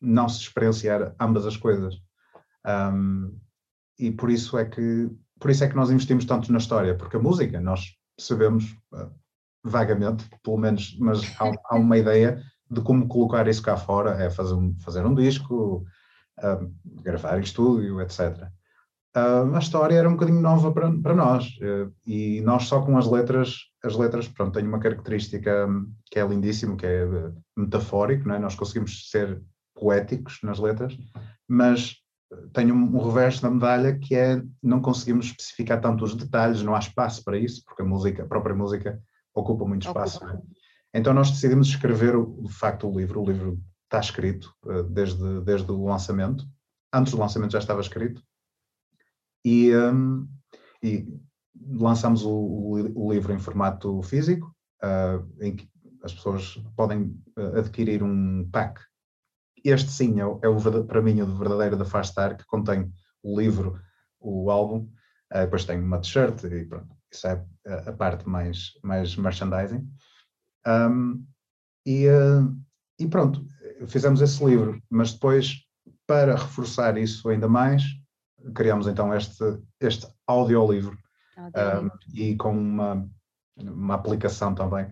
não 0.00 0.28
se 0.28 0.40
experienciar 0.40 1.14
ambas 1.20 1.46
as 1.46 1.56
coisas. 1.56 1.94
Um, 2.66 3.38
e 3.98 4.10
por 4.10 4.30
isso 4.30 4.56
é 4.58 4.64
que 4.64 5.10
por 5.40 5.50
isso 5.50 5.64
é 5.64 5.68
que 5.68 5.74
nós 5.74 5.90
investimos 5.90 6.26
tanto 6.26 6.52
na 6.52 6.58
história, 6.58 6.94
porque 6.94 7.16
a 7.16 7.20
música 7.20 7.58
nós 7.60 7.94
sabemos 8.18 8.76
uh, 8.92 9.10
vagamente, 9.64 10.28
pelo 10.42 10.58
menos, 10.58 10.94
mas 10.98 11.22
há, 11.40 11.50
há, 11.64 11.76
uma 11.76 11.96
ideia 11.96 12.42
de 12.70 12.82
como 12.82 13.08
colocar 13.08 13.48
isso 13.48 13.62
cá 13.62 13.76
fora, 13.76 14.22
é 14.22 14.28
fazer 14.28 14.54
um, 14.54 14.78
fazer 14.80 15.04
um 15.06 15.14
disco, 15.14 15.86
uh, 16.38 16.74
gravar 17.02 17.38
em 17.38 17.42
estúdio, 17.42 18.02
etc. 18.02 18.48
Uh, 19.16 19.54
a 19.54 19.58
história 19.58 19.96
era 19.96 20.08
um 20.08 20.12
bocadinho 20.12 20.40
nova 20.40 20.70
para, 20.72 20.92
para 21.00 21.14
nós 21.14 21.58
e 22.06 22.40
nós 22.42 22.64
só 22.64 22.80
com 22.80 22.96
as 22.96 23.10
letras, 23.10 23.56
as 23.82 23.96
letras, 23.96 24.28
pronto, 24.28 24.54
têm 24.54 24.68
uma 24.68 24.78
característica 24.78 25.66
um, 25.66 25.92
que 26.08 26.20
é 26.20 26.26
lindíssimo, 26.26 26.76
que 26.76 26.86
é 26.86 27.08
metafórico, 27.56 28.28
não 28.28 28.36
é? 28.36 28.38
nós 28.38 28.54
conseguimos 28.54 29.10
ser 29.10 29.42
poéticos 29.74 30.38
nas 30.44 30.60
letras, 30.60 30.96
mas 31.48 31.96
tem 32.52 32.70
um, 32.70 32.96
um 32.96 33.04
reverso 33.04 33.42
da 33.42 33.50
medalha 33.50 33.98
que 33.98 34.14
é 34.14 34.40
não 34.62 34.80
conseguimos 34.80 35.26
especificar 35.26 35.80
tanto 35.80 36.04
os 36.04 36.14
detalhes, 36.14 36.62
não 36.62 36.74
há 36.74 36.78
espaço 36.78 37.24
para 37.24 37.36
isso, 37.36 37.64
porque 37.64 37.82
a 37.82 37.84
música, 37.84 38.22
a 38.22 38.26
própria 38.26 38.54
música 38.54 39.00
ocupa 39.34 39.64
muito 39.64 39.86
espaço. 39.86 40.18
Ocupa. 40.18 40.42
Então 40.94 41.14
nós 41.14 41.30
decidimos 41.30 41.68
escrever, 41.68 42.14
de 42.24 42.52
facto, 42.52 42.88
o 42.88 42.96
livro. 42.96 43.20
O 43.20 43.26
livro 43.26 43.60
está 43.84 44.00
escrito 44.00 44.52
desde, 44.90 45.40
desde 45.40 45.70
o 45.70 45.84
lançamento. 45.84 46.44
Antes 46.92 47.12
do 47.12 47.18
lançamento 47.18 47.52
já 47.52 47.58
estava 47.58 47.80
escrito. 47.80 48.22
E, 49.44 49.74
um, 49.74 50.28
e 50.82 51.06
lançamos 51.72 52.24
o, 52.24 52.92
o, 52.94 53.12
livro 53.12 53.32
em 53.32 53.38
formato 53.38 54.02
físico, 54.02 54.54
uh, 54.82 55.42
em, 55.42 55.56
as 56.02 56.14
pessoas 56.14 56.62
podem 56.76 57.14
adquirir 57.56 58.02
um 58.02 58.48
pack. 58.50 58.80
Este 59.64 59.90
sim 59.90 60.20
é, 60.20 60.26
o, 60.26 60.40
é 60.42 60.48
o 60.48 60.84
para 60.84 61.02
mim 61.02 61.20
o 61.20 61.36
verdadeiro 61.36 61.76
da 61.76 61.84
Fast 61.84 62.12
Star, 62.12 62.36
que 62.36 62.46
contém 62.46 62.90
o 63.22 63.38
livro, 63.38 63.78
o 64.18 64.50
álbum, 64.50 64.88
depois 65.30 65.64
tem 65.64 65.78
uma 65.78 66.00
t-shirt 66.00 66.42
e 66.44 66.64
pronto, 66.64 66.96
isso 67.12 67.26
é 67.26 67.44
a 67.86 67.92
parte 67.92 68.28
mais, 68.28 68.72
mais 68.82 69.14
merchandising. 69.16 69.86
Um, 70.66 71.24
e, 71.86 72.06
e 72.98 73.06
pronto, 73.06 73.44
fizemos 73.86 74.20
esse 74.20 74.44
livro, 74.44 74.82
mas 74.90 75.12
depois, 75.12 75.64
para 76.06 76.36
reforçar 76.36 76.96
isso 76.98 77.28
ainda 77.28 77.48
mais, 77.48 77.82
criamos 78.54 78.86
então 78.86 79.12
este, 79.14 79.42
este 79.80 80.06
audiolivro 80.26 80.96
um, 81.38 81.90
e 82.14 82.36
com 82.36 82.52
uma, 82.52 83.08
uma 83.56 83.94
aplicação 83.94 84.54
também 84.54 84.84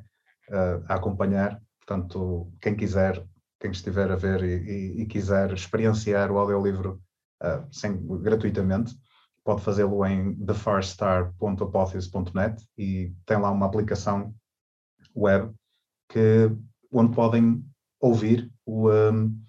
uh, 0.48 0.82
a 0.88 0.94
acompanhar. 0.94 1.60
Portanto, 1.84 2.50
quem 2.60 2.74
quiser, 2.76 3.22
quem 3.60 3.70
estiver 3.70 4.10
a 4.10 4.16
ver 4.16 4.42
e, 4.42 4.56
e, 4.56 5.02
e 5.02 5.06
quiser 5.06 5.52
experienciar 5.52 6.30
o 6.30 6.38
audiolivro 6.38 7.02
uh, 7.42 7.66
sem, 7.70 7.94
gratuitamente, 8.18 8.96
pode 9.44 9.60
fazê-lo 9.62 10.02
em 10.04 10.34
thefarstar.apotheos.net 10.44 12.62
e 12.76 13.14
tem 13.24 13.38
lá 13.38 13.50
uma 13.50 13.66
aplicação 13.66 14.34
web 15.16 15.50
que, 16.10 16.50
onde 16.92 17.14
podem 17.14 17.64
ouvir 18.00 18.50
o, 18.66 18.90
um, 18.90 19.40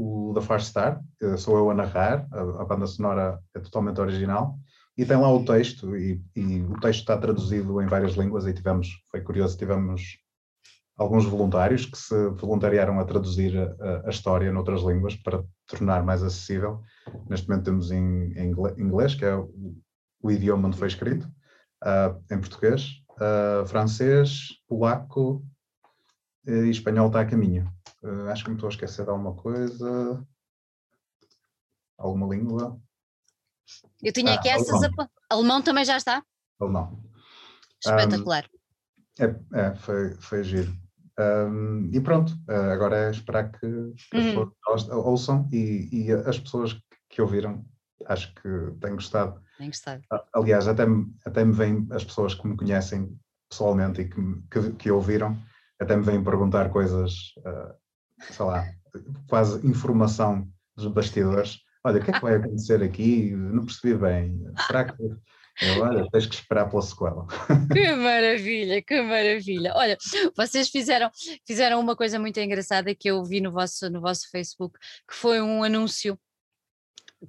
o 0.00 0.32
The 0.34 0.40
Far 0.40 0.60
Star, 0.62 1.00
sou 1.36 1.58
eu 1.58 1.70
a 1.70 1.74
narrar, 1.74 2.26
a, 2.32 2.62
a, 2.62 2.64
banda 2.64 2.86
sonora 2.86 3.38
é 3.54 3.60
totalmente 3.60 4.00
original, 4.00 4.58
e 4.96 5.04
tem 5.04 5.16
lá 5.16 5.32
o 5.32 5.44
texto, 5.44 5.96
e, 5.96 6.22
e, 6.34 6.62
o 6.62 6.80
texto 6.80 7.00
está 7.00 7.16
traduzido 7.16 7.80
em 7.80 7.86
várias 7.86 8.14
línguas, 8.14 8.46
e 8.46 8.52
tivemos, 8.52 8.88
foi 9.10 9.20
curioso, 9.20 9.56
tivemos 9.56 10.18
alguns 10.96 11.24
voluntários 11.24 11.86
que 11.86 11.96
se 11.96 12.28
voluntariaram 12.30 13.00
a 13.00 13.04
traduzir 13.04 13.56
a, 13.58 14.06
a 14.06 14.10
história 14.10 14.52
noutras 14.52 14.82
línguas 14.82 15.16
para 15.16 15.42
tornar 15.66 16.04
mais 16.04 16.22
acessível. 16.22 16.82
Neste 17.28 17.48
momento 17.48 17.64
temos 17.64 17.90
em, 17.90 18.32
em 18.34 18.50
inglês, 18.78 19.14
que 19.14 19.24
é 19.24 19.34
o, 19.34 19.50
o, 20.22 20.30
idioma 20.30 20.68
onde 20.68 20.76
foi 20.76 20.88
escrito, 20.88 21.26
uh, 21.82 22.22
em 22.30 22.38
português, 22.38 23.02
uh, 23.12 23.66
francês, 23.66 24.48
polaco, 24.68 25.42
e 26.46 26.68
espanhol 26.70 27.06
está 27.06 27.20
a 27.20 27.26
caminho. 27.26 27.70
Uh, 28.02 28.28
acho 28.30 28.44
que 28.44 28.50
me 28.50 28.56
estou 28.56 28.68
a 28.68 28.70
esquecer 28.70 29.04
de 29.04 29.10
alguma 29.10 29.34
coisa. 29.34 30.26
Alguma 31.98 32.26
língua. 32.34 32.80
Eu 34.02 34.12
tinha 34.12 34.34
aqui 34.34 34.48
ah, 34.48 34.54
essas. 34.54 34.82
Alemão. 34.82 35.10
alemão 35.28 35.62
também 35.62 35.84
já 35.84 35.96
está? 35.96 36.24
Alemão. 36.58 37.02
Espetacular. 37.84 38.48
Um, 39.20 39.24
é, 39.24 39.66
é, 39.66 39.74
foi, 39.74 40.14
foi 40.14 40.42
giro. 40.44 40.74
Um, 41.18 41.90
e 41.92 42.00
pronto, 42.00 42.32
uh, 42.48 42.70
agora 42.72 42.96
é 42.96 43.10
esperar 43.10 43.50
que, 43.52 43.58
que 43.60 44.16
uhum. 44.16 44.50
as 44.68 44.84
pessoas 44.84 44.88
ouçam 45.04 45.48
e, 45.52 45.88
e, 45.92 46.12
as 46.12 46.38
pessoas 46.38 46.80
que 47.10 47.20
ouviram, 47.20 47.62
acho 48.06 48.34
que 48.34 48.48
têm 48.80 48.94
gostado. 48.94 49.42
Têm 49.58 49.66
gostado. 49.66 50.02
Aliás, 50.32 50.66
até, 50.66 50.84
até 51.26 51.44
me 51.44 51.52
vêm 51.52 51.86
as 51.90 52.04
pessoas 52.04 52.34
que 52.34 52.46
me 52.46 52.56
conhecem 52.56 53.14
pessoalmente 53.50 54.00
e 54.00 54.08
que, 54.08 54.20
que, 54.50 54.72
que 54.72 54.90
ouviram 54.90 55.36
até 55.80 55.96
me 55.96 56.02
vêm 56.02 56.22
perguntar 56.22 56.68
coisas, 56.70 57.32
uh, 57.38 57.74
sei 58.30 58.44
lá, 58.44 58.64
quase 59.28 59.66
informação 59.66 60.48
dos 60.76 60.86
bastidores. 60.86 61.58
Olha, 61.84 62.00
o 62.00 62.04
que 62.04 62.10
é 62.10 62.14
que 62.14 62.22
vai 62.22 62.36
acontecer 62.36 62.82
aqui? 62.82 63.30
Não 63.30 63.64
percebi 63.64 63.94
bem. 63.94 64.44
Será 64.66 64.84
que. 64.84 65.02
Eu, 65.62 65.82
olha, 65.82 66.08
tens 66.10 66.26
que 66.26 66.34
esperar 66.34 66.70
pela 66.70 66.80
sequela. 66.80 67.26
Que 67.72 67.92
maravilha, 67.94 68.82
que 68.82 69.00
maravilha. 69.02 69.72
Olha, 69.74 69.96
vocês 70.36 70.70
fizeram, 70.70 71.10
fizeram 71.46 71.80
uma 71.80 71.94
coisa 71.94 72.18
muito 72.18 72.40
engraçada 72.40 72.94
que 72.94 73.08
eu 73.08 73.22
vi 73.24 73.40
no 73.40 73.52
vosso, 73.52 73.90
no 73.90 74.00
vosso 74.00 74.30
Facebook, 74.30 74.78
que 75.08 75.14
foi 75.14 75.40
um 75.40 75.62
anúncio 75.62 76.18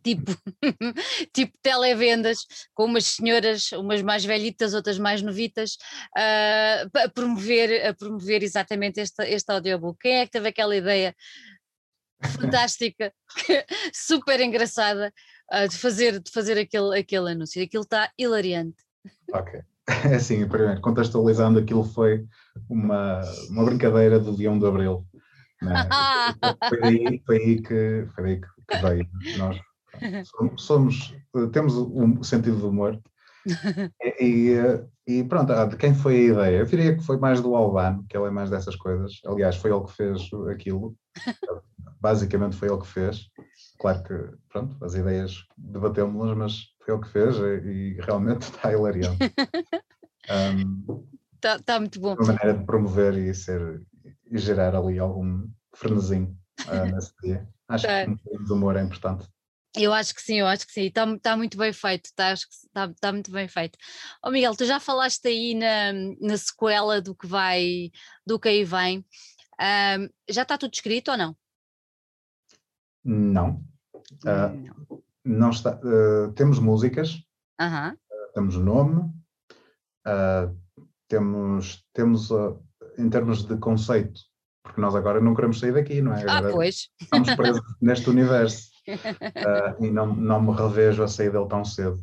tipo, 0.04 0.32
tipo 1.34 1.58
televendas, 1.62 2.40
com 2.74 2.86
umas 2.86 3.06
senhoras, 3.06 3.72
umas 3.74 4.02
mais 4.02 4.24
velhitas, 4.24 4.74
outras 4.74 4.98
mais 4.98 5.22
novitas, 5.22 5.78
uh, 6.18 6.98
a, 6.98 7.10
promover, 7.10 7.86
a 7.88 7.94
promover 7.94 8.44
exatamente 8.44 9.00
este, 9.02 9.24
este 9.24 9.52
audiobook. 9.52 10.00
Quem 10.00 10.20
é 10.20 10.26
que 10.26 10.32
teve 10.32 10.50
aquela 10.50 10.76
ideia 10.76 11.16
fantástica, 12.40 13.14
super 13.94 14.40
engraçada, 14.40 15.14
uh, 15.54 15.68
de 15.68 15.78
fazer, 15.78 16.20
de 16.20 16.32
fazer 16.32 16.58
aquele, 16.58 17.00
aquele 17.00 17.32
anúncio? 17.32 17.64
Aquilo 17.64 17.84
está 17.84 18.12
hilariante. 18.18 18.84
Ok. 19.34 19.62
É 20.06 20.16
assim, 20.16 20.48
primeiro, 20.48 20.80
contextualizando, 20.80 21.60
aquilo 21.60 21.84
foi 21.84 22.26
uma, 22.70 23.20
uma 23.50 23.66
brincadeira 23.66 24.20
do 24.20 24.34
Leão 24.34 24.58
de 24.58 24.66
Abril. 24.66 25.06
Né? 25.62 25.74
foi, 26.70 26.80
aí, 26.84 27.22
foi 27.26 27.38
aí 27.38 27.62
que, 27.62 28.08
foi 28.16 28.30
aí 28.30 28.40
que 28.40 28.78
veio. 28.78 29.08
Nós 29.38 29.60
somos, 30.58 31.16
temos 31.52 31.76
um 31.76 32.22
sentido 32.24 32.58
de 32.58 32.66
humor. 32.66 33.02
e, 34.20 34.56
e, 35.08 35.24
pronto, 35.24 35.52
ah, 35.52 35.66
de 35.66 35.76
quem 35.76 35.96
foi 35.96 36.16
a 36.16 36.34
ideia? 36.34 36.58
Eu 36.58 36.66
diria 36.66 36.96
que 36.96 37.04
foi 37.04 37.18
mais 37.18 37.42
do 37.42 37.56
Albano, 37.56 38.06
que 38.08 38.16
ele 38.16 38.28
é 38.28 38.32
mais 38.32 38.50
dessas 38.50 38.76
coisas. 38.76 39.20
Aliás, 39.26 39.56
foi 39.56 39.72
ele 39.72 39.84
que 39.84 39.94
fez 39.94 40.30
aquilo. 40.50 40.96
Basicamente 42.00 42.56
foi 42.56 42.70
ele 42.70 42.80
que 42.80 42.88
fez. 42.88 43.30
Claro 43.80 44.04
que, 44.04 44.14
pronto, 44.50 44.84
as 44.84 44.96
ideias 44.96 45.46
debatemos-las, 45.58 46.38
mas 46.38 46.66
foi 46.84 46.94
ele 46.94 47.04
que 47.04 47.10
fez 47.10 47.36
e, 47.38 47.68
e 47.68 48.02
realmente 48.02 48.44
está 48.44 48.72
hilariante. 48.72 49.18
Está 50.22 50.52
um, 50.52 51.04
tá, 51.42 51.60
tá 51.60 51.80
muito 51.80 52.00
bom. 52.00 52.14
Uma 52.14 52.28
maneira 52.28 52.60
de 52.60 52.64
promover 52.64 53.18
e 53.18 53.34
ser 53.34 53.82
e 54.32 54.38
gerar 54.38 54.76
ali 54.76 54.98
algum 54.98 55.48
frenesim 55.74 56.36
uh, 56.68 56.86
nesse 56.94 57.12
dia. 57.22 57.48
Acho 57.68 57.88
tá. 57.88 58.06
que 58.06 58.52
o 58.52 58.54
humor 58.54 58.78
é 58.78 58.82
importante. 58.82 59.28
Eu 59.76 59.94
acho 59.94 60.14
que 60.14 60.22
sim, 60.22 60.40
eu 60.40 60.48
acho 60.48 60.68
que 60.68 60.74
sim, 60.74 60.88
está 60.88 61.18
tá 61.20 61.38
muito 61.38 61.58
bem 61.58 61.72
feito, 61.72 62.08
está 62.08 62.34
tá, 62.74 62.92
tá 63.00 63.12
muito 63.14 63.32
bem 63.32 63.48
feito. 63.48 63.78
Oh, 64.24 64.30
Miguel, 64.30 64.56
tu 64.56 64.66
já 64.66 64.82
falaste 64.82 65.26
aí 65.28 65.56
na, 65.56 65.94
na 66.20 66.38
sequela 66.38 67.02
do 67.02 67.16
que 67.16 67.26
vai, 67.26 67.90
do 68.26 68.38
que 68.38 68.50
aí 68.50 68.66
vem, 68.66 69.06
um, 69.62 70.10
já 70.30 70.42
está 70.42 70.58
tudo 70.58 70.74
escrito 70.74 71.12
ou 71.12 71.18
não? 71.18 71.38
Não. 73.04 73.64
Uh, 74.26 74.74
não. 74.90 75.04
não. 75.24 75.50
está, 75.52 75.80
uh, 75.80 76.34
temos 76.34 76.60
músicas, 76.60 77.14
uh 77.60 77.64
-huh. 77.64 77.98
temos 78.34 78.58
nome, 78.58 79.10
temos, 81.08 81.86
temos 81.94 82.30
em 82.98 83.10
termos 83.10 83.46
de 83.46 83.56
conceito, 83.58 84.20
porque 84.64 84.82
nós 84.82 84.96
agora 84.96 85.22
não 85.22 85.34
queremos 85.34 85.60
sair 85.60 85.72
daqui, 85.72 86.02
não 86.02 86.14
é? 86.14 86.26
Ah, 86.28 86.42
pois. 86.52 86.90
Estamos 87.00 87.34
presos 87.36 87.62
neste 87.82 88.10
universo 88.10 88.71
uh, 88.88 89.84
e 89.84 89.92
não, 89.92 90.16
não 90.16 90.42
me 90.42 90.52
revejo 90.54 91.04
a 91.04 91.08
sair 91.08 91.32
dele 91.32 91.48
tão 91.48 91.64
cedo. 91.64 92.00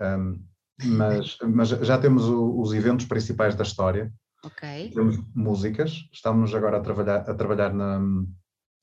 Um, 0.00 0.42
mas, 0.84 1.38
mas 1.42 1.68
já 1.68 1.98
temos 1.98 2.24
o, 2.28 2.60
os 2.60 2.72
eventos 2.72 3.06
principais 3.06 3.54
da 3.54 3.62
história. 3.62 4.12
Ok. 4.44 4.90
Temos 4.92 5.18
músicas, 5.34 6.08
estamos 6.12 6.54
agora 6.54 6.78
a 6.78 6.80
trabalhar, 6.80 7.18
a 7.18 7.34
trabalhar 7.34 7.72
na, 7.72 8.00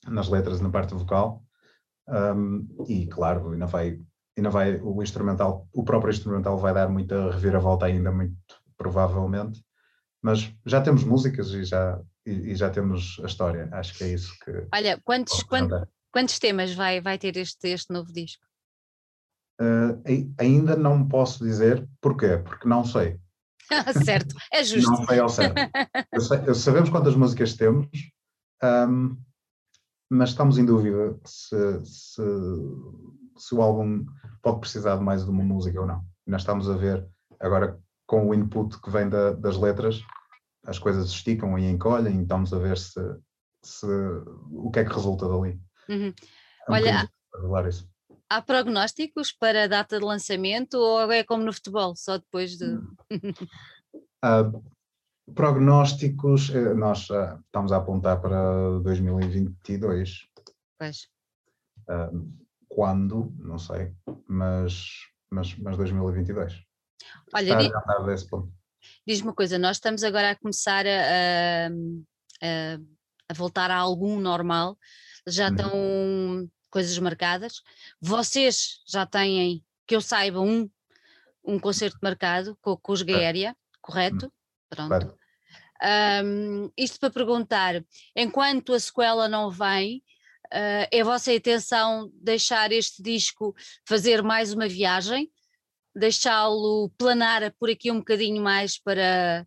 nas 0.08 0.28
letras, 0.28 0.60
na 0.60 0.70
parte 0.70 0.94
vocal. 0.94 1.42
Um, 2.08 2.66
e 2.88 3.06
claro, 3.06 3.52
ainda 3.52 3.66
vai, 3.66 4.00
ainda 4.36 4.50
vai 4.50 4.80
o 4.80 5.02
instrumental, 5.02 5.68
o 5.72 5.84
próprio 5.84 6.10
instrumental 6.10 6.58
vai 6.58 6.72
dar 6.72 6.88
muita 6.88 7.30
reviravolta 7.30 7.86
ainda, 7.86 8.10
muito 8.10 8.34
provavelmente. 8.76 9.62
Mas 10.22 10.52
já 10.66 10.80
temos 10.80 11.04
músicas 11.04 11.50
e 11.50 11.64
já, 11.64 12.00
e, 12.26 12.52
e 12.52 12.54
já 12.54 12.70
temos 12.70 13.20
a 13.22 13.26
história. 13.26 13.68
Acho 13.72 13.96
que 13.96 14.04
é 14.04 14.08
isso 14.08 14.34
que. 14.44 14.66
Olha, 14.72 14.98
quantos, 15.04 15.42
quantos, 15.42 15.86
Quantos 16.12 16.38
temas 16.38 16.74
vai, 16.74 17.00
vai 17.00 17.18
ter 17.18 17.36
este, 17.36 17.68
este 17.68 17.92
novo 17.92 18.12
disco? 18.12 18.44
Uh, 19.60 20.02
ainda 20.38 20.74
não 20.74 21.06
posso 21.06 21.44
dizer 21.44 21.86
porquê, 22.00 22.38
porque 22.38 22.66
não 22.66 22.84
sei. 22.84 23.20
certo, 24.04 24.34
é 24.52 24.64
justo. 24.64 24.90
Não 24.90 25.06
sei 25.06 25.18
ao 25.20 25.28
certo. 25.28 25.56
Eu 26.12 26.20
sei, 26.20 26.42
eu 26.46 26.54
sabemos 26.54 26.90
quantas 26.90 27.14
músicas 27.14 27.54
temos, 27.54 27.86
um, 28.62 29.16
mas 30.10 30.30
estamos 30.30 30.58
em 30.58 30.64
dúvida 30.64 31.16
se, 31.24 31.84
se, 31.84 32.22
se, 33.36 33.54
o 33.54 33.62
álbum 33.62 34.04
pode 34.42 34.60
precisar 34.60 34.96
de 34.96 35.04
mais 35.04 35.24
de 35.24 35.30
uma 35.30 35.44
música 35.44 35.80
ou 35.80 35.86
não. 35.86 36.04
Nós 36.26 36.42
estamos 36.42 36.68
a 36.68 36.76
ver 36.76 37.06
agora 37.38 37.78
com 38.06 38.28
o 38.28 38.34
input 38.34 38.80
que 38.80 38.90
vem 38.90 39.08
da, 39.08 39.32
das 39.32 39.56
letras, 39.56 40.02
as 40.66 40.78
coisas 40.78 41.08
esticam 41.10 41.56
e 41.58 41.70
encolhem, 41.70 42.22
estamos 42.22 42.52
a 42.52 42.58
ver 42.58 42.76
se, 42.76 43.00
se 43.62 43.86
o 44.50 44.70
que 44.70 44.80
é 44.80 44.84
que 44.84 44.92
resulta 44.92 45.28
dali. 45.28 45.60
Uhum. 45.90 46.14
É 46.68 46.70
um 46.70 46.74
Olha, 46.74 47.10
há 48.30 48.40
prognósticos 48.40 49.32
para 49.32 49.64
a 49.64 49.66
data 49.66 49.98
de 49.98 50.04
lançamento 50.04 50.74
ou 50.74 51.10
é 51.10 51.24
como 51.24 51.42
no 51.42 51.52
futebol, 51.52 51.96
só 51.96 52.16
depois 52.16 52.56
de. 52.56 52.76
uh, 52.76 52.80
prognósticos, 55.34 56.50
eh, 56.50 56.74
nós 56.74 57.10
uh, 57.10 57.38
estamos 57.44 57.72
a 57.72 57.76
apontar 57.78 58.20
para 58.20 58.78
2022. 58.82 60.28
Pois. 60.78 61.08
Uh, 61.88 62.32
quando? 62.68 63.34
Não 63.38 63.58
sei, 63.58 63.92
mas, 64.28 64.86
mas, 65.28 65.56
mas 65.56 65.76
2022. 65.76 66.64
Olha, 67.34 67.56
diz, 67.56 67.70
diz-me 69.06 69.28
uma 69.28 69.34
coisa, 69.34 69.58
nós 69.58 69.76
estamos 69.76 70.04
agora 70.04 70.30
a 70.30 70.36
começar 70.36 70.84
a, 70.86 71.70
uh, 71.70 72.86
a 73.28 73.34
voltar 73.34 73.70
a 73.70 73.76
algum 73.76 74.20
normal, 74.20 74.76
já 75.30 75.48
uhum. 75.48 75.54
estão 75.54 76.50
coisas 76.70 76.98
marcadas. 76.98 77.62
Vocês 78.00 78.80
já 78.86 79.04
têm, 79.04 79.64
que 79.86 79.96
eu 79.96 80.00
saiba, 80.00 80.40
um, 80.40 80.70
um 81.44 81.58
concerto 81.58 81.98
marcado 82.02 82.56
com, 82.60 82.76
com 82.76 82.92
os 82.92 83.02
Gaéria, 83.02 83.56
correto? 83.80 84.26
Uhum. 84.26 84.32
Pronto. 84.68 84.88
Claro. 84.88 85.20
Um, 85.82 86.70
isto 86.76 87.00
para 87.00 87.10
perguntar, 87.10 87.82
enquanto 88.14 88.74
a 88.74 88.80
sequela 88.80 89.28
não 89.28 89.50
vem, 89.50 90.02
uh, 90.46 90.86
é 90.92 91.02
vossa 91.02 91.32
intenção 91.32 92.10
deixar 92.14 92.70
este 92.70 93.02
disco 93.02 93.54
fazer 93.86 94.22
mais 94.22 94.52
uma 94.52 94.68
viagem? 94.68 95.30
Deixá-lo 95.94 96.90
planar 96.98 97.52
por 97.58 97.70
aqui 97.70 97.90
um 97.90 97.98
bocadinho 97.98 98.42
mais 98.42 98.78
para, 98.78 99.46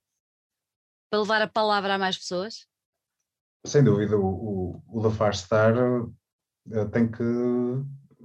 para 1.09 1.19
levar 1.19 1.41
a 1.41 1.47
palavra 1.47 1.93
a 1.93 1.97
mais 1.97 2.17
pessoas? 2.17 2.67
Sem 3.65 3.83
dúvida, 3.83 4.17
o, 4.17 4.21
o, 4.87 4.99
o 4.99 5.01
The 5.01 5.15
Far 5.15 5.35
Star 5.35 5.75
uh, 5.77 6.89
tem 6.91 7.09
que 7.09 7.23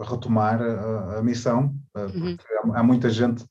retomar 0.00 0.60
a, 0.62 1.18
a 1.18 1.22
missão, 1.22 1.74
uh, 1.96 2.00
uhum. 2.00 2.36
porque 2.36 2.52
há, 2.54 2.80
há, 2.80 2.82
muita 2.82 3.10
gente, 3.10 3.44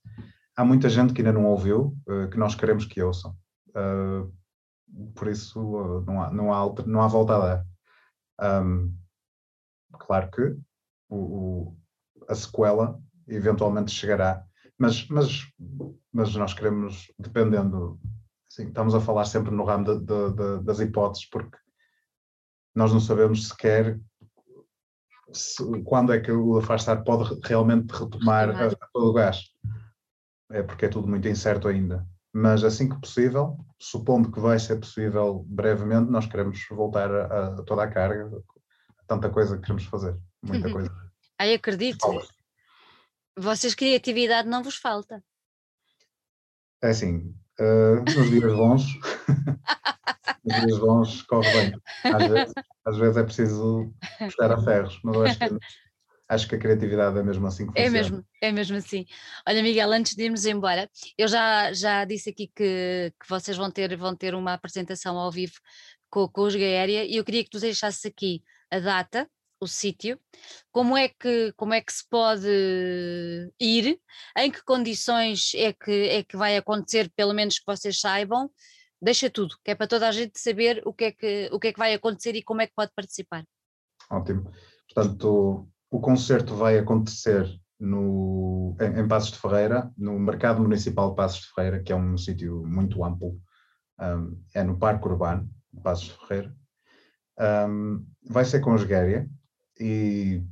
há 0.55 0.65
muita 0.65 0.89
gente 0.89 1.13
que 1.13 1.21
ainda 1.21 1.33
não 1.33 1.45
ouviu, 1.45 1.95
uh, 2.07 2.29
que 2.29 2.37
nós 2.37 2.55
queremos 2.55 2.85
que 2.85 3.01
ouçam. 3.01 3.35
por 5.15 5.27
isso 5.27 6.03
não 6.05 6.21
há, 6.21 6.31
não, 6.31 6.53
há, 6.53 6.73
não 6.85 7.01
há 7.01 7.07
volta 7.07 7.35
a 7.35 7.39
dar. 7.39 7.65
Um, 8.63 8.95
claro 9.93 10.29
que 10.31 10.55
o, 11.09 11.17
o, 11.17 11.77
a 12.29 12.35
sequela 12.35 12.99
eventualmente 13.27 13.91
chegará, 13.91 14.45
mas, 14.77 15.07
mas, 15.09 15.41
mas 16.13 16.35
nós 16.35 16.53
queremos, 16.53 17.11
dependendo, 17.17 17.99
assim, 18.49 18.67
estamos 18.67 18.93
a 18.93 19.01
falar 19.01 19.25
sempre 19.25 19.51
no 19.51 19.63
ramo 19.63 19.85
de, 19.85 19.99
de, 19.99 20.33
de, 20.33 20.63
das 20.63 20.79
hipóteses, 20.79 21.27
porque 21.29 21.57
nós 22.77 22.93
não 22.93 22.99
sabemos 22.99 23.47
sequer 23.47 23.99
se, 25.33 25.63
quando 25.83 26.13
é 26.13 26.19
que 26.19 26.31
o 26.31 26.57
Afastar 26.59 27.03
pode 27.03 27.39
realmente 27.43 27.91
retomar 27.91 28.49
a, 28.49 28.67
a 28.67 28.87
todo 28.93 29.07
o 29.07 29.13
gás. 29.13 29.45
É 30.51 30.61
porque 30.61 30.85
é 30.85 30.89
tudo 30.89 31.07
muito 31.07 31.27
incerto 31.27 31.67
ainda. 31.67 32.07
Mas 32.31 32.63
assim 32.63 32.87
que 32.87 33.01
possível, 33.01 33.57
supondo 33.79 34.31
que 34.31 34.39
vai 34.39 34.59
ser 34.59 34.79
possível 34.79 35.43
brevemente, 35.47 36.11
nós 36.11 36.27
queremos 36.27 36.63
voltar 36.69 37.11
a, 37.11 37.47
a 37.47 37.63
toda 37.63 37.83
a 37.83 37.91
carga, 37.91 38.29
tanta 39.07 39.27
coisa 39.27 39.55
que 39.55 39.63
queremos 39.63 39.85
fazer, 39.85 40.15
muita 40.43 40.71
coisa. 40.71 40.91
Ai, 41.39 41.55
acredito. 41.55 42.05
Vocês 43.35 43.73
criatividade 43.73 44.47
não 44.47 44.61
vos 44.61 44.75
falta. 44.75 45.23
É 46.83 46.89
assim, 46.89 47.35
uh, 47.59 48.03
nos 48.05 48.29
dias 48.29 48.53
bons, 48.53 48.83
nos 50.45 50.61
dias 50.61 50.79
bons 50.79 51.21
corre 51.23 51.51
bem. 51.51 51.81
Às 52.03 52.27
vezes, 52.27 52.53
às 52.87 52.97
vezes 52.97 53.17
é 53.17 53.23
preciso 53.23 53.93
puxar 54.17 54.51
a 54.51 54.61
ferros, 54.61 54.97
mas 55.03 55.17
acho 55.17 55.39
que, 55.39 55.45
acho 56.29 56.47
que 56.47 56.55
a 56.55 56.59
criatividade 56.59 57.19
é 57.19 57.23
mesmo 57.23 57.45
assim 57.45 57.69
que 57.69 57.77
é 57.77 57.85
funciona. 57.85 57.97
É 57.97 58.01
mesmo, 58.01 58.25
é 58.41 58.51
mesmo 58.51 58.77
assim. 58.77 59.05
Olha, 59.45 59.61
Miguel, 59.61 59.91
antes 59.91 60.15
de 60.15 60.23
irmos 60.23 60.45
embora, 60.45 60.89
eu 61.17 61.27
já, 61.27 61.73
já 61.73 62.05
disse 62.05 62.29
aqui 62.29 62.47
que, 62.47 63.13
que 63.19 63.29
vocês 63.29 63.57
vão 63.57 63.69
ter, 63.69 63.95
vão 63.97 64.15
ter 64.15 64.33
uma 64.33 64.53
apresentação 64.53 65.17
ao 65.17 65.29
vivo 65.29 65.55
com, 66.09 66.29
com 66.29 66.43
os 66.43 66.55
Gaéria 66.55 67.03
e 67.03 67.17
eu 67.17 67.25
queria 67.25 67.43
que 67.43 67.49
tu 67.49 67.59
deixasses 67.59 68.05
aqui 68.05 68.41
a 68.71 68.79
data, 68.79 69.29
o 69.59 69.67
sítio, 69.67 70.17
como 70.71 70.95
é 70.95 71.09
que 71.09 71.51
como 71.57 71.73
é 71.73 71.81
que 71.81 71.91
se 71.91 72.07
pode 72.07 72.47
ir, 73.59 73.99
em 74.37 74.51
que 74.51 74.63
condições 74.63 75.51
é 75.55 75.73
que 75.73 76.09
é 76.09 76.23
que 76.23 76.37
vai 76.37 76.55
acontecer, 76.55 77.11
pelo 77.15 77.33
menos 77.33 77.59
que 77.59 77.65
vocês 77.65 77.99
saibam, 77.99 78.49
deixa 79.01 79.29
tudo, 79.29 79.55
que 79.63 79.71
é 79.71 79.75
para 79.75 79.87
toda 79.87 80.07
a 80.07 80.11
gente 80.11 80.39
saber 80.39 80.81
o 80.85 80.93
que 80.93 81.05
é 81.05 81.11
que 81.11 81.49
o 81.51 81.59
que 81.59 81.67
é 81.67 81.73
que 81.73 81.79
vai 81.79 81.93
acontecer 81.93 82.35
e 82.35 82.43
como 82.43 82.61
é 82.61 82.67
que 82.67 82.75
pode 82.75 82.91
participar. 82.95 83.43
Ótimo. 84.09 84.51
Portanto, 84.93 85.67
o, 85.91 85.99
concerto 85.99 86.55
vai 86.55 86.77
acontecer 86.77 87.47
no, 87.79 88.75
em, 88.79 89.01
em, 89.01 89.07
Passos 89.07 89.31
de 89.31 89.39
Ferreira, 89.39 89.91
no 89.97 90.17
Mercado 90.17 90.61
Municipal 90.61 91.09
de 91.09 91.15
Passos 91.15 91.41
de 91.41 91.53
Ferreira, 91.53 91.83
que 91.83 91.91
é 91.91 91.95
um 91.95 92.17
sítio 92.17 92.63
muito 92.65 93.03
amplo, 93.03 93.39
um, 93.99 94.41
é 94.53 94.63
no 94.63 94.77
Parque 94.77 95.07
Urbano 95.07 95.49
de 95.73 95.81
Passos 95.81 96.05
de 96.05 96.27
Ferreira. 96.27 96.55
Um, 97.39 98.05
vai 98.27 98.45
ser 98.45 98.61
com 98.61 98.75
Esguéria 98.75 99.29
e 99.79 100.43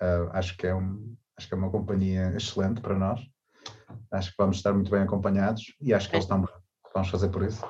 uh, 0.00 0.30
acho, 0.32 0.56
que 0.56 0.66
é 0.66 0.74
um, 0.74 1.14
acho 1.36 1.48
que 1.48 1.54
é 1.54 1.56
uma 1.56 1.70
companhia 1.70 2.32
excelente 2.36 2.80
para 2.80 2.98
nós. 2.98 3.20
Acho 4.10 4.30
que 4.30 4.36
vamos 4.38 4.56
estar 4.56 4.72
muito 4.72 4.90
bem 4.90 5.02
acompanhados 5.02 5.74
e 5.80 5.92
acho 5.92 6.08
que 6.08 6.16
eles 6.16 6.24
estão, 6.24 6.46
vamos 6.94 7.10
fazer 7.10 7.28
por 7.28 7.42
isso. 7.42 7.66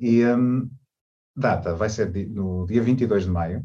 E 0.00 0.24
um, 0.24 0.70
data 1.36 1.74
vai 1.74 1.88
ser 1.88 2.12
no 2.28 2.66
dia 2.66 2.82
22 2.82 3.24
de 3.24 3.30
maio, 3.30 3.64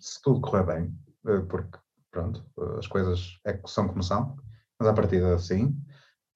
se 0.00 0.22
tudo 0.22 0.40
correr 0.40 0.64
bem, 0.64 0.98
eh, 1.26 1.40
porque 1.40 1.78
pronto, 2.10 2.44
as 2.78 2.86
coisas 2.86 3.38
é, 3.44 3.60
são 3.66 3.88
como 3.88 4.02
são, 4.02 4.36
mas 4.78 4.88
a 4.88 4.94
partida 4.94 5.38
sim. 5.38 5.76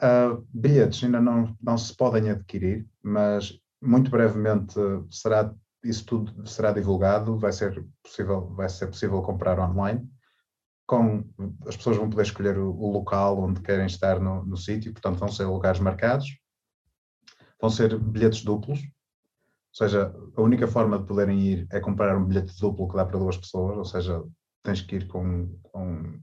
Uh, 0.00 0.46
bilhetes 0.52 1.02
ainda 1.02 1.20
não, 1.20 1.56
não 1.60 1.76
se 1.76 1.96
podem 1.96 2.30
adquirir, 2.30 2.88
mas 3.02 3.58
muito 3.80 4.10
brevemente 4.10 4.74
será 5.10 5.52
isso 5.84 6.04
tudo 6.04 6.46
será 6.46 6.72
divulgado, 6.72 7.38
vai 7.38 7.52
ser 7.52 7.84
possível, 8.02 8.48
vai 8.54 8.68
ser 8.68 8.88
possível 8.88 9.22
comprar 9.22 9.58
online. 9.58 10.08
Com, 10.86 11.24
as 11.66 11.76
pessoas 11.76 11.96
vão 11.96 12.08
poder 12.08 12.22
escolher 12.22 12.58
o, 12.58 12.70
o 12.70 12.90
local 12.90 13.38
onde 13.38 13.60
querem 13.60 13.86
estar 13.86 14.18
no, 14.18 14.44
no 14.44 14.56
sítio, 14.56 14.92
portanto 14.92 15.18
vão 15.18 15.28
ser 15.28 15.44
lugares 15.44 15.80
marcados. 15.80 16.26
Vão 17.60 17.70
ser 17.70 17.98
bilhetes 17.98 18.42
duplos, 18.42 18.80
ou 18.80 19.74
seja, 19.74 20.14
a 20.36 20.42
única 20.42 20.66
forma 20.66 20.98
de 20.98 21.06
poderem 21.06 21.40
ir 21.40 21.66
é 21.70 21.80
comprar 21.80 22.16
um 22.16 22.24
bilhete 22.24 22.58
duplo 22.60 22.88
que 22.88 22.96
dá 22.96 23.04
para 23.04 23.18
duas 23.18 23.36
pessoas, 23.36 23.76
ou 23.76 23.84
seja, 23.84 24.22
tens 24.62 24.80
que 24.80 24.96
ir 24.96 25.06
com, 25.06 25.58
com 25.62 26.20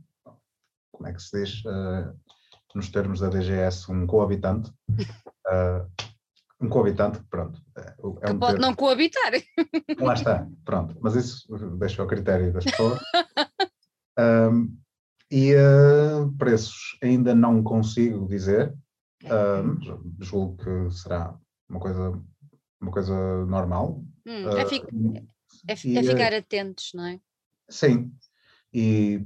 como 0.92 1.08
é 1.08 1.14
que 1.14 1.22
se 1.22 1.40
diz, 1.40 1.64
uh, 1.66 2.14
nos 2.74 2.90
termos 2.90 3.20
da 3.20 3.30
DGS, 3.30 3.92
um 3.92 4.06
coabitante. 4.06 4.72
Uh, 4.90 5.88
um 6.60 6.70
coabitante, 6.70 7.22
pronto. 7.30 7.62
É, 7.78 7.96
é 8.00 8.08
um 8.08 8.14
que 8.14 8.22
pode 8.22 8.40
termo. 8.40 8.60
não 8.60 8.76
coabitar. 8.76 9.32
Lá 10.00 10.14
está, 10.14 10.48
pronto. 10.64 10.98
Mas 11.02 11.16
isso 11.16 11.48
deixa 11.78 12.02
ao 12.02 12.08
critério 12.08 12.52
das 12.54 12.66
pessoas. 12.66 13.00
um, 14.52 14.78
e 15.32 15.54
uh, 15.56 16.32
preços 16.38 16.98
ainda 17.02 17.36
não 17.36 17.64
consigo 17.64 18.28
dizer. 18.28 18.74
Uh, 19.24 20.24
julgo 20.24 20.58
que 20.58 20.92
será 20.96 21.38
uma 21.70 21.80
coisa, 21.80 22.22
uma 22.82 22.92
coisa 22.92 23.46
normal. 23.46 24.04
Hum, 24.26 24.50
é, 24.50 24.66
fi 24.66 24.84
é, 25.68 25.74
é, 25.74 25.76
ficar 25.76 26.34
atentos, 26.34 26.92
não 26.94 27.06
é? 27.06 27.20
Sim. 27.70 28.14
E 28.74 29.26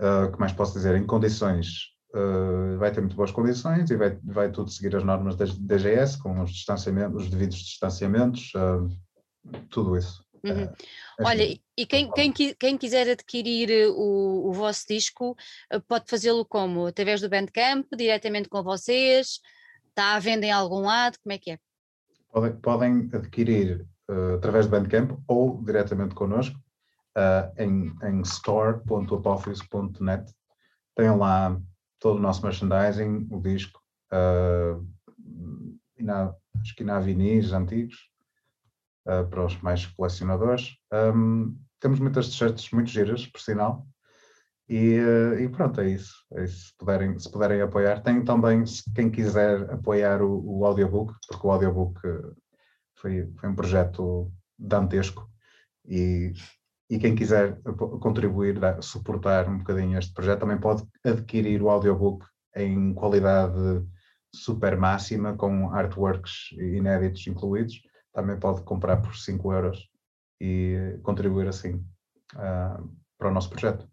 o 0.00 0.32
que 0.32 0.40
mais 0.40 0.52
posso 0.52 0.72
dizer? 0.72 0.96
Em 0.96 1.06
condições 1.06 1.94
uh, 2.14 2.78
vai 2.78 2.92
ter 2.92 3.00
muito 3.00 3.16
boas 3.16 3.30
condições 3.30 3.90
e 3.90 3.96
vai, 3.96 4.18
vai 4.22 4.50
tudo 4.50 4.70
seguir 4.70 4.94
as 4.96 5.04
normas 5.04 5.36
da 5.36 5.44
DGS, 5.44 6.18
com 6.18 6.40
os 6.40 6.50
distanciamentos, 6.50 7.24
os 7.24 7.30
devidos 7.30 7.58
distanciamentos, 7.58 8.52
uh, 8.54 8.88
tudo 9.68 9.96
isso. 9.96 10.23
Uhum. 10.44 10.64
É 10.64 10.74
Olha, 11.24 11.44
assim. 11.44 11.60
e 11.76 11.86
quem, 11.86 12.10
quem, 12.10 12.32
quem, 12.32 12.76
quiser 12.76 13.08
adquirir 13.08 13.88
o, 13.90 14.48
o 14.48 14.52
vosso 14.52 14.86
disco 14.86 15.34
pode 15.88 16.04
fazê-lo 16.08 16.44
como? 16.44 16.86
Através 16.86 17.22
do 17.22 17.30
Bandcamp, 17.30 17.86
diretamente 17.96 18.48
com 18.48 18.62
vocês? 18.62 19.40
Está 19.88 20.14
à 20.14 20.18
venda 20.18 20.44
em 20.44 20.52
algum 20.52 20.80
lado? 20.80 21.16
Como 21.22 21.32
é 21.32 21.38
que 21.38 21.52
é? 21.52 21.58
Podem, 22.30 22.52
podem 22.56 23.08
adquirir 23.12 23.86
uh, 24.10 24.34
através 24.34 24.66
do 24.66 24.72
Bandcamp 24.72 25.18
ou 25.26 25.62
diretamente 25.62 26.14
connosco 26.14 26.58
uh, 27.16 27.50
em, 27.56 27.94
em 28.02 28.20
store.apophis.net. 28.22 30.34
Tem 30.96 31.10
lá 31.16 31.60
todo 31.98 32.18
o 32.18 32.20
nosso 32.20 32.44
merchandising, 32.44 33.26
o 33.30 33.40
disco, 33.40 33.80
uh, 34.12 34.86
na, 35.98 36.34
acho 36.60 36.76
que 36.76 36.84
na 36.84 37.00
vinis 37.00 37.52
antigos, 37.52 38.10
uh, 39.06 39.28
para 39.28 39.44
os 39.44 39.60
mais 39.60 39.86
colecionadores. 39.86 40.76
Um, 40.92 41.58
temos 41.80 42.00
muitas 42.00 42.28
t-shirts 42.28 42.70
muito 42.70 42.90
giras, 42.90 43.26
por 43.26 43.40
sinal. 43.40 43.86
E, 44.68 44.98
uh, 44.98 45.38
e, 45.40 45.48
pronto, 45.48 45.80
é 45.80 45.90
isso. 45.90 46.14
É 46.32 46.44
isso. 46.44 46.68
Se, 46.68 46.76
puderem, 46.78 47.18
se 47.18 47.30
puderem 47.30 47.60
apoiar. 47.60 48.02
Tem 48.02 48.24
também, 48.24 48.64
se 48.66 48.82
quem 48.94 49.10
quiser 49.10 49.70
apoiar 49.70 50.22
o, 50.22 50.58
o 50.58 50.64
audiobook, 50.66 51.14
porque 51.28 51.46
o 51.46 51.50
audiobook 51.50 52.00
foi, 52.96 53.30
foi 53.38 53.48
um 53.48 53.54
projeto 53.54 54.32
dantesco 54.58 55.28
e 55.86 56.32
e 56.88 56.98
quem 56.98 57.14
quiser 57.14 57.60
contribuir, 58.00 58.58
suportar 58.80 59.48
um 59.48 59.58
bocadinho 59.58 59.98
este 59.98 60.12
projeto, 60.12 60.40
também 60.40 60.58
pode 60.58 60.84
adquirir 61.04 61.62
o 61.62 61.70
audiobook 61.70 62.26
em 62.54 62.92
qualidade 62.92 63.82
super 64.34 64.76
máxima, 64.76 65.34
com 65.34 65.70
artworks 65.70 66.52
inéditos 66.52 67.26
incluídos. 67.26 67.80
Também 68.14 68.38
pode 68.38 68.62
comprar 68.62 69.02
por 69.02 69.16
5 69.16 69.52
euros 69.52 69.88
e 70.40 70.98
contribuir 71.02 71.48
assim 71.48 71.74
uh, 72.34 72.96
para 73.18 73.28
o 73.28 73.32
nosso 73.32 73.50
projeto. 73.50 73.88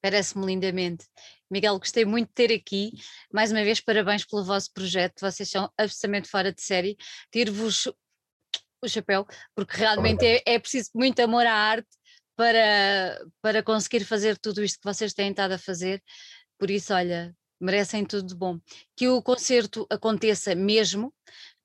Parece-me 0.00 0.46
lindamente. 0.46 1.06
Miguel, 1.50 1.78
gostei 1.78 2.04
muito 2.04 2.28
de 2.28 2.34
ter 2.34 2.54
aqui. 2.54 2.92
Mais 3.32 3.50
uma 3.50 3.64
vez, 3.64 3.80
parabéns 3.80 4.24
pelo 4.24 4.44
vosso 4.44 4.72
projeto. 4.72 5.20
Vocês 5.20 5.50
são 5.50 5.70
absolutamente 5.76 6.28
fora 6.28 6.52
de 6.52 6.62
série. 6.62 6.96
Tiro-vos 7.32 7.86
o 8.80 8.88
chapéu, 8.88 9.26
porque 9.56 9.76
realmente 9.76 10.24
é, 10.24 10.42
é 10.46 10.58
preciso 10.58 10.90
muito 10.94 11.20
amor 11.20 11.44
à 11.44 11.52
arte 11.52 11.88
para, 12.36 13.20
para 13.42 13.62
conseguir 13.62 14.04
fazer 14.04 14.38
tudo 14.38 14.62
isto 14.62 14.78
que 14.78 14.84
vocês 14.84 15.12
têm 15.12 15.30
estado 15.30 15.52
a 15.52 15.58
fazer. 15.58 16.00
Por 16.58 16.70
isso, 16.70 16.94
olha, 16.94 17.34
merecem 17.60 18.04
tudo 18.04 18.28
de 18.28 18.36
bom. 18.36 18.60
Que 18.96 19.08
o 19.08 19.20
concerto 19.20 19.86
aconteça 19.90 20.54
mesmo, 20.54 21.12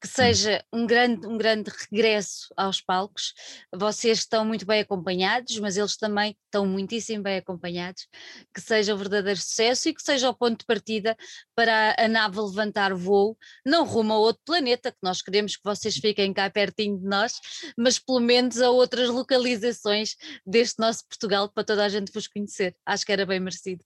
que 0.04 0.10
hum. 0.10 0.12
seja 0.14 0.66
um 0.74 0.86
grande, 0.86 1.26
um 1.26 1.38
grande 1.38 1.72
regresso 1.89 2.54
aos 2.58 2.82
palcos. 2.82 3.34
Vocês 3.74 4.20
estão 4.20 4.43
muito 4.43 4.66
bem 4.66 4.82
acompanhados, 4.82 5.58
mas 5.60 5.78
eles 5.78 5.95
também 5.95 6.36
estão 6.43 6.66
muitíssimo 6.66 7.24
bem 7.24 7.38
acompanhados. 7.38 8.06
Que 8.54 8.60
seja 8.60 8.93
um 8.93 8.97
verdadeiro 8.97 9.39
sucesso 9.39 9.88
e 9.88 9.93
que 9.93 10.04
seja 10.04 10.30
o 10.30 10.34
ponto 10.34 10.60
de 10.60 10.66
partida 10.66 11.16
para 11.56 11.95
a 11.97 12.08
nave 12.10 12.38
levantar 12.41 12.93
voo, 12.93 13.38
não 13.66 13.86
rumo 13.86 14.12
a 14.12 14.18
outro 14.18 14.41
planeta, 14.45 14.91
que 14.91 14.97
nós 15.01 15.22
queremos 15.22 15.56
que 15.56 15.64
vocês 15.64 15.95
fiquem 15.95 16.34
cá 16.34 16.49
pertinho 16.49 16.99
de 16.99 17.06
nós, 17.08 17.34
mas 17.78 17.97
pelo 17.97 18.20
menos 18.20 18.62
a 18.62 18.70
outras 18.70 19.08
localizações 19.08 20.16
deste 20.45 20.80
nosso 20.80 21.08
Portugal 21.08 21.49
para 21.49 21.64
toda 21.64 21.86
a 21.86 21.89
gente 21.89 22.12
vos 22.12 22.28
conhecer. 22.28 22.76
Acho 22.86 23.06
que 23.06 23.14
era 23.14 23.26
bem 23.26 23.39
merecido. 23.39 23.82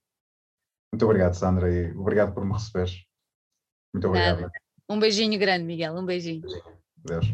Muito 0.92 1.04
obrigado, 1.04 1.34
Sandra, 1.34 1.72
e 1.72 1.92
obrigado 1.92 2.34
por 2.34 2.44
me 2.44 2.54
receberes. 2.54 3.04
Muito 3.94 4.08
obrigado. 4.08 4.50
Um 4.88 4.98
beijinho 4.98 5.38
grande, 5.38 5.64
Miguel, 5.64 5.94
um 5.94 6.04
beijinho. 6.04 6.42
Deus. 7.04 7.26